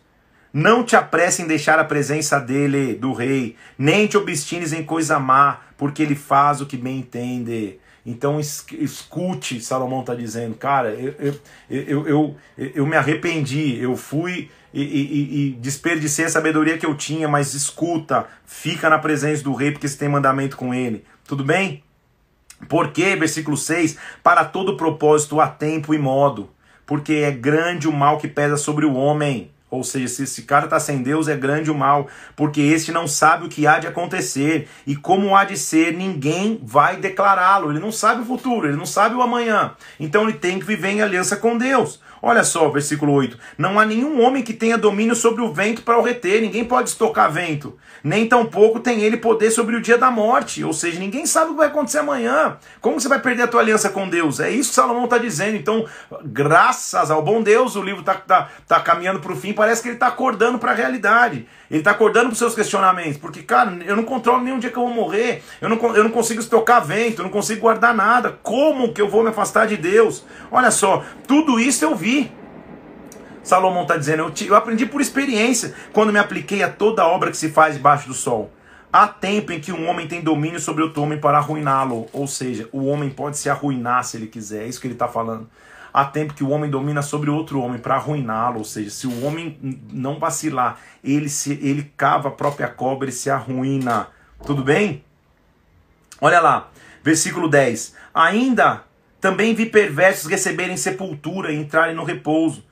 Não 0.51 0.83
te 0.83 0.95
apresse 0.95 1.43
em 1.43 1.47
deixar 1.47 1.77
a 1.77 1.83
presença 1.83 2.39
dele, 2.39 2.95
do 2.95 3.13
rei, 3.13 3.55
nem 3.77 4.07
te 4.07 4.17
obstines 4.17 4.73
em 4.73 4.83
coisa 4.83 5.19
má, 5.19 5.59
porque 5.77 6.01
ele 6.01 6.15
faz 6.15 6.59
o 6.59 6.65
que 6.65 6.75
bem 6.75 6.99
entende. 6.99 7.79
Então 8.05 8.39
escute, 8.39 9.61
Salomão 9.61 10.01
está 10.01 10.15
dizendo, 10.15 10.55
cara, 10.55 10.93
eu, 10.93 11.35
eu, 11.69 12.07
eu, 12.07 12.35
eu, 12.57 12.85
me 12.85 12.95
arrependi, 12.95 13.77
eu 13.79 13.95
fui 13.95 14.49
e, 14.73 15.57
desperdicei 15.59 16.25
a 16.25 16.29
sabedoria 16.29 16.77
que 16.77 16.85
eu 16.85 16.95
tinha, 16.95 17.27
mas 17.27 17.53
escuta, 17.53 18.27
fica 18.45 18.89
na 18.89 18.99
presença 18.99 19.43
do 19.43 19.53
rei, 19.53 19.71
porque 19.71 19.87
você 19.87 19.97
tem 19.97 20.09
mandamento 20.09 20.55
com 20.55 20.73
ele. 20.73 21.03
Tudo 21.25 21.43
bem? 21.43 21.83
Porque, 22.67 23.15
versículo 23.15 23.57
6, 23.57 23.97
para 24.23 24.43
todo 24.45 24.77
propósito 24.77 25.39
há 25.39 25.47
tempo 25.47 25.93
e 25.93 25.97
modo, 25.97 26.49
porque 26.85 27.13
é 27.13 27.31
grande 27.31 27.87
o 27.87 27.93
mal 27.93 28.17
que 28.17 28.27
pesa 28.27 28.57
sobre 28.57 28.85
o 28.85 28.93
homem. 28.93 29.51
Ou 29.71 29.83
seja, 29.83 30.07
se 30.07 30.23
esse 30.23 30.43
cara 30.43 30.65
está 30.65 30.79
sem 30.79 31.03
Deus, 31.03 31.27
é 31.27 31.35
grande 31.35 31.69
o 31.69 31.75
mal, 31.75 32.07
porque 32.35 32.61
este 32.61 32.91
não 32.91 33.07
sabe 33.07 33.45
o 33.45 33.49
que 33.49 33.67
há 33.67 33.77
de 33.77 33.87
acontecer, 33.87 34.67
e 34.85 34.95
como 34.95 35.35
há 35.35 35.43
de 35.43 35.57
ser, 35.57 35.93
ninguém 35.95 36.59
vai 36.63 36.97
declará-lo. 36.97 37.71
Ele 37.71 37.79
não 37.79 37.91
sabe 37.91 38.21
o 38.21 38.25
futuro, 38.25 38.67
ele 38.67 38.77
não 38.77 38.85
sabe 38.85 39.15
o 39.15 39.21
amanhã. 39.21 39.75
Então 39.99 40.23
ele 40.23 40.37
tem 40.37 40.59
que 40.59 40.65
viver 40.65 40.89
em 40.89 41.01
aliança 41.01 41.35
com 41.35 41.57
Deus. 41.57 42.01
Olha 42.21 42.43
só, 42.43 42.69
versículo 42.69 43.13
8: 43.13 43.37
Não 43.57 43.79
há 43.79 43.85
nenhum 43.85 44.21
homem 44.21 44.43
que 44.43 44.53
tenha 44.53 44.77
domínio 44.77 45.15
sobre 45.15 45.41
o 45.41 45.53
vento 45.53 45.81
para 45.81 45.97
o 45.97 46.01
reter, 46.01 46.41
ninguém 46.41 46.65
pode 46.65 46.89
estocar 46.89 47.31
vento, 47.31 47.77
nem 48.03 48.27
tampouco 48.27 48.79
tem 48.79 49.01
ele 49.01 49.17
poder 49.17 49.51
sobre 49.51 49.75
o 49.75 49.81
dia 49.81 49.97
da 49.97 50.11
morte. 50.11 50.63
Ou 50.63 50.73
seja, 50.73 50.99
ninguém 50.99 51.25
sabe 51.25 51.47
o 51.47 51.53
que 51.53 51.57
vai 51.57 51.67
acontecer 51.67 51.99
amanhã. 51.99 52.57
Como 52.81 52.99
você 52.99 53.07
vai 53.07 53.19
perder 53.19 53.43
a 53.43 53.47
tua 53.47 53.61
aliança 53.61 53.89
com 53.89 54.07
Deus? 54.07 54.39
É 54.39 54.49
isso 54.49 54.69
que 54.69 54.75
Salomão 54.75 55.05
está 55.05 55.17
dizendo. 55.17 55.55
Então, 55.55 55.85
graças 56.23 57.09
ao 57.11 57.21
bom 57.21 57.41
Deus, 57.41 57.75
o 57.75 57.81
livro 57.81 58.01
está 58.01 58.15
tá, 58.15 58.49
tá 58.67 58.79
caminhando 58.79 59.19
para 59.19 59.31
o 59.31 59.35
fim, 59.35 59.53
parece 59.53 59.81
que 59.81 59.89
ele 59.89 59.95
está 59.95 60.07
acordando 60.07 60.59
para 60.59 60.71
a 60.71 60.75
realidade. 60.75 61.47
Ele 61.69 61.79
está 61.79 61.91
acordando 61.91 62.27
para 62.27 62.33
os 62.33 62.39
seus 62.39 62.55
questionamentos, 62.55 63.17
porque, 63.17 63.43
cara, 63.43 63.77
eu 63.85 63.95
não 63.95 64.03
controlo 64.03 64.43
nenhum 64.43 64.57
dia 64.57 64.71
que 64.71 64.77
eu 64.77 64.83
vou 64.83 64.93
morrer, 64.93 65.43
eu 65.61 65.69
não, 65.69 65.77
eu 65.95 66.03
não 66.03 66.09
consigo 66.09 66.39
estocar 66.39 66.83
vento, 66.83 67.19
eu 67.19 67.23
não 67.23 67.31
consigo 67.31 67.61
guardar 67.61 67.93
nada. 67.93 68.39
Como 68.41 68.91
que 68.91 69.01
eu 69.01 69.07
vou 69.07 69.21
me 69.21 69.29
afastar 69.29 69.67
de 69.67 69.77
Deus? 69.77 70.25
Olha 70.51 70.71
só, 70.71 71.03
tudo 71.27 71.59
isso 71.59 71.85
eu 71.85 71.95
vi. 71.95 72.31
Salomão 73.43 73.83
está 73.83 73.97
dizendo, 73.97 74.23
eu, 74.23 74.47
eu 74.47 74.55
aprendi 74.55 74.85
por 74.85 74.99
experiência 74.99 75.73
quando 75.93 76.11
me 76.11 76.19
apliquei 76.19 76.63
a 76.63 76.69
toda 76.69 77.05
obra 77.05 77.29
que 77.29 77.37
se 77.37 77.49
faz 77.49 77.75
debaixo 77.75 78.07
do 78.07 78.13
sol. 78.13 78.51
Há 78.91 79.07
tempo 79.07 79.51
em 79.51 79.59
que 79.59 79.71
um 79.71 79.87
homem 79.87 80.07
tem 80.07 80.19
domínio 80.19 80.59
sobre 80.59 80.81
outro 80.81 81.03
homem 81.03 81.19
para 81.19 81.37
arruiná-lo. 81.37 82.07
Ou 82.11 82.25
seja, 82.25 82.67
o 82.71 82.85
homem 82.85 83.11
pode 83.11 83.37
se 83.37 83.47
arruinar 83.47 84.03
se 84.03 84.17
ele 84.17 84.25
quiser. 84.25 84.63
É 84.63 84.67
isso 84.67 84.81
que 84.81 84.87
ele 84.87 84.95
está 84.95 85.07
falando. 85.07 85.47
Há 85.93 86.05
tempo 86.05 86.33
que 86.33 86.43
o 86.43 86.49
homem 86.49 86.69
domina 86.69 87.01
sobre 87.01 87.29
outro 87.29 87.59
homem 87.61 87.79
para 87.79 87.95
arruiná-lo. 87.95 88.59
Ou 88.59 88.63
seja, 88.63 88.89
se 88.89 89.07
o 89.07 89.25
homem 89.25 89.57
não 89.91 90.19
vacilar, 90.19 90.79
ele, 91.03 91.29
se, 91.29 91.53
ele 91.61 91.91
cava 91.97 92.29
a 92.29 92.31
própria 92.31 92.67
cobra 92.67 93.09
e 93.09 93.11
se 93.11 93.29
arruína. 93.29 94.07
Tudo 94.45 94.63
bem? 94.63 95.03
Olha 96.21 96.39
lá, 96.39 96.69
versículo 97.03 97.49
10. 97.49 97.95
Ainda 98.13 98.83
também 99.19 99.53
vi 99.53 99.65
perversos 99.65 100.29
receberem 100.29 100.77
sepultura 100.77 101.51
e 101.51 101.57
entrarem 101.57 101.95
no 101.95 102.03
repouso. 102.03 102.63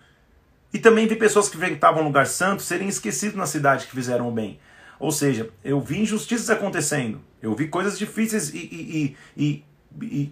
E 0.73 0.79
também 0.79 1.07
vi 1.07 1.15
pessoas 1.15 1.49
que 1.49 1.57
frequentavam 1.57 2.03
lugar 2.03 2.27
santo 2.27 2.61
serem 2.61 2.87
esquecidos 2.87 3.35
na 3.35 3.45
cidade 3.45 3.87
que 3.87 3.95
fizeram 3.95 4.27
o 4.27 4.31
bem. 4.31 4.59
Ou 4.99 5.11
seja, 5.11 5.49
eu 5.63 5.79
vi 5.79 6.01
injustiças 6.01 6.49
acontecendo, 6.49 7.21
eu 7.41 7.55
vi 7.55 7.67
coisas 7.67 7.97
difíceis 7.97 8.49
e, 8.53 8.57
e, 8.57 9.15
e, 9.37 9.45
e 9.45 9.63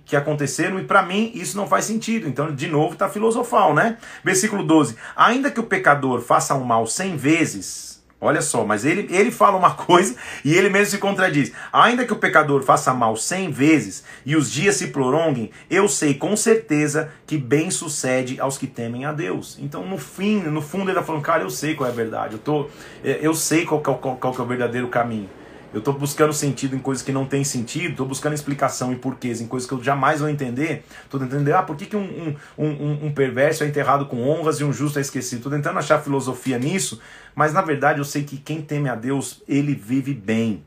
que 0.05 0.15
aconteceram, 0.15 0.79
e 0.79 0.83
para 0.83 1.03
mim 1.03 1.31
isso 1.33 1.57
não 1.57 1.67
faz 1.67 1.85
sentido. 1.85 2.27
Então, 2.27 2.53
de 2.53 2.67
novo, 2.67 2.93
está 2.93 3.09
filosofal, 3.09 3.73
né? 3.73 3.97
Versículo 4.23 4.63
12: 4.63 4.95
Ainda 5.15 5.51
que 5.51 5.59
o 5.59 5.63
pecador 5.63 6.21
faça 6.21 6.55
um 6.55 6.63
mal 6.63 6.85
cem 6.87 7.15
vezes, 7.15 7.95
Olha 8.25 8.41
só, 8.41 8.65
mas 8.65 8.85
ele, 8.85 9.07
ele 9.13 9.29
fala 9.29 9.57
uma 9.57 9.75
coisa 9.75 10.15
e 10.43 10.53
ele 10.53 10.69
mesmo 10.69 10.91
se 10.91 10.97
contradiz. 10.97 11.51
Ainda 11.71 12.05
que 12.05 12.13
o 12.13 12.15
pecador 12.15 12.63
faça 12.63 12.93
mal 12.93 13.15
cem 13.15 13.51
vezes 13.51 14.03
e 14.25 14.35
os 14.35 14.51
dias 14.51 14.77
se 14.77 14.87
prolonguem, 14.87 15.51
eu 15.69 15.87
sei 15.87 16.13
com 16.13 16.35
certeza 16.35 17.11
que 17.27 17.37
bem 17.37 17.69
sucede 17.69 18.39
aos 18.39 18.57
que 18.57 18.67
temem 18.67 19.05
a 19.05 19.11
Deus. 19.11 19.57
Então, 19.61 19.85
no 19.85 19.97
fim, 19.97 20.39
no 20.39 20.61
fundo, 20.61 20.85
ele 20.85 20.91
está 20.91 21.03
falando, 21.03 21.21
cara, 21.21 21.43
eu 21.43 21.49
sei 21.49 21.75
qual 21.75 21.87
é 21.87 21.91
a 21.91 21.95
verdade, 21.95 22.33
eu, 22.33 22.39
tô, 22.39 22.67
é, 23.03 23.19
eu 23.21 23.33
sei 23.33 23.65
qual, 23.65 23.81
qual, 23.81 23.97
qual, 23.97 24.17
qual 24.17 24.33
é 24.35 24.41
o 24.41 24.45
verdadeiro 24.45 24.87
caminho. 24.87 25.29
Eu 25.75 25.79
estou 25.79 25.93
buscando 25.93 26.31
sentido 26.31 26.73
em 26.73 26.79
coisas 26.79 27.03
que 27.03 27.11
não 27.11 27.25
tem 27.25 27.43
sentido, 27.43 27.91
estou 27.91 28.05
buscando 28.05 28.31
explicação 28.31 28.93
e 28.93 28.95
porquês 28.95 29.41
em 29.41 29.45
coisas 29.45 29.67
que 29.67 29.73
eu 29.75 29.83
jamais 29.83 30.21
vou 30.21 30.29
entender, 30.29 30.85
estou 31.03 31.19
tentando 31.19 31.41
entender, 31.41 31.53
ah, 31.53 31.63
por 31.63 31.75
que, 31.75 31.85
que 31.85 31.97
um, 31.97 32.33
um, 32.57 32.65
um, 32.65 33.07
um, 33.07 33.11
perverso 33.11 33.61
é 33.61 33.67
enterrado 33.67 34.05
com 34.05 34.25
honras 34.25 34.61
e 34.61 34.63
um 34.63 34.71
justo 34.71 34.99
é 34.99 35.01
esquecido? 35.01 35.39
Estou 35.39 35.51
tentando 35.51 35.77
achar 35.77 36.01
filosofia 36.01 36.57
nisso, 36.57 37.01
mas 37.35 37.51
na 37.51 37.61
verdade 37.61 37.99
eu 37.99 38.05
sei 38.05 38.23
que 38.23 38.37
quem 38.37 38.61
teme 38.61 38.87
a 38.87 38.95
Deus, 38.95 39.43
ele 39.49 39.75
vive 39.75 40.13
bem. 40.13 40.63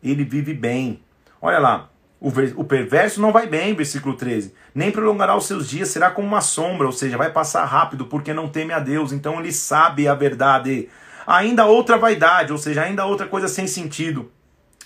Ele 0.00 0.22
vive 0.22 0.54
bem. 0.54 1.00
Olha 1.40 1.58
lá, 1.58 1.90
o 2.20 2.62
perverso 2.62 3.20
não 3.20 3.32
vai 3.32 3.48
bem, 3.48 3.74
versículo 3.74 4.14
13. 4.14 4.54
Nem 4.72 4.92
prolongará 4.92 5.36
os 5.36 5.46
seus 5.46 5.68
dias, 5.68 5.88
será 5.88 6.08
como 6.08 6.28
uma 6.28 6.40
sombra, 6.40 6.86
ou 6.86 6.92
seja, 6.92 7.18
vai 7.18 7.32
passar 7.32 7.64
rápido 7.64 8.06
porque 8.06 8.32
não 8.32 8.46
teme 8.46 8.72
a 8.72 8.78
Deus. 8.78 9.10
Então 9.10 9.40
ele 9.40 9.50
sabe 9.50 10.06
a 10.06 10.14
verdade. 10.14 10.88
Ainda 11.26 11.66
outra 11.66 11.98
vaidade, 11.98 12.52
ou 12.52 12.58
seja, 12.58 12.82
ainda 12.82 13.04
outra 13.04 13.26
coisa 13.26 13.48
sem 13.48 13.66
sentido 13.66 14.30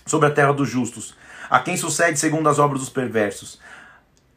sobre 0.06 0.28
a 0.28 0.30
terra 0.30 0.52
dos 0.52 0.70
justos. 0.70 1.14
A 1.50 1.58
quem 1.60 1.76
sucede 1.76 2.18
segundo 2.18 2.48
as 2.48 2.58
obras 2.58 2.80
dos 2.80 2.88
perversos. 2.88 3.60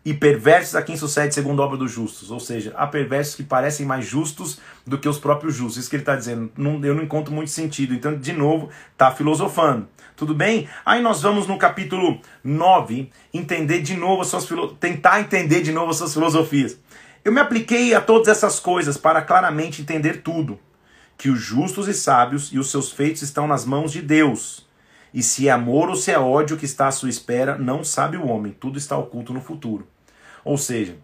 E 0.04 0.14
perversos 0.14 0.76
a 0.76 0.82
quem 0.82 0.98
sucede 0.98 1.36
segundo 1.36 1.62
a 1.62 1.66
obra 1.66 1.78
dos 1.78 1.92
justos. 1.92 2.32
Ou 2.32 2.40
seja, 2.40 2.74
há 2.76 2.88
perversos 2.88 3.36
que 3.36 3.44
parecem 3.44 3.86
mais 3.86 4.06
justos 4.06 4.60
do 4.86 4.98
que 4.98 5.08
os 5.08 5.20
próprios 5.20 5.56
justos. 5.56 5.78
Isso 5.78 5.90
que 5.90 5.96
ele 5.96 6.04
está 6.04 6.16
dizendo. 6.16 6.52
Não, 6.58 6.84
eu 6.84 6.96
não 6.96 7.04
encontro 7.04 7.34
muito 7.34 7.52
sentido. 7.52 7.94
Então, 7.94 8.18
de 8.18 8.34
novo, 8.34 8.70
está 8.92 9.12
filosofando. 9.12 9.88
Tudo 10.16 10.34
bem? 10.34 10.68
Aí 10.86 11.02
nós 11.02 11.22
vamos 11.22 11.48
no 11.48 11.58
capítulo 11.58 12.20
9 12.44 13.10
entender 13.34 13.82
de 13.82 13.96
novo 13.96 14.22
as 14.22 14.28
suas 14.28 14.48
tentar 14.80 15.22
entender 15.22 15.62
de 15.62 15.72
novo 15.72 15.92
as 15.92 15.98
suas 15.98 16.14
filosofias. 16.14 16.78
Eu 17.24 17.32
me 17.32 17.40
apliquei 17.40 17.94
a 17.94 18.02
todas 18.02 18.28
essas 18.28 18.60
coisas 18.60 18.98
para 18.98 19.22
claramente 19.22 19.82
entender 19.82 20.22
tudo. 20.22 20.60
Que 21.18 21.30
os 21.30 21.40
justos 21.40 21.88
e 21.88 21.94
sábios 21.94 22.50
e 22.54 22.58
os 22.60 22.72
seus 22.72 22.92
feitos 22.92 23.22
estão 23.22 23.46
nas 23.46 23.66
mãos 23.66 23.92
de 23.92 24.02
Deus 24.02 24.69
e 25.14 25.24
se 25.24 25.48
é 25.48 25.52
amor 25.52 25.90
ou 25.90 25.96
se 25.96 26.12
é 26.12 26.20
ódio 26.20 26.58
que 26.58 26.66
está 26.66 26.88
à 26.88 26.92
sua 26.92 27.10
espera, 27.10 27.58
não 27.58 27.84
sabe 27.84 28.18
o 28.18 28.28
homem. 28.28 28.52
Tudo 28.52 28.78
está 28.78 28.98
oculto 28.98 29.34
no 29.34 29.42
futuro. 29.42 29.88
Ou 30.44 30.58
seja, 30.58 30.98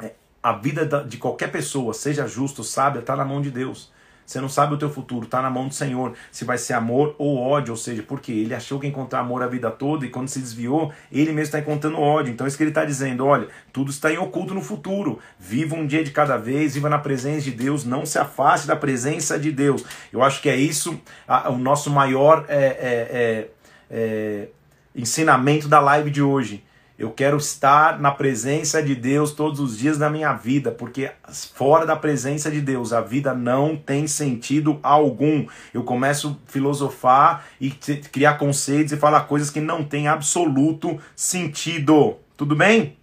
é, 0.00 0.12
a 0.42 0.52
vida 0.52 0.84
de 1.04 1.16
qualquer 1.16 1.50
pessoa, 1.50 1.92
seja 1.92 2.26
justa 2.26 2.60
ou 2.60 2.64
sábia, 2.64 3.00
está 3.00 3.16
na 3.16 3.24
mão 3.24 3.42
de 3.42 3.50
Deus. 3.50 3.92
Você 4.26 4.40
não 4.40 4.48
sabe 4.48 4.74
o 4.74 4.78
teu 4.78 4.88
futuro, 4.88 5.26
está 5.26 5.42
na 5.42 5.50
mão 5.50 5.68
do 5.68 5.74
Senhor. 5.74 6.14
Se 6.32 6.44
vai 6.44 6.56
ser 6.56 6.72
amor 6.72 7.14
ou 7.18 7.38
ódio, 7.38 7.72
ou 7.72 7.76
seja, 7.76 8.02
porque 8.02 8.32
ele 8.32 8.54
achou 8.54 8.80
que 8.80 8.86
encontrar 8.86 9.20
amor 9.20 9.42
a 9.42 9.46
vida 9.46 9.70
toda 9.70 10.06
e 10.06 10.10
quando 10.10 10.28
se 10.28 10.38
desviou, 10.38 10.92
ele 11.12 11.30
mesmo 11.30 11.42
está 11.42 11.58
encontrando 11.58 12.00
ódio. 12.00 12.32
Então, 12.32 12.46
é 12.46 12.48
isso 12.48 12.56
que 12.56 12.62
ele 12.62 12.70
está 12.70 12.84
dizendo: 12.84 13.26
olha, 13.26 13.48
tudo 13.72 13.90
está 13.90 14.10
em 14.10 14.18
oculto 14.18 14.54
no 14.54 14.62
futuro. 14.62 15.18
Viva 15.38 15.74
um 15.74 15.86
dia 15.86 16.02
de 16.02 16.10
cada 16.10 16.36
vez, 16.36 16.74
viva 16.74 16.88
na 16.88 16.98
presença 16.98 17.42
de 17.42 17.50
Deus, 17.50 17.84
não 17.84 18.06
se 18.06 18.18
afaste 18.18 18.66
da 18.66 18.76
presença 18.76 19.38
de 19.38 19.52
Deus. 19.52 19.84
Eu 20.12 20.22
acho 20.22 20.40
que 20.40 20.48
é 20.48 20.56
isso 20.56 20.98
a, 21.28 21.50
o 21.50 21.58
nosso 21.58 21.90
maior 21.90 22.44
é, 22.48 22.56
é, 22.56 23.08
é, 23.10 23.48
é 23.90 24.48
ensinamento 24.94 25.68
da 25.68 25.80
live 25.80 26.10
de 26.10 26.22
hoje 26.22 26.64
eu 26.96 27.10
quero 27.10 27.36
estar 27.36 27.98
na 27.98 28.12
presença 28.12 28.80
de 28.80 28.94
Deus 28.94 29.32
todos 29.32 29.58
os 29.58 29.76
dias 29.76 29.98
da 29.98 30.08
minha 30.08 30.32
vida, 30.32 30.70
porque 30.70 31.10
fora 31.52 31.84
da 31.84 31.96
presença 31.96 32.50
de 32.52 32.60
Deus 32.60 32.92
a 32.92 33.00
vida 33.00 33.34
não 33.34 33.76
tem 33.76 34.06
sentido 34.06 34.78
algum. 34.80 35.44
Eu 35.72 35.82
começo 35.82 36.40
a 36.46 36.50
filosofar 36.52 37.46
e 37.60 37.70
criar 37.70 38.34
conceitos 38.34 38.92
e 38.92 38.96
falar 38.96 39.22
coisas 39.22 39.50
que 39.50 39.60
não 39.60 39.82
têm 39.82 40.06
absoluto 40.06 41.00
sentido. 41.16 42.16
Tudo 42.36 42.54
bem? 42.54 42.96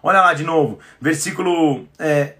Olha 0.00 0.20
lá 0.20 0.32
de 0.32 0.44
novo, 0.44 0.78
versículo 1.00 1.88
é, 1.98 2.34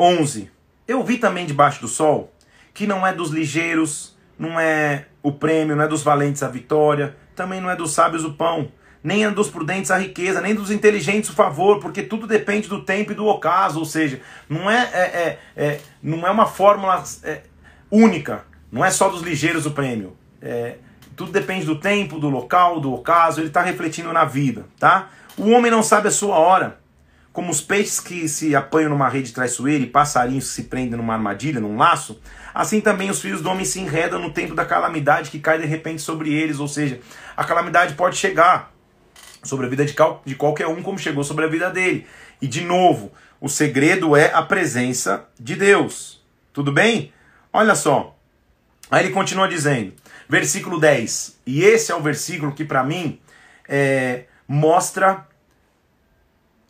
11. 0.00 0.50
Eu 0.88 1.04
vi 1.04 1.18
também 1.18 1.44
debaixo 1.44 1.82
do 1.82 1.88
sol 1.88 2.32
que 2.72 2.86
não 2.86 3.06
é 3.06 3.12
dos 3.12 3.30
ligeiros, 3.30 4.16
não 4.38 4.58
é 4.58 5.06
o 5.22 5.32
prêmio, 5.32 5.76
não 5.76 5.84
é 5.84 5.88
dos 5.88 6.02
valentes 6.02 6.42
a 6.42 6.48
vitória, 6.48 7.14
também 7.34 7.60
não 7.60 7.68
é 7.68 7.76
dos 7.76 7.92
sábios 7.92 8.24
o 8.24 8.32
pão 8.32 8.70
nem 9.06 9.30
dos 9.30 9.48
prudentes 9.48 9.92
a 9.92 9.98
riqueza, 9.98 10.40
nem 10.40 10.52
dos 10.52 10.68
inteligentes 10.68 11.30
o 11.30 11.32
favor, 11.32 11.78
porque 11.78 12.02
tudo 12.02 12.26
depende 12.26 12.66
do 12.66 12.82
tempo 12.82 13.12
e 13.12 13.14
do 13.14 13.24
ocaso, 13.26 13.78
ou 13.78 13.84
seja, 13.84 14.20
não 14.48 14.68
é, 14.68 14.82
é, 14.92 14.98
é, 14.98 15.38
é 15.64 15.80
não 16.02 16.26
é 16.26 16.30
uma 16.32 16.44
fórmula 16.44 17.04
é, 17.22 17.42
única, 17.88 18.42
não 18.70 18.84
é 18.84 18.90
só 18.90 19.08
dos 19.08 19.22
ligeiros 19.22 19.64
o 19.64 19.70
prêmio. 19.70 20.16
É, 20.42 20.78
tudo 21.14 21.30
depende 21.30 21.64
do 21.64 21.78
tempo, 21.78 22.18
do 22.18 22.28
local, 22.28 22.80
do 22.80 22.92
ocaso, 22.92 23.40
ele 23.40 23.46
está 23.46 23.62
refletindo 23.62 24.12
na 24.12 24.24
vida, 24.24 24.66
tá? 24.76 25.08
O 25.38 25.50
homem 25.50 25.70
não 25.70 25.84
sabe 25.84 26.08
a 26.08 26.10
sua 26.10 26.36
hora, 26.36 26.80
como 27.32 27.52
os 27.52 27.60
peixes 27.60 28.00
que 28.00 28.28
se 28.28 28.56
apanham 28.56 28.90
numa 28.90 29.08
rede 29.08 29.32
traiçoeira 29.32 29.84
e 29.84 29.86
passarinhos 29.86 30.48
que 30.48 30.50
se 30.50 30.64
prendem 30.64 30.96
numa 30.96 31.14
armadilha, 31.14 31.60
num 31.60 31.76
laço, 31.76 32.20
assim 32.52 32.80
também 32.80 33.08
os 33.08 33.20
filhos 33.20 33.40
do 33.40 33.48
homem 33.48 33.64
se 33.64 33.78
enredam 33.78 34.18
no 34.18 34.32
tempo 34.32 34.52
da 34.52 34.64
calamidade 34.64 35.30
que 35.30 35.38
cai 35.38 35.60
de 35.60 35.66
repente 35.66 36.02
sobre 36.02 36.34
eles, 36.34 36.58
ou 36.58 36.66
seja, 36.66 36.98
a 37.36 37.44
calamidade 37.44 37.94
pode 37.94 38.16
chegar, 38.16 38.74
sobre 39.46 39.66
a 39.66 39.68
vida 39.68 39.84
de, 39.84 39.94
de 40.24 40.34
qualquer 40.34 40.66
um, 40.66 40.82
como 40.82 40.98
chegou 40.98 41.24
sobre 41.24 41.44
a 41.44 41.48
vida 41.48 41.70
dele. 41.70 42.06
E 42.40 42.46
de 42.46 42.62
novo, 42.62 43.12
o 43.40 43.48
segredo 43.48 44.16
é 44.16 44.32
a 44.32 44.42
presença 44.42 45.26
de 45.38 45.54
Deus. 45.56 46.22
Tudo 46.52 46.72
bem? 46.72 47.12
Olha 47.52 47.74
só. 47.74 48.16
Aí 48.90 49.04
ele 49.04 49.12
continua 49.12 49.48
dizendo, 49.48 49.94
versículo 50.28 50.78
10. 50.78 51.40
E 51.46 51.62
esse 51.62 51.90
é 51.90 51.94
o 51.94 52.02
versículo 52.02 52.52
que 52.52 52.64
para 52.64 52.84
mim 52.84 53.20
é, 53.68 54.24
mostra 54.46 55.26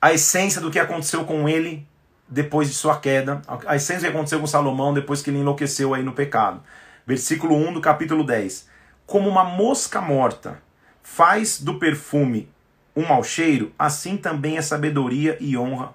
a 0.00 0.12
essência 0.12 0.60
do 0.60 0.70
que 0.70 0.78
aconteceu 0.78 1.24
com 1.24 1.48
ele 1.48 1.86
depois 2.28 2.68
de 2.68 2.74
sua 2.74 2.98
queda, 2.98 3.42
a 3.66 3.76
essência 3.76 4.00
do 4.00 4.10
que 4.10 4.16
aconteceu 4.16 4.40
com 4.40 4.46
Salomão 4.46 4.92
depois 4.92 5.22
que 5.22 5.30
ele 5.30 5.38
enlouqueceu 5.38 5.94
aí 5.94 6.02
no 6.02 6.12
pecado. 6.12 6.62
Versículo 7.06 7.54
1 7.54 7.74
do 7.74 7.80
capítulo 7.80 8.24
10. 8.24 8.68
Como 9.06 9.28
uma 9.28 9.44
mosca 9.44 10.00
morta 10.00 10.60
faz 11.02 11.60
do 11.60 11.78
perfume 11.78 12.48
um 12.96 13.06
mau 13.06 13.22
cheiro, 13.22 13.72
assim 13.78 14.16
também 14.16 14.56
é 14.56 14.62
sabedoria 14.62 15.36
e 15.38 15.56
honra 15.56 15.92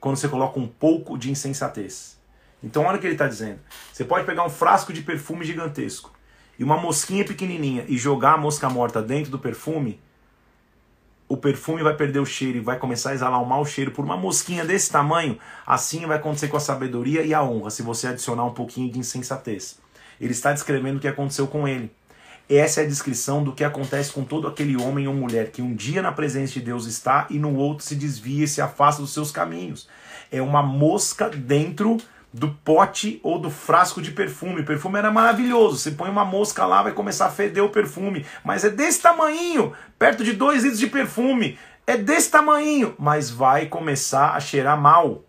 quando 0.00 0.16
você 0.16 0.28
coloca 0.28 0.58
um 0.58 0.66
pouco 0.66 1.18
de 1.18 1.30
insensatez. 1.30 2.18
Então 2.62 2.84
olha 2.84 2.96
o 2.96 3.00
que 3.00 3.06
ele 3.06 3.14
está 3.14 3.28
dizendo. 3.28 3.60
Você 3.92 4.04
pode 4.04 4.24
pegar 4.24 4.44
um 4.44 4.50
frasco 4.50 4.92
de 4.92 5.02
perfume 5.02 5.44
gigantesco 5.44 6.12
e 6.58 6.64
uma 6.64 6.76
mosquinha 6.76 7.24
pequenininha 7.24 7.84
e 7.86 7.98
jogar 7.98 8.34
a 8.34 8.38
mosca 8.38 8.70
morta 8.70 9.02
dentro 9.02 9.30
do 9.30 9.38
perfume, 9.38 10.00
o 11.28 11.36
perfume 11.36 11.82
vai 11.82 11.96
perder 11.96 12.18
o 12.18 12.26
cheiro 12.26 12.58
e 12.58 12.60
vai 12.60 12.78
começar 12.78 13.10
a 13.10 13.14
exalar 13.14 13.40
um 13.40 13.46
mau 13.46 13.64
cheiro 13.64 13.90
por 13.90 14.04
uma 14.04 14.18
mosquinha 14.18 14.66
desse 14.66 14.90
tamanho. 14.90 15.38
Assim 15.66 16.04
vai 16.04 16.18
acontecer 16.18 16.48
com 16.48 16.58
a 16.58 16.60
sabedoria 16.60 17.22
e 17.22 17.32
a 17.32 17.42
honra, 17.42 17.70
se 17.70 17.82
você 17.82 18.08
adicionar 18.08 18.44
um 18.44 18.52
pouquinho 18.52 18.92
de 18.92 18.98
insensatez. 18.98 19.80
Ele 20.20 20.32
está 20.32 20.52
descrevendo 20.52 20.98
o 20.98 21.00
que 21.00 21.08
aconteceu 21.08 21.46
com 21.46 21.66
ele. 21.66 21.90
Essa 22.48 22.80
é 22.80 22.84
a 22.84 22.88
descrição 22.88 23.42
do 23.42 23.52
que 23.52 23.64
acontece 23.64 24.12
com 24.12 24.24
todo 24.24 24.46
aquele 24.46 24.76
homem 24.76 25.08
ou 25.08 25.14
mulher 25.14 25.50
que 25.50 25.62
um 25.62 25.74
dia 25.74 26.02
na 26.02 26.12
presença 26.12 26.52
de 26.54 26.60
Deus 26.60 26.86
está 26.86 27.26
e 27.30 27.38
no 27.38 27.54
outro 27.54 27.84
se 27.84 27.94
desvia 27.94 28.44
e 28.44 28.48
se 28.48 28.60
afasta 28.60 29.00
dos 29.00 29.12
seus 29.12 29.30
caminhos. 29.30 29.88
É 30.30 30.42
uma 30.42 30.62
mosca 30.62 31.28
dentro 31.28 31.98
do 32.32 32.48
pote 32.48 33.20
ou 33.22 33.38
do 33.38 33.50
frasco 33.50 34.00
de 34.00 34.10
perfume. 34.10 34.62
O 34.62 34.64
perfume 34.64 34.98
era 34.98 35.10
maravilhoso. 35.10 35.78
Você 35.78 35.90
põe 35.90 36.08
uma 36.08 36.24
mosca 36.24 36.64
lá, 36.64 36.82
vai 36.82 36.92
começar 36.92 37.26
a 37.26 37.30
feder 37.30 37.62
o 37.62 37.68
perfume. 37.68 38.24
Mas 38.44 38.64
é 38.64 38.70
desse 38.70 39.00
tamanho, 39.00 39.72
perto 39.98 40.24
de 40.24 40.32
dois 40.32 40.62
litros 40.62 40.80
de 40.80 40.86
perfume. 40.86 41.58
É 41.86 41.96
desse 41.96 42.30
tamanho, 42.30 42.94
mas 42.98 43.30
vai 43.30 43.66
começar 43.66 44.30
a 44.30 44.40
cheirar 44.40 44.80
mal. 44.80 45.24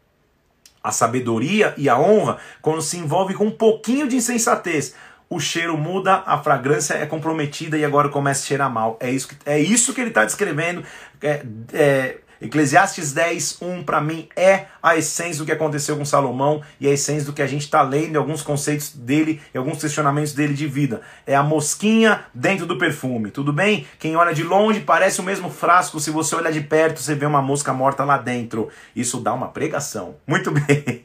A 0.82 0.92
sabedoria 0.92 1.74
e 1.78 1.88
a 1.88 1.98
honra, 1.98 2.38
quando 2.62 2.82
se 2.82 2.98
envolve 2.98 3.34
com 3.34 3.46
um 3.46 3.52
pouquinho 3.52 4.08
de 4.08 4.18
insensatez, 4.18 4.94
o 5.34 5.40
cheiro 5.40 5.78
muda, 5.78 6.24
a 6.26 6.38
fragrância 6.38 6.94
é 6.94 7.06
comprometida 7.06 7.78
e 7.78 7.84
agora 7.84 8.10
começa 8.10 8.44
a 8.44 8.46
cheirar 8.46 8.70
mal. 8.70 8.98
É 9.00 9.10
isso 9.10 9.28
que, 9.28 9.36
é 9.46 9.60
isso 9.60 9.94
que 9.94 10.02
ele 10.02 10.10
está 10.10 10.24
descrevendo. 10.24 10.84
É, 11.22 11.44
é, 11.74 12.18
Eclesiastes 12.44 13.14
10, 13.14 13.62
1 13.62 13.84
para 13.84 14.02
mim 14.02 14.28
é 14.36 14.66
a 14.82 14.98
essência 14.98 15.38
do 15.38 15.46
que 15.46 15.52
aconteceu 15.52 15.96
com 15.96 16.04
Salomão 16.04 16.62
e 16.78 16.88
a 16.88 16.92
essência 16.92 17.26
do 17.26 17.32
que 17.32 17.42
a 17.42 17.48
gente 17.48 17.62
está 17.62 17.82
lendo, 17.82 18.18
alguns 18.18 18.42
conceitos 18.42 18.94
dele 18.94 19.42
e 19.54 19.58
alguns 19.58 19.80
questionamentos 19.80 20.34
dele 20.34 20.54
de 20.54 20.68
vida. 20.68 21.02
É 21.26 21.36
a 21.36 21.42
mosquinha 21.42 22.26
dentro 22.34 22.66
do 22.66 22.78
perfume, 22.78 23.32
tudo 23.32 23.54
bem? 23.54 23.88
Quem 23.98 24.18
olha 24.18 24.34
de 24.34 24.44
longe 24.44 24.82
parece 24.82 25.22
o 25.22 25.24
mesmo 25.24 25.50
frasco, 25.50 26.02
se 26.02 26.12
você 26.12 26.36
olhar 26.36 26.52
de 26.52 26.62
perto 26.62 27.00
você 27.00 27.16
vê 27.16 27.26
uma 27.26 27.42
mosca 27.42 27.72
morta 27.72 28.04
lá 28.04 28.18
dentro. 28.18 28.68
Isso 28.94 29.22
dá 29.22 29.34
uma 29.34 29.48
pregação. 29.48 30.16
Muito 30.28 30.52
bem. 30.52 31.02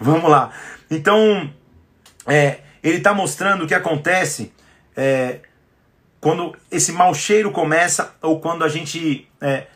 Vamos 0.00 0.30
lá. 0.30 0.50
Então, 0.90 1.52
é, 2.26 2.60
ele 2.82 2.98
está 2.98 3.12
mostrando 3.14 3.64
o 3.64 3.66
que 3.66 3.74
acontece 3.74 4.52
é, 4.96 5.40
quando 6.20 6.54
esse 6.70 6.92
mau 6.92 7.14
cheiro 7.14 7.50
começa 7.50 8.14
ou 8.20 8.40
quando 8.40 8.64
a 8.64 8.68
gente 8.68 9.28
é, 9.40 9.66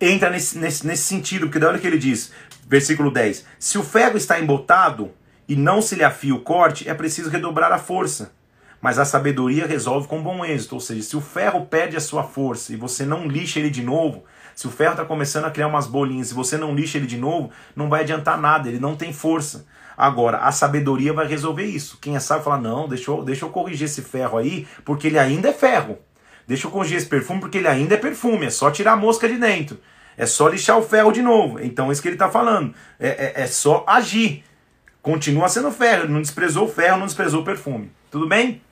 entra 0.00 0.30
nesse, 0.30 0.58
nesse, 0.58 0.86
nesse 0.86 1.02
sentido, 1.02 1.48
porque 1.48 1.64
olha 1.64 1.78
o 1.78 1.80
que 1.80 1.86
ele 1.86 1.98
diz, 1.98 2.32
versículo 2.66 3.10
10: 3.10 3.44
Se 3.58 3.78
o 3.78 3.82
ferro 3.82 4.16
está 4.16 4.38
embotado 4.38 5.10
e 5.48 5.56
não 5.56 5.80
se 5.80 5.94
lhe 5.94 6.04
afia 6.04 6.34
o 6.34 6.40
corte, 6.40 6.88
é 6.88 6.94
preciso 6.94 7.30
redobrar 7.30 7.72
a 7.72 7.78
força. 7.78 8.32
Mas 8.80 8.98
a 8.98 9.04
sabedoria 9.06 9.66
resolve 9.66 10.06
com 10.06 10.22
bom 10.22 10.44
êxito, 10.44 10.74
ou 10.74 10.80
seja, 10.80 11.02
se 11.02 11.16
o 11.16 11.20
ferro 11.20 11.64
perde 11.64 11.96
a 11.96 12.00
sua 12.00 12.22
força 12.22 12.70
e 12.70 12.76
você 12.76 13.06
não 13.06 13.26
lixa 13.26 13.58
ele 13.58 13.70
de 13.70 13.82
novo, 13.82 14.24
se 14.54 14.66
o 14.66 14.70
ferro 14.70 14.92
está 14.92 15.04
começando 15.06 15.46
a 15.46 15.50
criar 15.50 15.68
umas 15.68 15.86
bolinhas 15.86 16.30
e 16.30 16.34
você 16.34 16.58
não 16.58 16.74
lixa 16.74 16.98
ele 16.98 17.06
de 17.06 17.16
novo, 17.16 17.50
não 17.74 17.88
vai 17.88 18.02
adiantar 18.02 18.38
nada, 18.38 18.68
ele 18.68 18.78
não 18.78 18.94
tem 18.94 19.10
força. 19.10 19.66
Agora, 19.96 20.38
a 20.38 20.52
sabedoria 20.52 21.12
vai 21.12 21.26
resolver 21.26 21.64
isso. 21.64 21.98
Quem 22.00 22.16
é 22.16 22.20
sábio 22.20 22.44
fala: 22.44 22.58
não, 22.58 22.88
deixa 22.88 23.10
eu, 23.10 23.22
deixa 23.22 23.44
eu 23.44 23.50
corrigir 23.50 23.86
esse 23.86 24.02
ferro 24.02 24.38
aí, 24.38 24.66
porque 24.84 25.06
ele 25.06 25.18
ainda 25.18 25.48
é 25.48 25.52
ferro. 25.52 25.98
Deixa 26.46 26.66
eu 26.66 26.70
corrigir 26.70 26.98
esse 26.98 27.06
perfume, 27.06 27.40
porque 27.40 27.58
ele 27.58 27.68
ainda 27.68 27.94
é 27.94 27.98
perfume. 27.98 28.46
É 28.46 28.50
só 28.50 28.70
tirar 28.70 28.92
a 28.92 28.96
mosca 28.96 29.28
de 29.28 29.36
dentro. 29.36 29.78
É 30.16 30.26
só 30.26 30.48
lixar 30.48 30.78
o 30.78 30.82
ferro 30.82 31.10
de 31.10 31.22
novo. 31.22 31.60
Então, 31.60 31.88
é 31.88 31.92
isso 31.92 32.02
que 32.02 32.08
ele 32.08 32.16
está 32.16 32.30
falando. 32.30 32.74
É, 33.00 33.08
é, 33.08 33.42
é 33.42 33.46
só 33.46 33.84
agir. 33.86 34.44
Continua 35.02 35.48
sendo 35.48 35.70
ferro. 35.70 36.08
Não 36.08 36.20
desprezou 36.20 36.66
o 36.66 36.70
ferro, 36.70 36.98
não 36.98 37.06
desprezou 37.06 37.42
o 37.42 37.44
perfume. 37.44 37.90
Tudo 38.10 38.28
bem? 38.28 38.62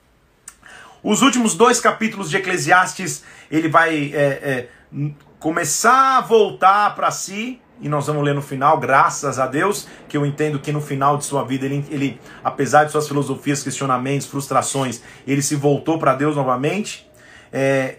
Os 1.03 1.21
últimos 1.21 1.53
dois 1.53 1.81
capítulos 1.81 2.29
de 2.29 2.37
Eclesiastes, 2.37 3.23
ele 3.51 3.67
vai 3.67 4.13
é, 4.13 4.17
é, 4.17 4.67
começar 5.37 6.17
a 6.17 6.21
voltar 6.21 6.95
para 6.95 7.11
si, 7.11 7.61
e 7.83 7.89
nós 7.89 8.07
vamos 8.07 8.23
ler 8.23 8.33
no 8.33 8.41
final, 8.41 8.79
graças 8.79 9.37
a 9.37 9.45
Deus, 9.45 9.87
que 10.07 10.15
eu 10.15 10.25
entendo 10.25 10.57
que 10.57 10.71
no 10.71 10.79
final 10.79 11.17
de 11.17 11.25
sua 11.25 11.43
vida, 11.43 11.65
ele, 11.65 11.85
ele 11.89 12.19
apesar 12.41 12.85
de 12.85 12.93
suas 12.93 13.09
filosofias, 13.09 13.61
questionamentos, 13.61 14.25
frustrações, 14.25 15.01
ele 15.27 15.41
se 15.41 15.55
voltou 15.57 15.99
para 15.99 16.15
Deus 16.15 16.33
novamente. 16.33 17.05
É, 17.51 17.97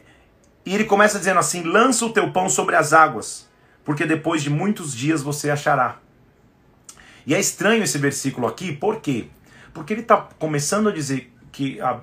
e 0.64 0.74
ele 0.74 0.85
começa 0.85 1.18
dizendo 1.18 1.39
assim: 1.39 1.62
lança 1.62 2.07
o 2.07 2.11
teu 2.11 2.32
pão 2.32 2.49
sobre 2.49 2.76
as 2.76 2.95
águas, 2.95 3.47
porque 3.85 4.07
depois 4.07 4.43
de 4.43 4.49
muitos 4.49 4.97
dias 4.97 5.22
você 5.22 5.51
achará. 5.51 5.99
E 7.26 7.35
é 7.35 7.39
estranho 7.39 7.82
esse 7.85 7.99
versículo 7.99 8.47
aqui, 8.47 8.72
por 8.72 9.01
quê? 9.01 9.26
Porque 9.74 9.93
ele 9.93 10.01
está 10.01 10.16
começando 10.39 10.89
a 10.89 10.93
dizer 10.93 11.30
que 11.55 11.80
a, 11.80 12.00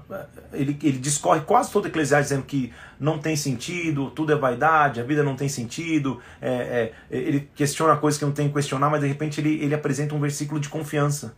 ele, 0.53 0.79
ele 0.81 0.97
discorre 0.97 1.41
quase 1.41 1.69
todo 1.69 1.85
Eclesiastes 1.85 2.29
dizendo 2.29 2.45
que 2.45 2.73
não 2.97 3.19
tem 3.19 3.35
sentido, 3.35 4.09
tudo 4.11 4.31
é 4.31 4.35
vaidade, 4.35 5.01
a 5.01 5.03
vida 5.03 5.23
não 5.23 5.35
tem 5.35 5.49
sentido, 5.49 6.21
é, 6.41 6.93
é, 7.11 7.17
ele 7.17 7.49
questiona 7.53 7.97
coisas 7.97 8.17
que 8.17 8.23
não 8.23 8.31
tem 8.31 8.47
que 8.47 8.53
questionar, 8.53 8.89
mas 8.89 9.01
de 9.01 9.07
repente 9.07 9.41
ele, 9.41 9.61
ele 9.61 9.75
apresenta 9.75 10.15
um 10.15 10.21
versículo 10.21 10.57
de 10.57 10.69
confiança. 10.69 11.35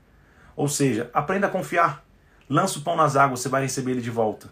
Ou 0.56 0.68
seja, 0.68 1.10
aprenda 1.12 1.48
a 1.48 1.50
confiar. 1.50 2.06
Lança 2.48 2.78
o 2.78 2.84
pão 2.84 2.96
nas 2.96 3.16
águas, 3.16 3.40
você 3.40 3.50
vai 3.50 3.64
receber 3.64 3.92
ele 3.92 4.02
de 4.02 4.12
volta. 4.12 4.48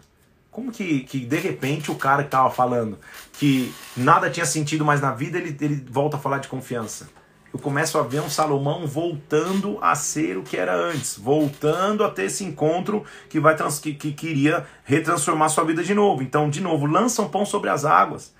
Como 0.50 0.72
que, 0.72 1.00
que 1.04 1.20
de 1.24 1.38
repente 1.38 1.88
o 1.88 1.94
cara 1.94 2.24
que 2.24 2.28
estava 2.28 2.50
falando 2.50 2.98
que 3.34 3.72
nada 3.96 4.28
tinha 4.28 4.44
sentido 4.44 4.84
mais 4.84 5.00
na 5.00 5.12
vida, 5.12 5.38
ele, 5.38 5.56
ele 5.60 5.86
volta 5.88 6.16
a 6.16 6.20
falar 6.20 6.38
de 6.38 6.48
confiança? 6.48 7.08
Eu 7.52 7.58
começo 7.58 7.98
a 7.98 8.02
ver 8.02 8.20
um 8.20 8.30
Salomão 8.30 8.86
voltando 8.86 9.78
a 9.82 9.94
ser 9.94 10.38
o 10.38 10.42
que 10.42 10.56
era 10.56 10.74
antes, 10.74 11.18
voltando 11.18 12.02
a 12.02 12.10
ter 12.10 12.24
esse 12.24 12.42
encontro 12.42 13.04
que 13.28 13.38
vai 13.38 13.54
trans, 13.54 13.78
que, 13.78 13.92
que 13.92 14.12
queria 14.12 14.66
retransformar 14.84 15.50
sua 15.50 15.64
vida 15.64 15.82
de 15.82 15.92
novo. 15.92 16.22
Então, 16.22 16.48
de 16.48 16.62
novo, 16.62 16.86
lança 16.86 17.20
um 17.20 17.28
pão 17.28 17.44
sobre 17.44 17.68
as 17.68 17.84
águas, 17.84 18.34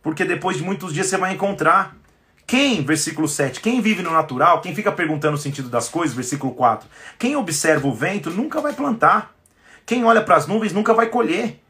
porque 0.00 0.24
depois 0.24 0.56
de 0.56 0.62
muitos 0.62 0.94
dias 0.94 1.08
você 1.08 1.16
vai 1.16 1.34
encontrar. 1.34 1.96
Quem, 2.46 2.84
versículo 2.84 3.26
7, 3.26 3.60
quem 3.60 3.80
vive 3.80 4.02
no 4.02 4.12
natural, 4.12 4.60
quem 4.60 4.74
fica 4.74 4.92
perguntando 4.92 5.34
o 5.34 5.40
sentido 5.40 5.68
das 5.68 5.88
coisas, 5.88 6.14
versículo 6.14 6.54
4, 6.54 6.88
quem 7.18 7.34
observa 7.34 7.88
o 7.88 7.94
vento 7.94 8.30
nunca 8.30 8.60
vai 8.60 8.72
plantar. 8.72 9.34
Quem 9.84 10.04
olha 10.04 10.22
para 10.22 10.36
as 10.36 10.46
nuvens 10.46 10.72
nunca 10.72 10.94
vai 10.94 11.06
colher. 11.06 11.61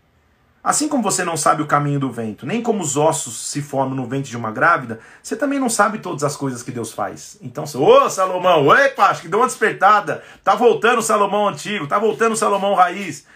Assim 0.65 0.89
como 0.89 1.03
você 1.03 1.25
não 1.25 1.37
sabe 1.37 1.61
o 1.61 1.67
caminho 1.67 1.99
do 1.99 2.11
vento, 2.11 2.47
nem 2.47 2.63
como 2.63 2.83
os 2.83 2.97
ossos 2.97 3.49
se 3.51 3.61
formam 3.61 3.97
no 3.97 4.07
ventre 4.07 4.31
de 4.31 4.37
uma 4.37 4.53
grávida, 4.53 5.01
você 5.21 5.35
também 5.35 5.59
não 5.59 5.69
sabe 5.69 5.99
todas 5.99 6.23
as 6.23 6.37
coisas 6.37 6.63
que 6.63 6.71
Deus 6.71 6.93
faz. 6.93 7.37
Então, 7.43 7.65
ô 7.65 8.09
Salomão, 8.09 8.73
epa, 8.73 9.07
acho 9.07 9.23
que 9.23 9.29
deu 9.29 9.41
uma 9.41 9.49
despertada. 9.49 10.23
Tá 10.45 10.55
voltando 10.55 11.01
o 11.01 11.03
Salomão 11.03 11.49
antigo, 11.49 11.89
tá 11.89 11.99
voltando 11.99 12.33
o 12.33 12.37
Salomão 12.37 12.75
raiz. 12.75 13.27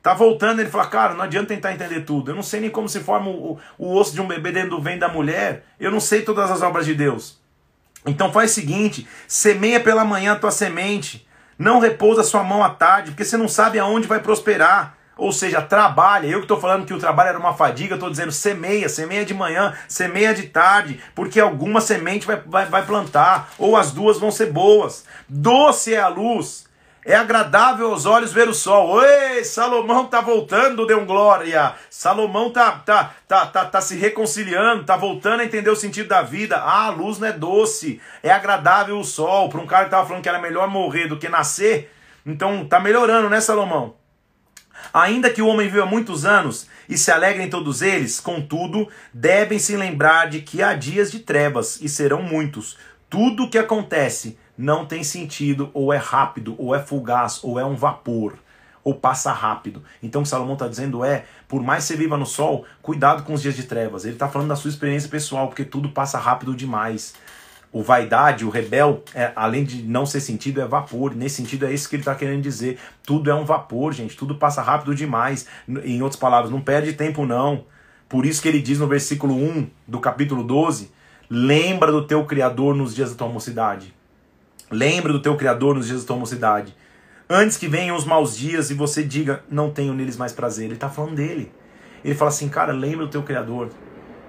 Tá 0.00 0.14
voltando, 0.14 0.60
ele 0.60 0.70
fala, 0.70 0.86
cara, 0.86 1.14
não 1.14 1.24
adianta 1.24 1.48
tentar 1.48 1.72
entender 1.72 2.02
tudo. 2.02 2.30
Eu 2.30 2.36
não 2.36 2.42
sei 2.42 2.60
nem 2.60 2.70
como 2.70 2.88
se 2.88 3.00
forma 3.00 3.28
o, 3.30 3.58
o 3.76 3.96
osso 3.96 4.14
de 4.14 4.20
um 4.20 4.28
bebê 4.28 4.52
dentro 4.52 4.70
do 4.70 4.80
ventre 4.80 5.00
da 5.00 5.08
mulher. 5.08 5.64
Eu 5.80 5.90
não 5.90 5.98
sei 5.98 6.22
todas 6.22 6.48
as 6.48 6.62
obras 6.62 6.86
de 6.86 6.94
Deus. 6.94 7.40
Então 8.06 8.32
faz 8.32 8.52
o 8.52 8.54
seguinte: 8.54 9.08
semeia 9.26 9.80
pela 9.80 10.04
manhã 10.04 10.34
a 10.34 10.36
tua 10.36 10.52
semente. 10.52 11.26
Não 11.58 11.80
repousa 11.80 12.22
sua 12.22 12.44
mão 12.44 12.62
à 12.62 12.70
tarde, 12.70 13.10
porque 13.10 13.24
você 13.24 13.36
não 13.36 13.48
sabe 13.48 13.80
aonde 13.80 14.06
vai 14.06 14.20
prosperar. 14.20 14.95
Ou 15.16 15.32
seja, 15.32 15.62
trabalha. 15.62 16.26
Eu 16.26 16.38
que 16.38 16.44
estou 16.44 16.60
falando 16.60 16.86
que 16.86 16.92
o 16.92 16.98
trabalho 16.98 17.30
era 17.30 17.38
uma 17.38 17.54
fadiga, 17.54 17.94
estou 17.94 18.10
dizendo 18.10 18.30
semeia, 18.30 18.88
semeia 18.88 19.24
de 19.24 19.32
manhã, 19.32 19.74
semeia 19.88 20.34
de 20.34 20.44
tarde, 20.44 21.00
porque 21.14 21.40
alguma 21.40 21.80
semente 21.80 22.26
vai, 22.26 22.40
vai, 22.44 22.66
vai 22.66 22.84
plantar, 22.84 23.50
ou 23.58 23.76
as 23.76 23.92
duas 23.92 24.18
vão 24.18 24.30
ser 24.30 24.52
boas. 24.52 25.06
Doce 25.26 25.94
é 25.94 26.00
a 26.00 26.08
luz, 26.08 26.66
é 27.06 27.14
agradável 27.14 27.92
aos 27.92 28.04
olhos 28.04 28.32
ver 28.32 28.48
o 28.48 28.52
sol. 28.52 28.88
Oi, 28.90 29.42
Salomão 29.44 30.04
está 30.04 30.20
voltando, 30.20 30.86
deu 30.86 31.00
um 31.00 31.06
glória. 31.06 31.72
Salomão 31.88 32.50
tá, 32.50 32.72
tá, 32.72 33.14
tá, 33.26 33.46
tá, 33.46 33.64
tá 33.64 33.80
se 33.80 33.96
reconciliando, 33.96 34.84
tá 34.84 34.96
voltando 34.96 35.40
a 35.40 35.44
entender 35.44 35.70
o 35.70 35.76
sentido 35.76 36.08
da 36.08 36.20
vida. 36.20 36.56
Ah, 36.58 36.86
a 36.86 36.90
luz 36.90 37.18
não 37.18 37.28
é 37.28 37.32
doce, 37.32 38.00
é 38.22 38.30
agradável 38.30 38.98
o 38.98 39.04
sol. 39.04 39.48
Para 39.48 39.60
um 39.60 39.66
cara 39.66 39.84
que 39.84 39.88
estava 39.88 40.06
falando 40.06 40.22
que 40.22 40.28
era 40.28 40.40
melhor 40.40 40.68
morrer 40.68 41.06
do 41.06 41.16
que 41.16 41.28
nascer, 41.28 41.90
então 42.26 42.66
tá 42.66 42.78
melhorando, 42.80 43.30
né, 43.30 43.40
Salomão? 43.40 43.94
Ainda 44.92 45.30
que 45.30 45.42
o 45.42 45.46
homem 45.46 45.68
viva 45.68 45.86
muitos 45.86 46.24
anos 46.24 46.66
e 46.88 46.96
se 46.96 47.10
alegre 47.10 47.42
em 47.42 47.50
todos 47.50 47.82
eles, 47.82 48.20
contudo, 48.20 48.88
devem 49.12 49.58
se 49.58 49.76
lembrar 49.76 50.28
de 50.28 50.40
que 50.40 50.62
há 50.62 50.74
dias 50.74 51.10
de 51.10 51.20
trevas 51.20 51.80
e 51.80 51.88
serão 51.88 52.22
muitos. 52.22 52.76
Tudo 53.08 53.44
o 53.44 53.50
que 53.50 53.58
acontece 53.58 54.38
não 54.56 54.86
tem 54.86 55.04
sentido, 55.04 55.70
ou 55.74 55.92
é 55.92 55.96
rápido, 55.96 56.54
ou 56.58 56.74
é 56.74 56.82
fugaz, 56.82 57.40
ou 57.42 57.58
é 57.60 57.64
um 57.64 57.76
vapor, 57.76 58.38
ou 58.82 58.94
passa 58.94 59.32
rápido. 59.32 59.82
Então 60.02 60.20
o 60.20 60.24
que 60.24 60.30
Salomão 60.30 60.54
está 60.54 60.66
dizendo 60.66 61.04
é: 61.04 61.24
por 61.46 61.62
mais 61.62 61.84
que 61.84 61.88
você 61.88 61.96
viva 61.96 62.16
no 62.16 62.26
sol, 62.26 62.64
cuidado 62.80 63.22
com 63.22 63.34
os 63.34 63.42
dias 63.42 63.54
de 63.54 63.64
trevas. 63.64 64.04
Ele 64.04 64.14
está 64.14 64.28
falando 64.28 64.48
da 64.48 64.56
sua 64.56 64.70
experiência 64.70 65.08
pessoal, 65.08 65.48
porque 65.48 65.64
tudo 65.64 65.90
passa 65.90 66.18
rápido 66.18 66.54
demais 66.54 67.14
o 67.76 67.82
vaidade, 67.82 68.42
o 68.42 68.48
rebel, 68.48 69.04
é, 69.14 69.32
além 69.36 69.62
de 69.62 69.82
não 69.82 70.06
ser 70.06 70.20
sentido, 70.20 70.62
é 70.62 70.66
vapor. 70.66 71.14
Nesse 71.14 71.36
sentido, 71.36 71.66
é 71.66 71.74
isso 71.74 71.86
que 71.86 71.96
ele 71.96 72.00
está 72.00 72.14
querendo 72.14 72.40
dizer. 72.40 72.78
Tudo 73.04 73.30
é 73.30 73.34
um 73.34 73.44
vapor, 73.44 73.92
gente. 73.92 74.16
Tudo 74.16 74.34
passa 74.36 74.62
rápido 74.62 74.94
demais. 74.94 75.46
Em 75.68 76.00
outras 76.00 76.18
palavras, 76.18 76.50
não 76.50 76.62
perde 76.62 76.94
tempo, 76.94 77.26
não. 77.26 77.66
Por 78.08 78.24
isso 78.24 78.40
que 78.40 78.48
ele 78.48 78.62
diz 78.62 78.78
no 78.78 78.86
versículo 78.86 79.34
1 79.34 79.68
do 79.86 80.00
capítulo 80.00 80.42
12: 80.42 80.90
Lembra 81.28 81.92
do 81.92 82.06
teu 82.06 82.24
Criador 82.24 82.74
nos 82.74 82.94
dias 82.94 83.10
da 83.10 83.16
tua 83.16 83.28
mocidade. 83.28 83.94
Lembra 84.70 85.12
do 85.12 85.20
teu 85.20 85.36
Criador 85.36 85.74
nos 85.74 85.86
dias 85.86 86.00
da 86.00 86.06
tua 86.06 86.16
mocidade. 86.16 86.74
Antes 87.28 87.58
que 87.58 87.68
venham 87.68 87.94
os 87.94 88.06
maus 88.06 88.34
dias 88.34 88.70
e 88.70 88.74
você 88.74 89.02
diga, 89.02 89.44
não 89.50 89.70
tenho 89.70 89.92
neles 89.92 90.16
mais 90.16 90.32
prazer. 90.32 90.64
Ele 90.64 90.74
está 90.74 90.88
falando 90.88 91.16
dele. 91.16 91.52
Ele 92.02 92.14
fala 92.14 92.30
assim, 92.30 92.48
cara, 92.48 92.72
lembra 92.72 93.04
do 93.04 93.10
teu 93.10 93.22
Criador. 93.22 93.68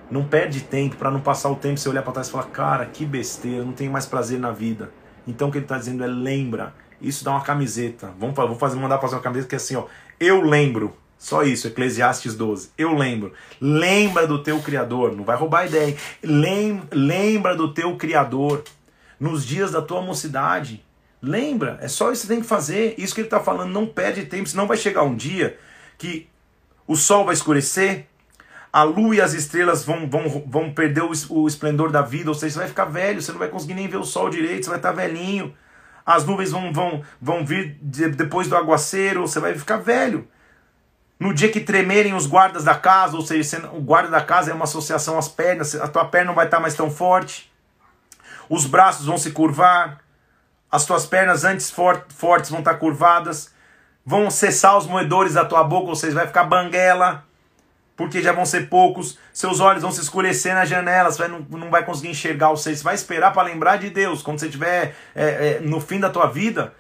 Não 0.10 0.24
perde 0.24 0.62
tempo 0.62 0.95
para 0.95 1.12
não 1.12 1.20
passar 1.20 1.49
o 1.49 1.55
tempo 1.55 1.78
você 1.78 1.89
olhar 1.89 2.01
para 2.01 2.14
trás 2.14 2.28
e 2.28 2.32
falar, 2.32 2.45
cara, 2.45 2.86
que 2.86 3.05
besteira, 3.05 3.64
não 3.64 3.74
tenho 3.74 3.91
mais 3.91 4.05
prazer 4.05 4.39
na 4.39 4.51
vida. 4.51 4.91
Então 5.28 5.49
o 5.49 5.51
que 5.51 5.58
ele 5.58 5.66
está 5.66 5.78
dizendo 5.78 6.03
é 6.03 6.08
lembra. 6.08 6.74
Isso 7.01 7.24
dá 7.24 7.32
uma 7.32 7.41
camiseta. 7.41 8.14
Vamos, 8.18 8.36
vou 8.36 8.55
fazer, 8.55 8.78
mandar 8.78 8.99
fazer 8.99 9.16
uma 9.16 9.22
camiseta 9.22 9.49
que 9.49 9.55
é 9.55 9.58
assim, 9.58 9.76
ó. 9.76 9.86
Eu 10.20 10.41
lembro. 10.41 10.95
Só 11.18 11.43
isso, 11.43 11.68
Eclesiastes 11.68 12.36
12. 12.36 12.70
Eu 12.78 12.93
lembro. 12.93 13.34
Lembra 13.60 14.28
do 14.28 14.41
teu 14.41 14.60
Criador. 14.62 15.16
Não 15.16 15.24
vai 15.24 15.36
roubar 15.36 15.62
a 15.62 15.66
ideia. 15.66 15.97
Lembra 16.24 17.55
do 17.55 17.74
teu 17.74 17.95
Criador. 17.97 18.64
Nos 19.20 19.45
dias 19.45 19.72
da 19.72 19.82
tua 19.82 20.01
mocidade. 20.01 20.86
Lembra. 21.22 21.78
É 21.82 21.88
só 21.88 22.12
isso 22.12 22.22
que 22.22 22.28
você 22.28 22.34
tem 22.34 22.41
que 22.41 22.47
fazer. 22.47 22.95
Isso 22.97 23.14
que 23.14 23.22
ele 23.22 23.28
está 23.28 23.39
falando. 23.39 23.72
Não 23.72 23.86
perde 23.86 24.26
tempo. 24.26 24.47
Senão 24.47 24.68
vai 24.68 24.78
chegar 24.78 25.03
um 25.03 25.16
dia 25.16 25.58
que 25.97 26.30
o 26.88 26.95
sol 26.95 27.26
vai 27.26 27.34
escurecer, 27.34 28.08
a 28.78 28.84
lua 28.84 29.16
e 29.16 29.22
as 29.22 29.34
estrelas 29.34 29.84
vão, 29.84 30.08
vão, 30.08 30.44
vão 30.46 30.72
perder 30.72 31.02
o, 31.02 31.12
o 31.32 31.48
esplendor 31.48 31.90
da 31.90 32.04
vida, 32.04 32.30
ou 32.30 32.36
seja, 32.36 32.54
você 32.54 32.60
vai 32.60 32.68
ficar 32.68 32.86
velho, 32.86 33.20
você 33.20 33.32
não 33.32 33.40
vai 33.40 33.48
conseguir 33.48 33.74
nem 33.74 33.88
ver 33.88 33.98
o 33.98 34.04
sol 34.04 34.30
direito, 34.30 34.66
você 34.66 34.70
vai 34.70 34.78
estar 34.78 34.92
velhinho. 34.92 35.52
As 36.06 36.24
nuvens 36.24 36.52
vão, 36.52 36.72
vão, 36.72 37.02
vão 37.20 37.44
vir 37.44 37.76
de, 37.82 38.08
depois 38.10 38.48
do 38.48 38.56
aguaceiro, 38.56 39.22
você 39.22 39.40
vai 39.40 39.56
ficar 39.56 39.78
velho. 39.78 40.28
No 41.20 41.34
dia 41.34 41.50
que 41.50 41.60
tremerem 41.60 42.14
os 42.14 42.28
guardas 42.28 42.64
da 42.64 42.76
casa, 42.76 43.18
ou 43.18 43.24
seja, 43.24 43.68
o 43.74 43.82
guarda 43.82 44.12
da 44.12 44.22
casa 44.22 44.52
é 44.52 44.54
uma 44.54 44.66
associação 44.66 45.18
às 45.18 45.28
pernas, 45.28 45.74
a 45.74 45.88
tua 45.88 46.06
perna 46.06 46.28
não 46.28 46.36
vai 46.36 46.46
estar 46.46 46.60
mais 46.60 46.76
tão 46.76 46.92
forte. 46.92 47.52
Os 48.48 48.68
braços 48.68 49.08
vão 49.08 49.18
se 49.18 49.32
curvar, 49.32 50.02
as 50.72 50.86
tuas 50.86 51.04
pernas 51.04 51.44
antes 51.44 51.72
fortes 51.72 52.52
vão 52.52 52.60
estar 52.60 52.76
curvadas, 52.76 53.52
vão 54.06 54.30
cessar 54.30 54.78
os 54.78 54.86
moedores 54.86 55.34
da 55.34 55.44
tua 55.44 55.64
boca, 55.64 55.90
ou 55.90 55.96
seja, 55.96 56.14
vai 56.14 56.28
ficar 56.28 56.44
banguela 56.44 57.27
porque 57.98 58.22
já 58.22 58.32
vão 58.32 58.45
ser 58.45 58.70
poucos, 58.70 59.18
seus 59.34 59.60
olhos 59.60 59.82
vão 59.82 59.91
se 59.91 60.00
escurecer 60.00 60.54
nas 60.54 60.70
janelas, 60.70 61.18
você 61.18 61.28
não, 61.28 61.39
não 61.50 61.72
vai 61.72 61.84
conseguir 61.84 62.10
enxergar 62.10 62.52
os 62.52 62.62
seis, 62.62 62.78
você 62.78 62.84
vai 62.84 62.93
esperar 62.93 63.34
para 63.34 63.41
lembrar 63.41 63.78
de 63.78 63.89
Deus, 63.89 64.22
quando 64.22 64.39
você 64.39 64.45
estiver 64.45 64.95
é, 65.16 65.26
é, 65.26 65.60
no 65.62 65.82
fim 65.82 66.00
da 66.00 66.08
tua 66.08 66.28
vida. 66.28 66.74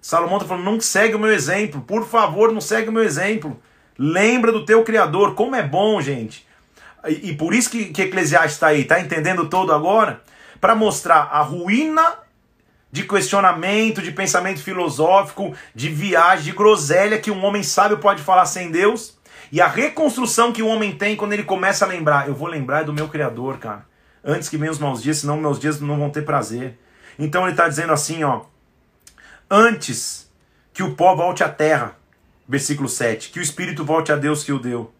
Salomão 0.00 0.38
está 0.38 0.48
falando, 0.48 0.64
não 0.64 0.80
segue 0.80 1.14
o 1.14 1.18
meu 1.18 1.30
exemplo, 1.30 1.82
por 1.82 2.08
favor, 2.08 2.50
não 2.52 2.60
segue 2.62 2.88
o 2.88 2.92
meu 2.92 3.02
exemplo. 3.02 3.60
Lembra 3.98 4.50
do 4.50 4.64
teu 4.64 4.82
Criador, 4.82 5.34
como 5.34 5.54
é 5.54 5.62
bom, 5.62 6.00
gente. 6.00 6.46
E, 7.06 7.30
e 7.30 7.36
por 7.36 7.52
isso 7.52 7.68
que, 7.68 7.86
que 7.86 8.02
Eclesiastes 8.02 8.54
está 8.54 8.68
aí, 8.68 8.80
está 8.80 8.98
entendendo 8.98 9.50
todo 9.50 9.74
agora? 9.74 10.22
Para 10.58 10.74
mostrar 10.74 11.28
a 11.30 11.42
ruína 11.42 12.14
de 12.90 13.02
questionamento, 13.02 14.00
de 14.00 14.10
pensamento 14.10 14.62
filosófico, 14.62 15.54
de 15.74 15.90
viagem, 15.90 16.46
de 16.46 16.52
groselha 16.52 17.18
que 17.18 17.30
um 17.30 17.44
homem 17.44 17.62
sábio 17.62 17.98
pode 17.98 18.22
falar 18.22 18.46
sem 18.46 18.70
Deus 18.70 19.15
e 19.52 19.60
a 19.60 19.68
reconstrução 19.68 20.52
que 20.52 20.62
o 20.62 20.66
homem 20.66 20.96
tem 20.96 21.16
quando 21.16 21.32
ele 21.32 21.44
começa 21.44 21.84
a 21.84 21.88
lembrar, 21.88 22.28
eu 22.28 22.34
vou 22.34 22.48
lembrar 22.48 22.84
do 22.84 22.92
meu 22.92 23.08
Criador, 23.08 23.58
cara. 23.58 23.86
Antes 24.24 24.48
que 24.48 24.56
venham 24.56 24.72
os 24.72 24.78
maus 24.78 25.02
dias, 25.02 25.18
senão 25.18 25.36
meus 25.36 25.60
dias 25.60 25.80
não 25.80 25.98
vão 25.98 26.10
ter 26.10 26.22
prazer. 26.22 26.78
Então 27.18 27.42
ele 27.42 27.52
está 27.52 27.68
dizendo 27.68 27.92
assim, 27.92 28.24
ó. 28.24 28.42
Antes 29.48 30.30
que 30.72 30.82
o 30.82 30.94
pó 30.94 31.14
volte 31.14 31.44
à 31.44 31.48
terra, 31.48 31.96
versículo 32.48 32.88
7, 32.88 33.30
que 33.30 33.38
o 33.38 33.42
espírito 33.42 33.84
volte 33.84 34.10
a 34.10 34.16
Deus 34.16 34.42
que 34.42 34.52
o 34.52 34.58
deu. 34.58 34.92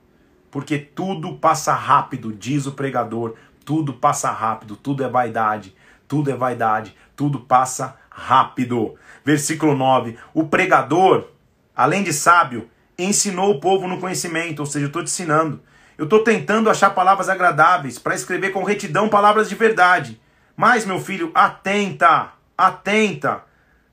Porque 0.51 0.79
tudo 0.79 1.35
passa 1.35 1.75
rápido, 1.75 2.33
diz 2.33 2.67
o 2.67 2.73
pregador, 2.73 3.35
tudo 3.65 3.93
passa 3.93 4.31
rápido, 4.31 4.77
tudo 4.77 5.03
é 5.05 5.09
vaidade, 5.09 5.75
tudo 6.07 6.31
é 6.31 6.35
vaidade, 6.35 6.97
tudo 7.17 7.41
passa 7.41 7.97
rápido. 8.09 8.95
Versículo 9.25 9.77
9: 9.77 10.17
O 10.33 10.47
pregador, 10.47 11.27
além 11.75 12.05
de 12.05 12.13
sábio, 12.13 12.71
ensinou 12.99 13.51
o 13.51 13.61
povo 13.61 13.87
no 13.87 13.99
conhecimento, 13.99 14.61
ou 14.61 14.67
seja, 14.67 14.85
eu 14.85 14.89
estou 14.89 15.03
te 15.03 15.09
ensinando. 15.09 15.61
Eu 15.99 16.05
estou 16.05 16.23
tentando 16.23 16.69
achar 16.69 16.91
palavras 16.91 17.29
agradáveis 17.29 17.99
para 17.99 18.15
escrever 18.15 18.51
com 18.51 18.63
retidão 18.63 19.09
palavras 19.09 19.49
de 19.49 19.55
verdade. 19.55 20.21
Mas, 20.57 20.85
meu 20.85 21.01
filho, 21.01 21.31
atenta, 21.35 22.33
atenta. 22.57 23.43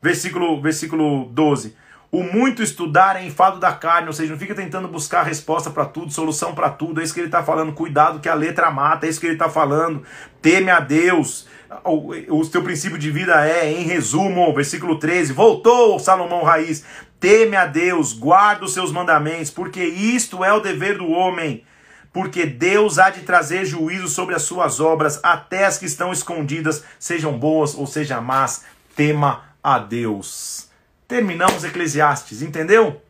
Versículo, 0.01 0.61
versículo 0.61 1.25
12. 1.25 1.75
O 2.11 2.21
muito 2.21 2.61
estudar 2.61 3.15
é 3.15 3.25
enfado 3.25 3.59
da 3.59 3.71
carne, 3.73 4.07
ou 4.07 4.13
seja, 4.13 4.31
não 4.31 4.37
fica 4.37 4.53
tentando 4.53 4.87
buscar 4.87 5.23
resposta 5.23 5.71
para 5.71 5.85
tudo, 5.85 6.13
solução 6.13 6.53
para 6.53 6.69
tudo. 6.69 7.01
É 7.01 7.03
isso 7.03 7.13
que 7.13 7.19
ele 7.19 7.27
está 7.27 7.41
falando. 7.41 7.73
Cuidado 7.73 8.19
que 8.19 8.29
a 8.29 8.35
letra 8.35 8.69
mata, 8.69 9.07
é 9.07 9.09
isso 9.09 9.19
que 9.19 9.25
ele 9.25 9.33
está 9.33 9.49
falando. 9.49 10.03
Teme 10.41 10.69
a 10.69 10.79
Deus. 10.79 11.47
O, 11.83 12.11
o 12.37 12.47
teu 12.47 12.61
princípio 12.61 12.99
de 12.99 13.09
vida 13.09 13.47
é, 13.47 13.71
em 13.71 13.83
resumo, 13.83 14.53
versículo 14.53 14.99
13. 14.99 15.33
Voltou 15.33 15.97
Salomão 15.97 16.43
Raiz. 16.43 16.85
Teme 17.23 17.55
a 17.55 17.65
Deus, 17.65 18.11
guarda 18.11 18.65
os 18.65 18.73
seus 18.73 18.91
mandamentos, 18.91 19.49
porque 19.49 19.81
isto 19.81 20.43
é 20.43 20.51
o 20.51 20.59
dever 20.59 20.97
do 20.97 21.09
homem 21.09 21.63
porque 22.11 22.45
Deus 22.45 22.99
há 22.99 23.09
de 23.09 23.21
trazer 23.21 23.63
juízo 23.63 24.09
sobre 24.09 24.35
as 24.35 24.41
suas 24.41 24.81
obras, 24.81 25.21
até 25.23 25.63
as 25.65 25.77
que 25.77 25.85
estão 25.85 26.11
escondidas, 26.11 26.83
sejam 26.99 27.39
boas 27.39 27.75
ou 27.75 27.87
sejam 27.87 28.21
más, 28.21 28.65
tema 28.93 29.45
a 29.63 29.79
Deus. 29.79 30.67
Terminamos 31.07 31.63
Eclesiastes, 31.63 32.41
entendeu? 32.41 33.01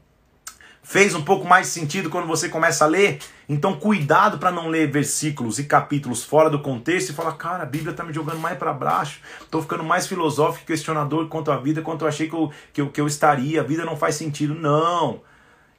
Fez 0.83 1.15
um 1.15 1.23
pouco 1.23 1.47
mais 1.47 1.65
sentido 1.65 2.11
quando 2.11 2.27
você 2.27 2.47
começa 2.47 2.85
a 2.85 2.87
ler? 2.87 3.17
Então, 3.47 3.75
cuidado 3.75 4.37
para 4.37 4.51
não 4.51 4.69
ler 4.69 4.89
versículos 4.89 5.59
e 5.59 5.65
capítulos 5.65 6.23
fora 6.23 6.49
do 6.49 6.59
contexto 6.59 7.09
e 7.09 7.13
falar, 7.13 7.33
cara, 7.33 7.63
a 7.63 7.65
Bíblia 7.65 7.91
está 7.91 8.03
me 8.03 8.13
jogando 8.13 8.39
mais 8.39 8.57
para 8.57 8.71
baixo, 8.71 9.19
estou 9.41 9.61
ficando 9.61 9.83
mais 9.83 10.07
filosófico 10.07 10.63
e 10.63 10.67
questionador 10.67 11.27
quanto 11.27 11.51
à 11.51 11.57
vida, 11.57 11.81
quanto 11.81 12.03
eu 12.03 12.07
achei 12.07 12.29
que 12.29 12.35
eu, 12.35 12.51
que, 12.71 12.81
eu, 12.81 12.89
que 12.89 13.01
eu 13.01 13.07
estaria, 13.07 13.61
a 13.61 13.63
vida 13.63 13.83
não 13.83 13.97
faz 13.97 14.15
sentido. 14.15 14.55
Não. 14.55 15.21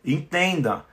Entenda 0.04 0.84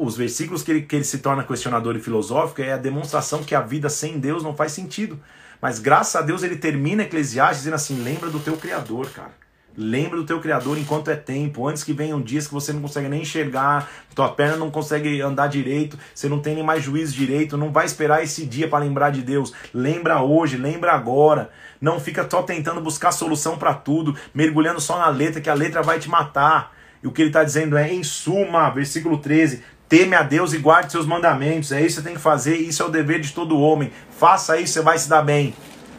os 0.00 0.16
versículos 0.16 0.62
que 0.62 0.70
ele, 0.70 0.82
que 0.82 0.96
ele 0.96 1.04
se 1.04 1.18
torna 1.18 1.44
questionador 1.44 1.96
e 1.96 2.00
filosófico 2.00 2.62
é 2.62 2.72
a 2.72 2.78
demonstração 2.78 3.42
que 3.42 3.54
a 3.54 3.60
vida 3.60 3.88
sem 3.88 4.18
Deus 4.18 4.42
não 4.42 4.54
faz 4.54 4.72
sentido. 4.72 5.20
Mas 5.60 5.78
graças 5.78 6.16
a 6.16 6.22
Deus 6.22 6.42
ele 6.42 6.56
termina 6.56 7.02
Eclesiastes 7.02 7.58
dizendo 7.58 7.74
assim: 7.74 8.02
lembra 8.02 8.30
do 8.30 8.40
teu 8.40 8.56
Criador, 8.56 9.10
cara. 9.10 9.45
Lembra 9.76 10.16
do 10.16 10.24
teu 10.24 10.40
Criador 10.40 10.78
enquanto 10.78 11.10
é 11.10 11.16
tempo, 11.16 11.68
antes 11.68 11.84
que 11.84 11.92
venham 11.92 12.20
dias 12.20 12.46
que 12.46 12.54
você 12.54 12.72
não 12.72 12.80
consegue 12.80 13.08
nem 13.08 13.22
enxergar, 13.22 13.90
tua 14.14 14.30
perna 14.30 14.56
não 14.56 14.70
consegue 14.70 15.20
andar 15.20 15.48
direito, 15.48 15.98
você 16.14 16.28
não 16.28 16.38
tem 16.38 16.54
nem 16.54 16.64
mais 16.64 16.82
juízo 16.82 17.14
direito, 17.14 17.58
não 17.58 17.70
vai 17.70 17.84
esperar 17.84 18.22
esse 18.22 18.46
dia 18.46 18.68
para 18.68 18.82
lembrar 18.82 19.10
de 19.10 19.20
Deus. 19.20 19.52
Lembra 19.74 20.22
hoje, 20.22 20.56
lembra 20.56 20.92
agora. 20.92 21.50
Não 21.78 22.00
fica 22.00 22.26
só 22.28 22.42
tentando 22.42 22.80
buscar 22.80 23.12
solução 23.12 23.58
para 23.58 23.74
tudo, 23.74 24.16
mergulhando 24.32 24.80
só 24.80 24.98
na 24.98 25.08
letra, 25.08 25.42
que 25.42 25.50
a 25.50 25.54
letra 25.54 25.82
vai 25.82 25.98
te 25.98 26.08
matar. 26.08 26.74
E 27.02 27.06
o 27.06 27.12
que 27.12 27.20
ele 27.20 27.28
está 27.28 27.44
dizendo 27.44 27.76
é, 27.76 27.92
em 27.92 28.02
suma, 28.02 28.70
versículo 28.70 29.18
13, 29.18 29.62
teme 29.86 30.16
a 30.16 30.22
Deus 30.22 30.54
e 30.54 30.58
guarde 30.58 30.90
seus 30.90 31.04
mandamentos. 31.04 31.70
É 31.70 31.80
isso 31.80 31.96
que 31.96 32.02
você 32.02 32.02
tem 32.02 32.14
que 32.14 32.20
fazer, 32.20 32.56
isso 32.56 32.82
é 32.82 32.86
o 32.86 32.90
dever 32.90 33.20
de 33.20 33.32
todo 33.32 33.60
homem. 33.60 33.92
Faça 34.10 34.58
isso, 34.58 34.72
você 34.72 34.80
vai 34.80 34.98
se 34.98 35.06
dar 35.06 35.20
bem. 35.20 35.54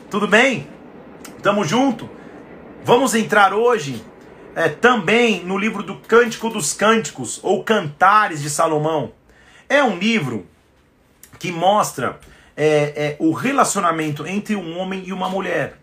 Tudo 0.09 0.27
bem? 0.27 0.67
Tamo 1.43 1.63
junto? 1.63 2.16
Vamos 2.83 3.13
entrar 3.13 3.53
hoje 3.53 4.03
é, 4.55 4.69
também 4.69 5.43
no 5.43 5.57
livro 5.57 5.83
do 5.83 5.95
Cântico 5.95 6.49
dos 6.49 6.73
Cânticos, 6.73 7.39
ou 7.43 7.63
Cantares 7.63 8.41
de 8.41 8.49
Salomão. 8.49 9.11
É 9.69 9.83
um 9.83 9.97
livro 9.97 10.47
que 11.37 11.51
mostra 11.51 12.19
é, 12.55 12.65
é, 12.65 13.17
o 13.19 13.33
relacionamento 13.33 14.25
entre 14.25 14.55
um 14.55 14.77
homem 14.79 15.03
e 15.05 15.13
uma 15.13 15.29
mulher. 15.29 15.77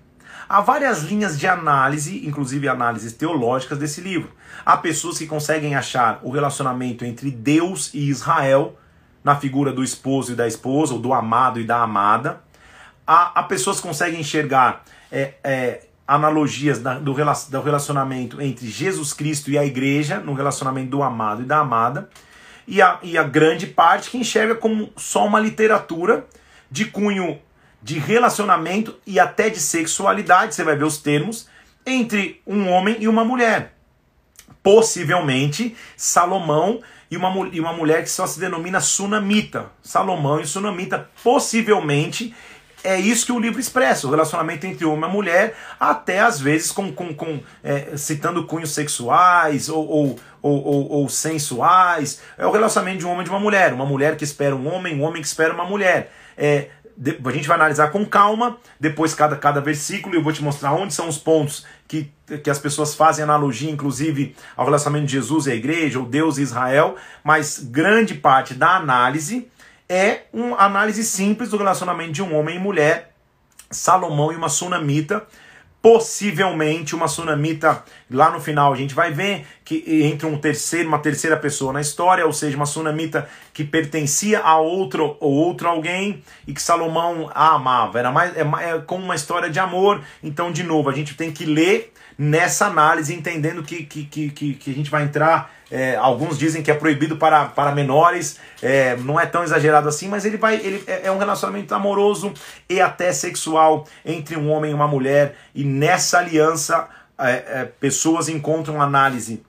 Há 0.49 0.61
várias 0.61 1.03
linhas 1.03 1.39
de 1.39 1.47
análise, 1.47 2.27
inclusive 2.27 2.69
análises 2.69 3.13
teológicas 3.13 3.79
desse 3.79 4.01
livro. 4.01 4.33
Há 4.65 4.77
pessoas 4.77 5.19
que 5.19 5.27
conseguem 5.27 5.75
achar 5.75 6.21
o 6.23 6.31
relacionamento 6.31 7.05
entre 7.05 7.31
Deus 7.31 7.93
e 7.95 8.09
Israel 8.09 8.79
na 9.23 9.37
figura 9.37 9.73
do 9.73 9.83
esposo 9.83 10.33
e 10.33 10.35
da 10.35 10.47
esposa, 10.47 10.93
ou 10.93 10.99
do 10.99 11.15
amado 11.15 11.61
e 11.61 11.65
da 11.65 11.83
amada. 11.83 12.43
Há, 13.07 13.41
há 13.41 13.43
pessoas 13.45 13.77
que 13.77 13.87
conseguem 13.87 14.21
enxergar 14.21 14.85
é, 15.11 15.35
é, 15.43 15.83
analogias 16.07 16.79
do, 16.79 17.01
do 17.01 17.61
relacionamento 17.63 18.41
entre 18.41 18.67
Jesus 18.69 19.13
Cristo 19.13 19.51
e 19.51 19.59
a 19.59 19.65
igreja, 19.65 20.19
no 20.19 20.35
relacionamento 20.35 20.91
do 20.91 21.03
amado 21.03 21.43
e 21.43 21.47
da 21.47 21.59
amada. 21.59 22.09
E 22.67 22.81
a, 22.81 22.99
e 23.03 23.19
a 23.19 23.23
grande 23.23 23.67
parte 23.67 24.11
que 24.11 24.19
enxerga 24.19 24.55
como 24.55 24.91
só 24.97 25.27
uma 25.27 25.41
literatura 25.41 26.27
de 26.71 26.87
cunho 26.87 27.39
de 27.83 27.99
relacionamento 27.99 28.97
e 29.07 29.21
até 29.21 29.51
de 29.51 29.61
sexualidade, 29.61 30.55
você 30.55 30.65
vai 30.65 30.75
ver 30.75 30.85
os 30.85 30.97
termos, 30.97 31.47
entre 31.85 32.41
um 32.47 32.71
homem 32.71 32.97
e 33.01 33.07
uma 33.07 33.25
mulher. 33.25 33.75
Possivelmente 34.63 35.77
Salomão 35.95 36.81
e 37.11 37.17
uma, 37.17 37.49
e 37.53 37.61
uma 37.61 37.75
mulher 37.75 38.03
que 38.03 38.11
só 38.11 38.27
se 38.27 38.41
denomina 38.41 38.81
sunamita. 38.81 39.71
Salomão 39.83 40.41
e 40.41 40.47
sunamita, 40.47 41.11
possivelmente 41.23 42.35
é 42.85 43.01
isso 43.01 43.25
que 43.25 43.33
o 43.33 43.41
livro 43.41 43.59
expressa, 43.59 44.07
o 44.07 44.11
relacionamento 44.11 44.67
entre 44.67 44.85
homem 44.85 45.09
e 45.09 45.13
mulher, 45.13 45.57
até 45.81 46.21
às 46.21 46.39
vezes 46.39 46.71
com, 46.71 46.93
com, 46.93 47.15
com 47.15 47.41
é, 47.63 47.97
citando 47.97 48.47
cunhos 48.47 48.73
sexuais 48.73 49.71
ou, 49.71 49.89
ou, 49.89 50.19
ou, 50.43 50.91
ou, 50.91 51.09
sensuais. 51.09 52.21
É 52.37 52.47
o 52.47 52.51
relacionamento 52.51 52.99
de 52.99 53.07
um 53.07 53.11
homem 53.11 53.23
e 53.23 53.25
de 53.25 53.31
uma 53.31 53.41
mulher, 53.41 53.73
uma 53.73 53.87
mulher 53.87 54.17
que 54.17 54.25
espera 54.25 54.55
um 54.55 54.73
homem, 54.73 54.95
um 54.95 55.03
homem 55.03 55.23
que 55.23 55.27
espera 55.27 55.55
uma 55.55 55.65
mulher. 55.65 56.13
É, 56.37 56.69
a 57.25 57.31
gente 57.33 57.49
vai 57.49 57.57
analisar 57.57 57.91
com 57.91 58.05
calma, 58.05 58.59
depois 58.79 59.15
cada, 59.15 59.35
cada 59.37 59.61
versículo, 59.61 60.15
eu 60.15 60.23
vou 60.23 60.33
te 60.33 60.43
mostrar 60.43 60.73
onde 60.75 60.95
são 60.95 61.09
os 61.09 61.19
pontos 61.19 61.67
que, 61.89 62.13
que 62.43 62.51
as 62.51 62.59
pessoas 62.59 62.95
fazem 62.95 63.25
analogia, 63.25 63.71
inclusive, 63.71 64.37
ao 64.57 64.67
relacionamento 64.67 65.07
de 65.07 65.13
Jesus 65.13 65.47
e 65.47 65.53
a 65.53 65.55
igreja, 65.55 65.99
ou 65.99 66.07
Deus 66.07 66.39
e 66.39 66.43
Israel, 66.43 66.97
mas 67.25 67.59
grande 67.59 68.15
parte 68.15 68.55
da 68.55 68.77
análise 68.77 69.49
é 69.89 70.23
uma 70.33 70.59
análise 70.59 71.05
simples 71.05 71.51
do 71.51 71.57
relacionamento 71.57 72.13
de 72.13 72.23
um 72.23 72.35
homem 72.35 72.57
e 72.57 72.59
mulher, 72.59 73.15
Salomão 73.71 74.33
e 74.33 74.37
uma 74.37 74.49
sunamita, 74.49 75.27
possivelmente 75.85 76.95
uma 76.95 77.07
sunamita, 77.07 77.85
lá 78.11 78.31
no 78.31 78.41
final 78.41 78.73
a 78.73 78.77
gente 78.77 78.95
vai 78.95 79.13
ver 79.13 79.47
que 79.63 79.85
entra 80.03 80.27
um 80.27 80.39
terceiro, 80.39 80.89
uma 80.89 80.99
terceira 80.99 81.37
pessoa 81.37 81.75
na 81.75 81.81
história, 81.83 82.25
ou 82.25 82.33
seja, 82.33 82.57
uma 82.57 82.65
sunamita 82.65 83.29
que 83.53 83.63
pertencia 83.63 84.41
a 84.41 84.57
outro 84.57 85.19
ou 85.21 85.31
outro 85.31 85.69
alguém 85.69 86.25
e 86.47 86.55
que 86.55 86.63
Salomão 86.63 87.31
a 87.35 87.55
amava. 87.55 87.99
Era 87.99 88.11
mais 88.11 88.35
é, 88.35 88.41
é 88.41 88.79
como 88.87 89.05
uma 89.05 89.15
história 89.15 89.51
de 89.51 89.59
amor. 89.59 90.03
Então, 90.23 90.51
de 90.51 90.63
novo, 90.63 90.89
a 90.89 90.95
gente 90.95 91.15
tem 91.15 91.31
que 91.31 91.45
ler 91.45 91.93
nessa 92.17 92.67
análise, 92.67 93.15
entendendo 93.15 93.63
que, 93.63 93.85
que, 93.85 94.05
que, 94.05 94.55
que 94.55 94.71
a 94.71 94.75
gente 94.75 94.91
vai 94.91 95.05
entrar. 95.05 95.53
É, 95.71 95.97
alguns 95.97 96.39
dizem 96.39 96.63
que 96.63 96.71
é 96.71 96.75
proibido 96.75 97.17
para, 97.17 97.47
para 97.47 97.73
menores, 97.73 98.39
é, 98.63 98.97
não 98.99 99.19
é 99.19 99.27
tão 99.27 99.43
exagerado 99.43 99.89
assim, 99.89 100.09
mas 100.09 100.25
ele 100.25 100.37
vai. 100.37 100.57
Ele 100.57 100.85
é, 100.87 101.07
é 101.07 101.11
um 101.11 101.19
relacionamento 101.19 101.75
amoroso 101.75 102.33
e 102.69 102.81
até 102.81 103.13
sexual 103.13 103.87
entre 104.05 104.37
um 104.37 104.51
homem 104.51 104.71
e 104.71 104.75
uma 104.75 104.87
mulher, 104.87 105.37
e 105.55 105.65
nessa 105.65 106.19
aliança 106.19 106.89
é, 107.19 107.31
é, 107.31 107.65
pessoas 107.65 108.29
encontram 108.29 108.81
análise. 108.81 109.43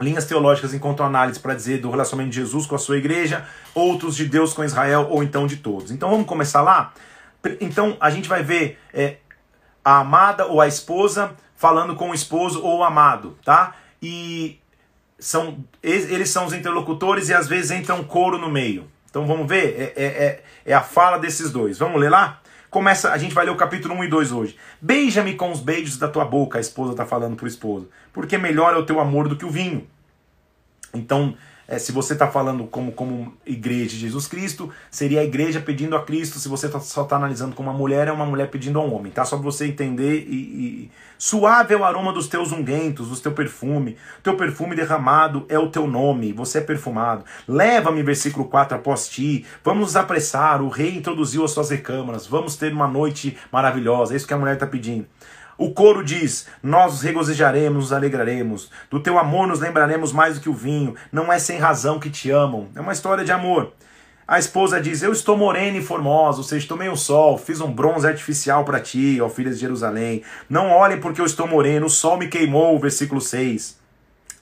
Linhas 0.00 0.26
teológicas 0.26 0.72
encontram 0.72 1.06
análise 1.06 1.40
para 1.40 1.54
dizer 1.54 1.80
do 1.80 1.90
relacionamento 1.90 2.30
de 2.30 2.40
Jesus 2.40 2.66
com 2.66 2.76
a 2.76 2.78
sua 2.78 2.98
igreja, 2.98 3.44
outros 3.74 4.14
de 4.14 4.26
Deus 4.26 4.52
com 4.52 4.62
Israel, 4.62 5.08
ou 5.10 5.24
então 5.24 5.44
de 5.46 5.56
todos. 5.56 5.90
Então 5.90 6.08
vamos 6.08 6.26
começar 6.26 6.62
lá? 6.62 6.92
Então 7.60 7.96
a 8.00 8.08
gente 8.10 8.28
vai 8.28 8.44
ver 8.44 8.78
é, 8.94 9.16
a 9.84 9.98
amada 9.98 10.46
ou 10.46 10.60
a 10.60 10.68
esposa 10.68 11.34
falando 11.58 11.96
com 11.96 12.10
o 12.10 12.14
esposo 12.14 12.62
ou 12.62 12.78
o 12.78 12.84
amado, 12.84 13.36
tá? 13.44 13.74
E 14.00 14.58
são 15.18 15.58
eles 15.82 16.30
são 16.30 16.46
os 16.46 16.52
interlocutores 16.52 17.28
e 17.28 17.34
às 17.34 17.48
vezes 17.48 17.72
entra 17.72 17.96
um 17.96 18.04
coro 18.04 18.38
no 18.38 18.48
meio. 18.48 18.88
Então 19.10 19.26
vamos 19.26 19.48
ver, 19.48 19.74
é, 19.76 19.92
é, 19.96 20.06
é, 20.06 20.42
é 20.66 20.72
a 20.72 20.80
fala 20.80 21.18
desses 21.18 21.50
dois. 21.50 21.76
Vamos 21.76 22.00
ler 22.00 22.10
lá? 22.10 22.40
Começa, 22.70 23.10
a 23.10 23.18
gente 23.18 23.34
vai 23.34 23.44
ler 23.44 23.50
o 23.50 23.56
capítulo 23.56 23.94
1 23.94 24.04
e 24.04 24.08
2 24.08 24.30
hoje. 24.32 24.56
Beija-me 24.80 25.34
com 25.34 25.50
os 25.50 25.58
beijos 25.58 25.98
da 25.98 26.06
tua 26.06 26.24
boca, 26.24 26.58
a 26.58 26.60
esposa 26.60 26.92
está 26.92 27.04
falando 27.04 27.34
para 27.34 27.46
o 27.46 27.48
esposo, 27.48 27.88
porque 28.12 28.38
melhor 28.38 28.74
é 28.74 28.76
o 28.76 28.86
teu 28.86 29.00
amor 29.00 29.28
do 29.28 29.36
que 29.36 29.44
o 29.44 29.50
vinho. 29.50 29.84
Então, 30.94 31.34
é, 31.70 31.78
se 31.78 31.92
você 31.92 32.14
está 32.14 32.26
falando 32.26 32.64
como, 32.64 32.92
como 32.92 33.34
igreja 33.44 33.90
de 33.90 33.98
Jesus 33.98 34.26
Cristo, 34.26 34.70
seria 34.90 35.20
a 35.20 35.24
igreja 35.24 35.60
pedindo 35.60 35.94
a 35.94 36.02
Cristo. 36.02 36.38
Se 36.38 36.48
você 36.48 36.66
tá, 36.66 36.80
só 36.80 37.02
está 37.02 37.16
analisando 37.16 37.54
como 37.54 37.68
uma 37.68 37.76
mulher, 37.76 38.08
é 38.08 38.12
uma 38.12 38.24
mulher 38.24 38.48
pedindo 38.50 38.78
a 38.78 38.82
um 38.82 38.94
homem, 38.94 39.12
tá? 39.12 39.22
Só 39.26 39.36
para 39.36 39.44
você 39.44 39.66
entender. 39.66 40.26
E, 40.26 40.34
e, 40.34 40.90
Suave 41.18 41.74
é 41.74 41.76
o 41.76 41.84
aroma 41.84 42.10
dos 42.10 42.26
teus 42.26 42.52
unguentos, 42.52 43.10
do 43.10 43.16
teu 43.16 43.32
perfume. 43.32 43.98
Teu 44.22 44.34
perfume 44.34 44.74
derramado 44.74 45.44
é 45.50 45.58
o 45.58 45.68
teu 45.68 45.86
nome, 45.86 46.32
você 46.32 46.56
é 46.56 46.60
perfumado. 46.62 47.24
Leva-me, 47.46 48.02
versículo 48.02 48.46
4, 48.46 48.78
após 48.78 49.06
ti. 49.06 49.44
Vamos 49.62 49.82
nos 49.82 49.96
apressar. 49.96 50.62
O 50.62 50.70
rei 50.70 50.96
introduziu 50.96 51.44
as 51.44 51.50
suas 51.50 51.68
recâmaras. 51.68 52.26
Vamos 52.26 52.56
ter 52.56 52.72
uma 52.72 52.88
noite 52.88 53.36
maravilhosa. 53.52 54.14
É 54.14 54.16
isso 54.16 54.26
que 54.26 54.32
a 54.32 54.38
mulher 54.38 54.54
está 54.54 54.66
pedindo. 54.66 55.06
O 55.58 55.72
coro 55.72 56.04
diz: 56.04 56.46
Nós 56.62 56.92
nos 56.92 57.02
regozijaremos, 57.02 57.84
nos 57.84 57.92
alegraremos. 57.92 58.70
Do 58.88 59.00
teu 59.00 59.18
amor 59.18 59.48
nos 59.48 59.58
lembraremos 59.58 60.12
mais 60.12 60.36
do 60.36 60.40
que 60.40 60.48
o 60.48 60.54
vinho. 60.54 60.94
Não 61.10 61.32
é 61.32 61.38
sem 61.40 61.58
razão 61.58 61.98
que 61.98 62.08
te 62.08 62.30
amam. 62.30 62.68
É 62.76 62.80
uma 62.80 62.92
história 62.92 63.24
de 63.24 63.32
amor. 63.32 63.72
A 64.26 64.38
esposa 64.38 64.80
diz: 64.80 65.02
Eu 65.02 65.10
estou 65.10 65.36
morena 65.36 65.76
e 65.76 65.82
formosa, 65.82 66.38
ou 66.38 66.44
seja, 66.44 66.68
tomei 66.68 66.88
o 66.88 66.96
sol, 66.96 67.36
fiz 67.36 67.60
um 67.60 67.72
bronze 67.72 68.06
artificial 68.06 68.64
para 68.64 68.78
ti, 68.78 69.18
ó 69.20 69.28
filhas 69.28 69.56
de 69.56 69.62
Jerusalém. 69.62 70.22
Não 70.48 70.70
olhem 70.70 71.00
porque 71.00 71.20
eu 71.20 71.26
estou 71.26 71.48
moreno, 71.48 71.86
o 71.86 71.90
sol 71.90 72.16
me 72.16 72.28
queimou. 72.28 72.78
Versículo 72.78 73.20
6. 73.20 73.76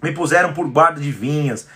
Me 0.02 0.12
puseram 0.12 0.52
por 0.52 0.68
guarda 0.68 1.00
de 1.00 1.10
vinhas. 1.10 1.66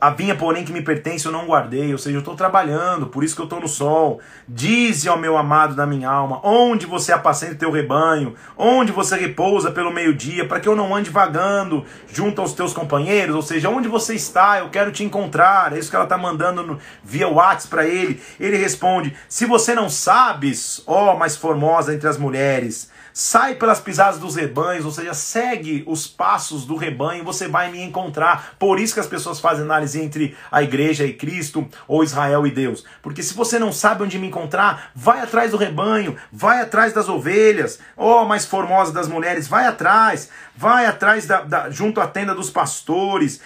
A 0.00 0.08
vinha, 0.08 0.34
porém, 0.34 0.64
que 0.64 0.72
me 0.72 0.80
pertence, 0.80 1.26
eu 1.26 1.32
não 1.32 1.46
guardei, 1.46 1.92
ou 1.92 1.98
seja, 1.98 2.16
eu 2.16 2.20
estou 2.20 2.34
trabalhando, 2.34 3.08
por 3.08 3.22
isso 3.22 3.34
que 3.34 3.42
eu 3.42 3.44
estou 3.44 3.60
no 3.60 3.68
sol. 3.68 4.18
Dize 4.48 5.08
ao 5.08 5.18
meu 5.18 5.36
amado 5.36 5.74
da 5.74 5.86
minha 5.86 6.08
alma, 6.08 6.40
onde 6.42 6.86
você 6.86 7.12
apacenta 7.12 7.52
o 7.52 7.58
teu 7.58 7.70
rebanho, 7.70 8.34
onde 8.56 8.92
você 8.92 9.16
repousa 9.16 9.70
pelo 9.70 9.92
meio-dia, 9.92 10.48
para 10.48 10.58
que 10.58 10.66
eu 10.66 10.74
não 10.74 10.94
ande 10.94 11.10
vagando 11.10 11.84
junto 12.10 12.40
aos 12.40 12.54
teus 12.54 12.72
companheiros, 12.72 13.36
ou 13.36 13.42
seja, 13.42 13.68
onde 13.68 13.88
você 13.88 14.14
está, 14.14 14.60
eu 14.60 14.70
quero 14.70 14.90
te 14.90 15.04
encontrar. 15.04 15.74
É 15.74 15.78
isso 15.78 15.90
que 15.90 15.96
ela 15.96 16.06
está 16.06 16.16
mandando 16.16 16.62
no, 16.62 16.78
via 17.04 17.28
WhatsApp 17.28 17.68
para 17.68 17.86
ele. 17.86 18.22
Ele 18.40 18.56
responde: 18.56 19.14
Se 19.28 19.44
você 19.44 19.74
não 19.74 19.90
sabes, 19.90 20.82
ó 20.86 21.14
mais 21.14 21.36
formosa 21.36 21.94
entre 21.94 22.08
as 22.08 22.16
mulheres, 22.16 22.90
sai 23.12 23.54
pelas 23.54 23.80
pisadas 23.80 24.18
dos 24.18 24.36
rebanhos, 24.36 24.84
ou 24.84 24.90
seja, 24.90 25.14
segue 25.14 25.84
os 25.86 26.06
passos 26.06 26.64
do 26.64 26.76
rebanho, 26.76 27.24
você 27.24 27.48
vai 27.48 27.70
me 27.70 27.82
encontrar. 27.82 28.54
Por 28.58 28.78
isso 28.78 28.94
que 28.94 29.00
as 29.00 29.06
pessoas 29.06 29.40
fazem 29.40 29.64
análise 29.64 30.00
entre 30.00 30.36
a 30.50 30.62
igreja 30.62 31.04
e 31.04 31.12
Cristo, 31.12 31.68
ou 31.86 32.04
Israel 32.04 32.46
e 32.46 32.50
Deus. 32.50 32.84
Porque 33.02 33.22
se 33.22 33.34
você 33.34 33.58
não 33.58 33.72
sabe 33.72 34.04
onde 34.04 34.18
me 34.18 34.28
encontrar, 34.28 34.90
vai 34.94 35.20
atrás 35.20 35.50
do 35.50 35.56
rebanho, 35.56 36.16
vai 36.32 36.60
atrás 36.60 36.92
das 36.92 37.08
ovelhas, 37.08 37.78
ó 37.96 38.22
oh, 38.22 38.24
mais 38.26 38.44
formosa 38.44 38.92
das 38.92 39.08
mulheres, 39.08 39.48
vai 39.48 39.66
atrás, 39.66 40.28
vai 40.56 40.84
atrás 40.84 41.26
da, 41.26 41.40
da, 41.40 41.70
junto 41.70 42.02
à 42.02 42.06
tenda 42.06 42.34
dos 42.34 42.50
pastores, 42.50 43.40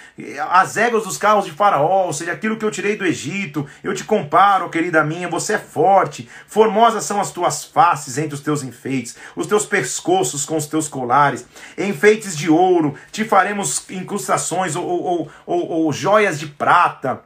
as 0.51 0.77
éguas 0.77 1.05
dos 1.05 1.17
carros 1.17 1.45
de 1.45 1.53
Faraó, 1.53 2.07
ou 2.07 2.13
seja, 2.13 2.33
aquilo 2.33 2.57
que 2.57 2.65
eu 2.65 2.71
tirei 2.73 2.97
do 2.97 3.07
Egito. 3.07 3.67
Eu 3.85 3.95
te 3.95 4.03
comparo, 4.03 4.69
querida 4.69 5.05
minha, 5.05 5.29
você 5.29 5.55
é 5.55 5.59
forte, 5.59 6.29
formosas 6.49 7.05
são 7.05 7.21
as 7.21 7.31
tuas 7.31 7.65
faces 7.65 8.19
entre 8.19 8.35
os 8.35 8.41
teus 8.41 8.65
enfeites, 8.65 9.17
os 9.37 9.47
teus 9.47 9.54
pescoços 9.65 10.45
com 10.45 10.57
os 10.57 10.67
teus 10.67 10.89
colares, 10.89 11.47
enfeites 11.79 12.37
de 12.37 12.51
ouro, 12.51 12.95
te 13.13 13.25
faremos 13.25 13.89
incrustações 13.91 14.75
ou, 14.75 14.85
ou, 14.85 15.31
ou, 15.47 15.69
ou 15.69 15.93
joias 15.93 16.41
de 16.41 16.47
prata. 16.47 17.23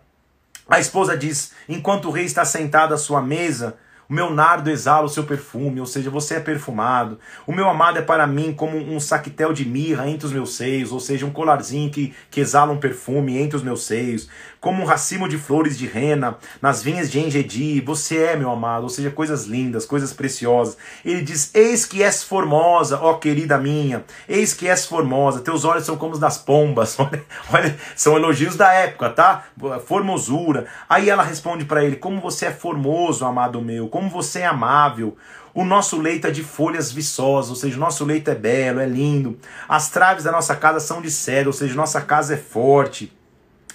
A 0.69 0.79
esposa 0.79 1.17
diz: 1.17 1.53
enquanto 1.69 2.09
o 2.09 2.11
rei 2.11 2.25
está 2.25 2.45
sentado 2.45 2.93
à 2.93 2.99
sua 2.99 3.23
mesa, 3.23 3.79
o 4.09 4.15
meu 4.15 4.31
nardo 4.31 4.71
exala 4.71 5.05
o 5.05 5.09
seu 5.09 5.25
perfume, 5.25 5.81
ou 5.81 5.87
seja, 5.87 6.09
você 6.09 6.37
é 6.37 6.41
perfumado. 6.41 7.19
O 7.47 7.53
meu 7.53 7.69
amado 7.69 7.99
é 7.99 8.03
para 8.03 8.27
mim 8.27 8.55
como 8.55 8.77
um 8.77 8.99
saquetel 8.99 9.53
de 9.53 9.67
mirra 9.67 10.09
entre 10.09 10.27
os 10.27 10.33
meus 10.33 10.57
seios, 10.57 10.93
ou 10.93 10.99
seja, 10.99 11.27
um 11.27 11.31
colarzinho 11.31 11.91
que, 11.91 12.15
que 12.31 12.41
exala 12.41 12.73
um 12.73 12.79
perfume 12.79 13.37
entre 13.37 13.57
os 13.57 13.63
meus 13.63 13.85
seios 13.85 14.29
como 14.61 14.83
um 14.83 14.87
racimo 14.87 15.29
de 15.29 15.39
flores 15.39 15.79
de 15.79 15.87
rena 15.87 16.37
nas 16.61 16.83
vinhas 16.83 17.11
de 17.11 17.21
Engedi. 17.21 17.81
Você 17.81 18.19
é, 18.19 18.37
meu 18.37 18.51
amado, 18.51 18.85
ou 18.85 18.89
seja, 18.89 19.11
coisas 19.11 19.45
lindas, 19.45 19.87
coisas 19.87 20.13
preciosas. 20.13 20.77
Ele 21.05 21.23
diz: 21.23 21.51
Eis 21.55 21.85
que 21.85 22.03
és 22.03 22.23
formosa, 22.23 22.99
ó 23.01 23.15
querida 23.15 23.59
minha, 23.59 24.05
eis 24.29 24.55
que 24.55 24.69
és 24.69 24.85
formosa, 24.85 25.41
teus 25.41 25.65
olhos 25.65 25.85
são 25.85 25.97
como 25.97 26.13
os 26.13 26.19
das 26.19 26.39
pombas. 26.39 26.99
Olha, 27.09 27.25
olha 27.53 27.79
são 27.95 28.17
elogios 28.17 28.57
da 28.57 28.73
época, 28.73 29.11
tá? 29.11 29.45
Formosura. 29.87 30.67
Aí 30.89 31.09
ela 31.09 31.23
responde 31.23 31.65
para 31.65 31.85
ele: 31.85 31.97
Como 31.97 32.21
você 32.21 32.47
é 32.47 32.51
formoso, 32.51 33.25
amado 33.25 33.61
meu, 33.63 33.89
como 33.99 34.09
você 34.09 34.41
é 34.41 34.47
amável. 34.47 35.17
O 35.53 35.65
nosso 35.65 36.01
leito 36.01 36.29
é 36.29 36.31
de 36.31 36.45
folhas 36.45 36.93
viçosas, 36.93 37.51
ou 37.51 37.57
seja, 37.57 37.77
o 37.77 37.81
nosso 37.81 38.05
leito 38.05 38.31
é 38.31 38.35
belo, 38.35 38.79
é 38.79 38.87
lindo. 38.87 39.37
As 39.69 39.91
traves 39.91 40.23
da 40.23 40.31
nossa 40.31 40.55
casa 40.55 40.79
são 40.79 41.03
de 41.03 41.11
cedro, 41.11 41.49
ou 41.49 41.53
seja, 41.53 41.75
nossa 41.75 42.01
casa 42.01 42.35
é 42.35 42.37
forte. 42.37 43.13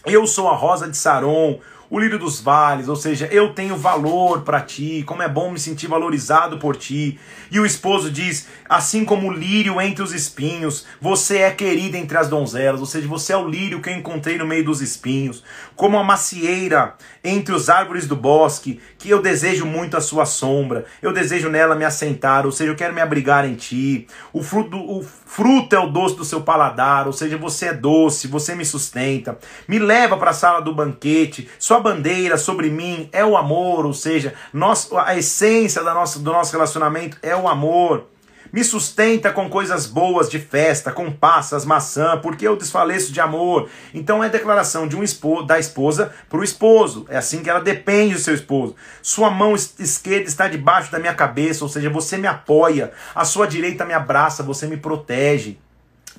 Eu 0.06 0.26
sou 0.26 0.48
a 0.48 0.56
rosa 0.56 0.88
de 0.88 0.96
Saron, 0.96 1.60
o 1.90 2.00
lírio 2.00 2.18
dos 2.18 2.40
vales, 2.40 2.88
ou 2.88 2.96
seja, 2.96 3.28
eu 3.32 3.54
tenho 3.54 3.78
valor 3.78 4.42
para 4.44 4.62
ti, 4.62 5.04
como 5.06 5.22
é 5.22 5.28
bom 5.28 5.52
me 5.52 5.60
sentir 5.60 5.88
valorizado 5.88 6.58
por 6.58 6.78
ti. 6.78 7.20
E 7.52 7.60
o 7.60 7.66
esposo 7.66 8.10
diz: 8.10 8.48
assim 8.68 9.04
como 9.04 9.28
o 9.28 9.34
lírio 9.34 9.80
entre 9.82 10.02
os 10.02 10.14
espinhos, 10.14 10.88
você 11.02 11.40
é 11.40 11.52
querida 11.52 11.98
entre 11.98 12.18
as 12.18 12.30
donzelas, 12.30 12.80
ou 12.80 12.86
seja, 12.86 13.08
você 13.08 13.34
é 13.34 13.38
o 13.38 13.48
lírio 13.48 13.82
que 13.82 13.90
eu 13.90 13.94
encontrei 13.94 14.38
no 14.38 14.48
meio 14.48 14.64
dos 14.64 14.82
espinhos, 14.82 15.44
como 15.76 15.98
a 15.98 16.04
macieira 16.04 16.96
entre 17.24 17.56
os 17.56 17.70
árvores 17.70 18.06
do 18.06 18.16
bosque, 18.16 18.80
que 18.98 19.10
eu 19.10 19.22
desejo 19.22 19.66
muito 19.66 19.96
a 19.96 20.02
sua 20.02 20.26
sombra, 20.26 20.86
eu 21.02 21.14
desejo 21.14 21.50
nela 21.50 21.76
me 21.76 21.86
assentar, 21.86 22.46
ou 22.46 22.52
seja, 22.52 22.72
eu 22.72 22.76
quero 22.76 22.94
me 22.94 23.02
abrigar 23.02 23.48
em 23.48 23.56
ti. 23.56 24.08
O 24.34 24.44
fruto, 24.44 24.78
o 24.78 25.04
fruto 25.04 25.76
é 25.76 25.80
o 25.80 25.90
doce 25.90 26.16
do 26.16 26.26
seu 26.26 26.42
paladar, 26.42 27.08
ou 27.08 27.14
seja, 27.14 27.38
você 27.38 27.68
é 27.68 27.74
doce, 27.74 28.28
você 28.28 28.56
me 28.56 28.66
sustenta. 28.66 29.38
Me 29.68 29.80
leva 29.80 30.18
para 30.18 30.32
a 30.32 30.34
sala 30.34 30.62
do 30.62 30.76
banquete, 30.76 31.50
sua 31.58 31.80
bandeira 31.80 32.38
sobre 32.38 32.70
mim 32.70 33.10
é 33.12 33.24
o 33.24 33.38
amor, 33.38 33.86
ou 33.86 33.94
seja, 33.94 34.34
nós, 34.52 34.90
a 34.94 35.16
essência 35.18 35.84
da 35.84 35.94
nossa, 35.94 36.20
do 36.20 36.32
nosso 36.32 36.52
relacionamento 36.52 37.18
é 37.22 37.36
o 37.36 37.48
amor. 37.48 38.13
Me 38.54 38.64
sustenta 38.64 39.32
com 39.32 39.50
coisas 39.50 39.88
boas 39.88 40.30
de 40.30 40.38
festa, 40.38 40.92
com 40.92 41.12
passas, 41.12 41.66
maçã, 41.66 42.20
porque 42.22 42.48
eu 42.48 42.56
desfaleço 42.56 43.12
de 43.12 43.20
amor. 43.20 43.68
Então 43.92 44.24
é 44.24 44.30
declaração 44.30 44.88
de 44.88 44.96
um 44.96 45.02
esposo, 45.02 45.48
da 45.48 45.58
esposa 45.58 46.14
para 46.30 46.38
o 46.38 46.44
esposo. 46.44 47.08
É 47.10 47.18
assim 47.18 47.42
que 47.42 47.50
ela 47.50 47.60
depende 47.60 48.14
do 48.14 48.20
seu 48.20 48.36
esposo. 48.36 48.76
Sua 49.02 49.32
mão 49.32 49.56
esquerda 49.56 50.28
está 50.28 50.48
debaixo 50.48 50.92
da 50.92 51.00
minha 51.00 51.16
cabeça, 51.16 51.66
ou 51.66 51.70
seja, 51.70 51.90
você 51.90 52.16
me 52.16 52.28
apoia. 52.28 52.92
A 53.16 53.26
sua 53.26 53.48
direita 53.48 53.86
me 53.86 53.94
abraça, 53.94 54.44
você 54.44 54.68
me 54.68 54.78
protege. 54.78 55.58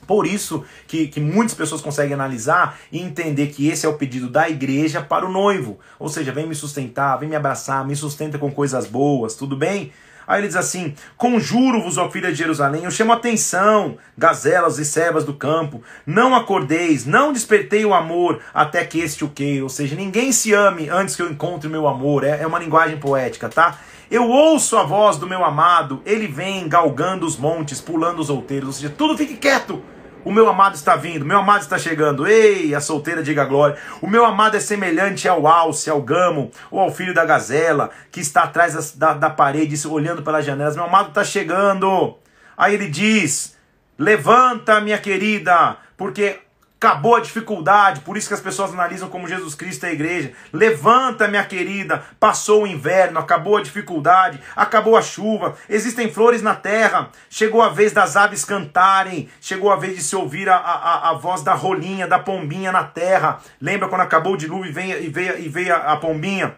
Por 0.04 0.26
isso 0.26 0.64
que, 0.88 1.06
que 1.06 1.20
muitas 1.20 1.54
pessoas 1.54 1.80
conseguem 1.80 2.14
analisar 2.14 2.80
e 2.90 3.00
entender 3.00 3.46
que 3.46 3.68
esse 3.68 3.86
é 3.86 3.88
o 3.88 3.94
pedido 3.94 4.28
da 4.28 4.50
igreja 4.50 5.00
para 5.00 5.24
o 5.24 5.30
noivo. 5.30 5.78
Ou 6.00 6.08
seja, 6.08 6.32
vem 6.32 6.48
me 6.48 6.54
sustentar, 6.56 7.16
vem 7.16 7.28
me 7.28 7.36
abraçar, 7.36 7.86
me 7.86 7.94
sustenta 7.94 8.38
com 8.38 8.50
coisas 8.50 8.88
boas, 8.88 9.36
tudo 9.36 9.56
bem? 9.56 9.92
Aí 10.26 10.40
ele 10.40 10.48
diz 10.48 10.56
assim: 10.56 10.94
Conjuro-vos, 11.16 11.98
ó 11.98 12.10
filha 12.10 12.30
de 12.30 12.38
Jerusalém, 12.38 12.84
eu 12.84 12.90
chamo 12.90 13.12
atenção, 13.12 13.96
gazelas 14.16 14.78
e 14.78 14.84
servas 14.84 15.24
do 15.24 15.34
campo, 15.34 15.82
não 16.06 16.34
acordeis, 16.34 17.04
não 17.04 17.32
despertei 17.32 17.84
o 17.84 17.94
amor 17.94 18.40
até 18.52 18.84
que 18.84 19.00
este 19.00 19.24
o 19.24 19.28
que. 19.28 19.60
Ou 19.62 19.68
seja, 19.68 19.94
ninguém 19.94 20.32
se 20.32 20.52
ame 20.52 20.88
antes 20.88 21.16
que 21.16 21.22
eu 21.22 21.30
encontre 21.30 21.68
o 21.68 21.70
meu 21.70 21.86
amor. 21.86 22.24
É, 22.24 22.42
é 22.42 22.46
uma 22.46 22.58
linguagem 22.58 22.98
poética, 22.98 23.48
tá? 23.48 23.78
Eu 24.10 24.28
ouço 24.28 24.76
a 24.76 24.84
voz 24.84 25.16
do 25.16 25.26
meu 25.26 25.44
amado, 25.44 26.02
ele 26.04 26.26
vem 26.26 26.68
galgando 26.68 27.26
os 27.26 27.36
montes, 27.36 27.80
pulando 27.80 28.20
os 28.20 28.30
outeiros, 28.30 28.68
ou 28.68 28.72
seja, 28.74 28.94
tudo 28.96 29.16
fique 29.16 29.36
quieto. 29.36 29.82
O 30.24 30.32
meu 30.32 30.48
amado 30.48 30.74
está 30.74 30.96
vindo, 30.96 31.24
meu 31.24 31.38
amado 31.38 31.60
está 31.60 31.78
chegando. 31.78 32.26
Ei, 32.26 32.74
a 32.74 32.80
solteira 32.80 33.22
diga 33.22 33.44
glória. 33.44 33.76
O 34.00 34.06
meu 34.06 34.24
amado 34.24 34.56
é 34.56 34.60
semelhante 34.60 35.28
ao 35.28 35.46
alce, 35.46 35.90
ao 35.90 36.00
gamo, 36.00 36.50
ou 36.70 36.80
ao 36.80 36.90
filho 36.90 37.12
da 37.12 37.24
gazela, 37.24 37.90
que 38.10 38.20
está 38.20 38.44
atrás 38.44 38.92
da, 38.92 39.12
da 39.12 39.28
parede, 39.28 39.76
olhando 39.86 40.22
pelas 40.22 40.44
janelas. 40.44 40.76
Meu 40.76 40.84
amado 40.86 41.08
está 41.08 41.22
chegando. 41.22 42.16
Aí 42.56 42.74
ele 42.74 42.88
diz: 42.88 43.56
Levanta, 43.98 44.80
minha 44.80 44.98
querida, 44.98 45.76
porque 45.96 46.40
Acabou 46.84 47.16
a 47.16 47.20
dificuldade, 47.20 48.00
por 48.00 48.14
isso 48.14 48.28
que 48.28 48.34
as 48.34 48.42
pessoas 48.42 48.70
analisam 48.70 49.08
como 49.08 49.26
Jesus 49.26 49.54
Cristo 49.54 49.86
é 49.86 49.88
a 49.88 49.92
igreja. 49.94 50.32
Levanta, 50.52 51.26
minha 51.26 51.42
querida, 51.42 52.04
passou 52.20 52.64
o 52.64 52.66
inverno, 52.66 53.18
acabou 53.18 53.56
a 53.56 53.62
dificuldade, 53.62 54.38
acabou 54.54 54.94
a 54.94 55.00
chuva, 55.00 55.56
existem 55.66 56.12
flores 56.12 56.42
na 56.42 56.54
terra, 56.54 57.08
chegou 57.30 57.62
a 57.62 57.70
vez 57.70 57.90
das 57.94 58.18
aves 58.18 58.44
cantarem, 58.44 59.30
chegou 59.40 59.72
a 59.72 59.76
vez 59.76 59.96
de 59.96 60.02
se 60.02 60.14
ouvir 60.14 60.46
a, 60.50 60.56
a, 60.56 61.08
a 61.08 61.14
voz 61.14 61.40
da 61.40 61.54
rolinha, 61.54 62.06
da 62.06 62.18
pombinha 62.18 62.70
na 62.70 62.84
terra. 62.84 63.38
Lembra 63.58 63.88
quando 63.88 64.02
acabou 64.02 64.34
o 64.34 64.36
dilúvio 64.36 64.68
e 64.68 64.72
veio, 64.72 65.02
e 65.02 65.08
veio, 65.08 65.38
e 65.38 65.48
veio 65.48 65.74
a, 65.74 65.92
a 65.94 65.96
pombinha? 65.96 66.54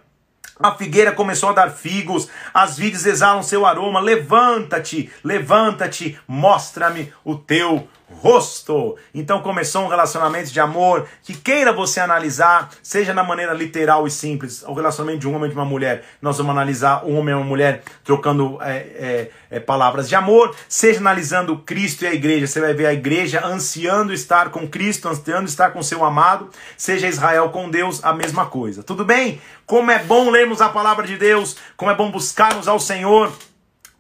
A 0.59 0.73
figueira 0.73 1.13
começou 1.13 1.51
a 1.51 1.53
dar 1.53 1.71
figos, 1.71 2.29
as 2.53 2.79
vides 2.79 3.05
exalam 3.05 3.43
seu 3.43 3.65
aroma. 3.67 4.01
Levanta-te, 4.01 5.13
levanta-te, 5.23 6.19
mostra-me 6.27 7.13
o 7.23 7.37
teu 7.37 7.87
rosto. 8.13 8.97
Então 9.15 9.41
começou 9.41 9.83
um 9.83 9.89
relacionamento 9.89 10.53
de 10.53 10.61
amor 10.61 11.07
que 11.23 11.35
queira 11.35 11.73
você 11.73 12.01
analisar, 12.01 12.71
seja 12.83 13.13
na 13.13 13.23
maneira 13.23 13.53
literal 13.53 14.07
e 14.07 14.11
simples, 14.11 14.63
o 14.63 14.73
relacionamento 14.73 15.21
de 15.21 15.29
um 15.29 15.35
homem 15.35 15.47
e 15.47 15.51
de 15.51 15.57
uma 15.59 15.65
mulher. 15.65 16.05
Nós 16.21 16.39
vamos 16.39 16.53
analisar 16.53 17.05
um 17.05 17.17
homem 17.19 17.35
e 17.35 17.37
uma 17.37 17.45
mulher 17.45 17.83
trocando 18.05 18.59
é, 18.63 18.77
é, 18.77 19.31
é, 19.51 19.61
palavras 19.61 20.09
de 20.09 20.15
amor, 20.15 20.55
seja 20.69 21.01
analisando 21.01 21.59
Cristo 21.59 22.05
e 22.05 22.07
a 22.07 22.15
igreja. 22.15 22.47
Você 22.47 22.61
vai 22.61 22.75
ver 22.75 22.87
a 22.87 22.93
igreja 22.93 23.45
ansiando 23.45 24.13
estar 24.13 24.51
com 24.51 24.69
Cristo, 24.69 25.09
ansiando 25.09 25.49
estar 25.49 25.71
com 25.71 25.83
seu 25.83 26.05
amado, 26.05 26.51
seja 26.77 27.09
Israel 27.09 27.51
com 27.51 27.69
Deus, 27.69 28.03
a 28.05 28.13
mesma 28.13 28.47
coisa. 28.47 28.83
Tudo 28.83 29.05
bem? 29.05 29.41
Como 29.65 29.91
é 29.91 29.99
bom 29.99 30.31
lermos 30.31 30.61
a 30.61 30.69
palavra 30.69 31.07
de 31.07 31.17
Deus, 31.17 31.57
como 31.77 31.91
é 31.91 31.95
bom 31.95 32.11
buscarmos 32.11 32.69
ao 32.69 32.79
Senhor 32.79 33.33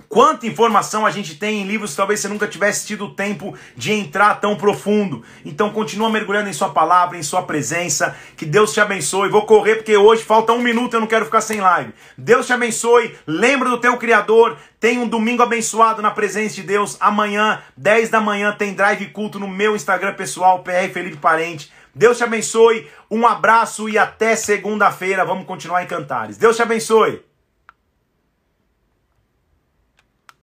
Quanta 0.09 0.47
informação 0.47 1.05
a 1.05 1.11
gente 1.11 1.35
tem 1.35 1.61
em 1.61 1.67
livros, 1.67 1.95
talvez 1.95 2.21
você 2.21 2.29
nunca 2.29 2.47
tivesse 2.47 2.87
tido 2.87 3.11
tempo 3.11 3.55
de 3.77 3.93
entrar 3.93 4.37
tão 4.37 4.57
profundo. 4.57 5.23
Então 5.45 5.71
continua 5.71 6.09
mergulhando 6.09 6.49
em 6.49 6.53
sua 6.53 6.71
palavra, 6.71 7.19
em 7.19 7.23
sua 7.23 7.43
presença. 7.43 8.17
Que 8.37 8.47
Deus 8.47 8.73
te 8.73 8.81
abençoe. 8.81 9.29
Vou 9.29 9.45
correr 9.45 9.77
porque 9.77 9.97
hoje 9.97 10.23
falta 10.23 10.53
um 10.53 10.63
minuto, 10.63 10.95
eu 10.95 11.01
não 11.01 11.07
quero 11.07 11.25
ficar 11.25 11.41
sem 11.41 11.61
live. 11.61 11.93
Deus 12.17 12.47
te 12.47 12.53
abençoe. 12.53 13.17
Lembra 13.27 13.69
do 13.69 13.79
teu 13.79 13.97
Criador. 13.97 14.57
Tem 14.79 14.99
um 14.99 15.09
domingo 15.09 15.43
abençoado 15.43 16.01
na 16.01 16.11
presença 16.11 16.55
de 16.55 16.63
Deus. 16.63 16.97
Amanhã, 17.01 17.61
10 17.77 18.09
da 18.09 18.21
manhã, 18.21 18.55
tem 18.57 18.75
drive 18.75 19.07
culto 19.07 19.39
no 19.39 19.49
meu 19.49 19.75
Instagram 19.75 20.15
pessoal, 20.15 20.63
PR 20.63 20.93
Felipe 20.93 21.17
Parente. 21.17 21.73
Deus 21.95 22.19
te 22.19 22.25
abençoe. 22.25 22.89
Um 23.11 23.27
abraço 23.27 23.89
e 23.89 23.99
até 23.99 24.37
segunda-feira. 24.37 25.25
Vamos 25.25 25.47
continuar 25.47 25.83
em 25.83 25.87
Cantares. 25.87 26.37
Deus 26.37 26.57
te 26.57 26.63
abençoe. 26.63 27.23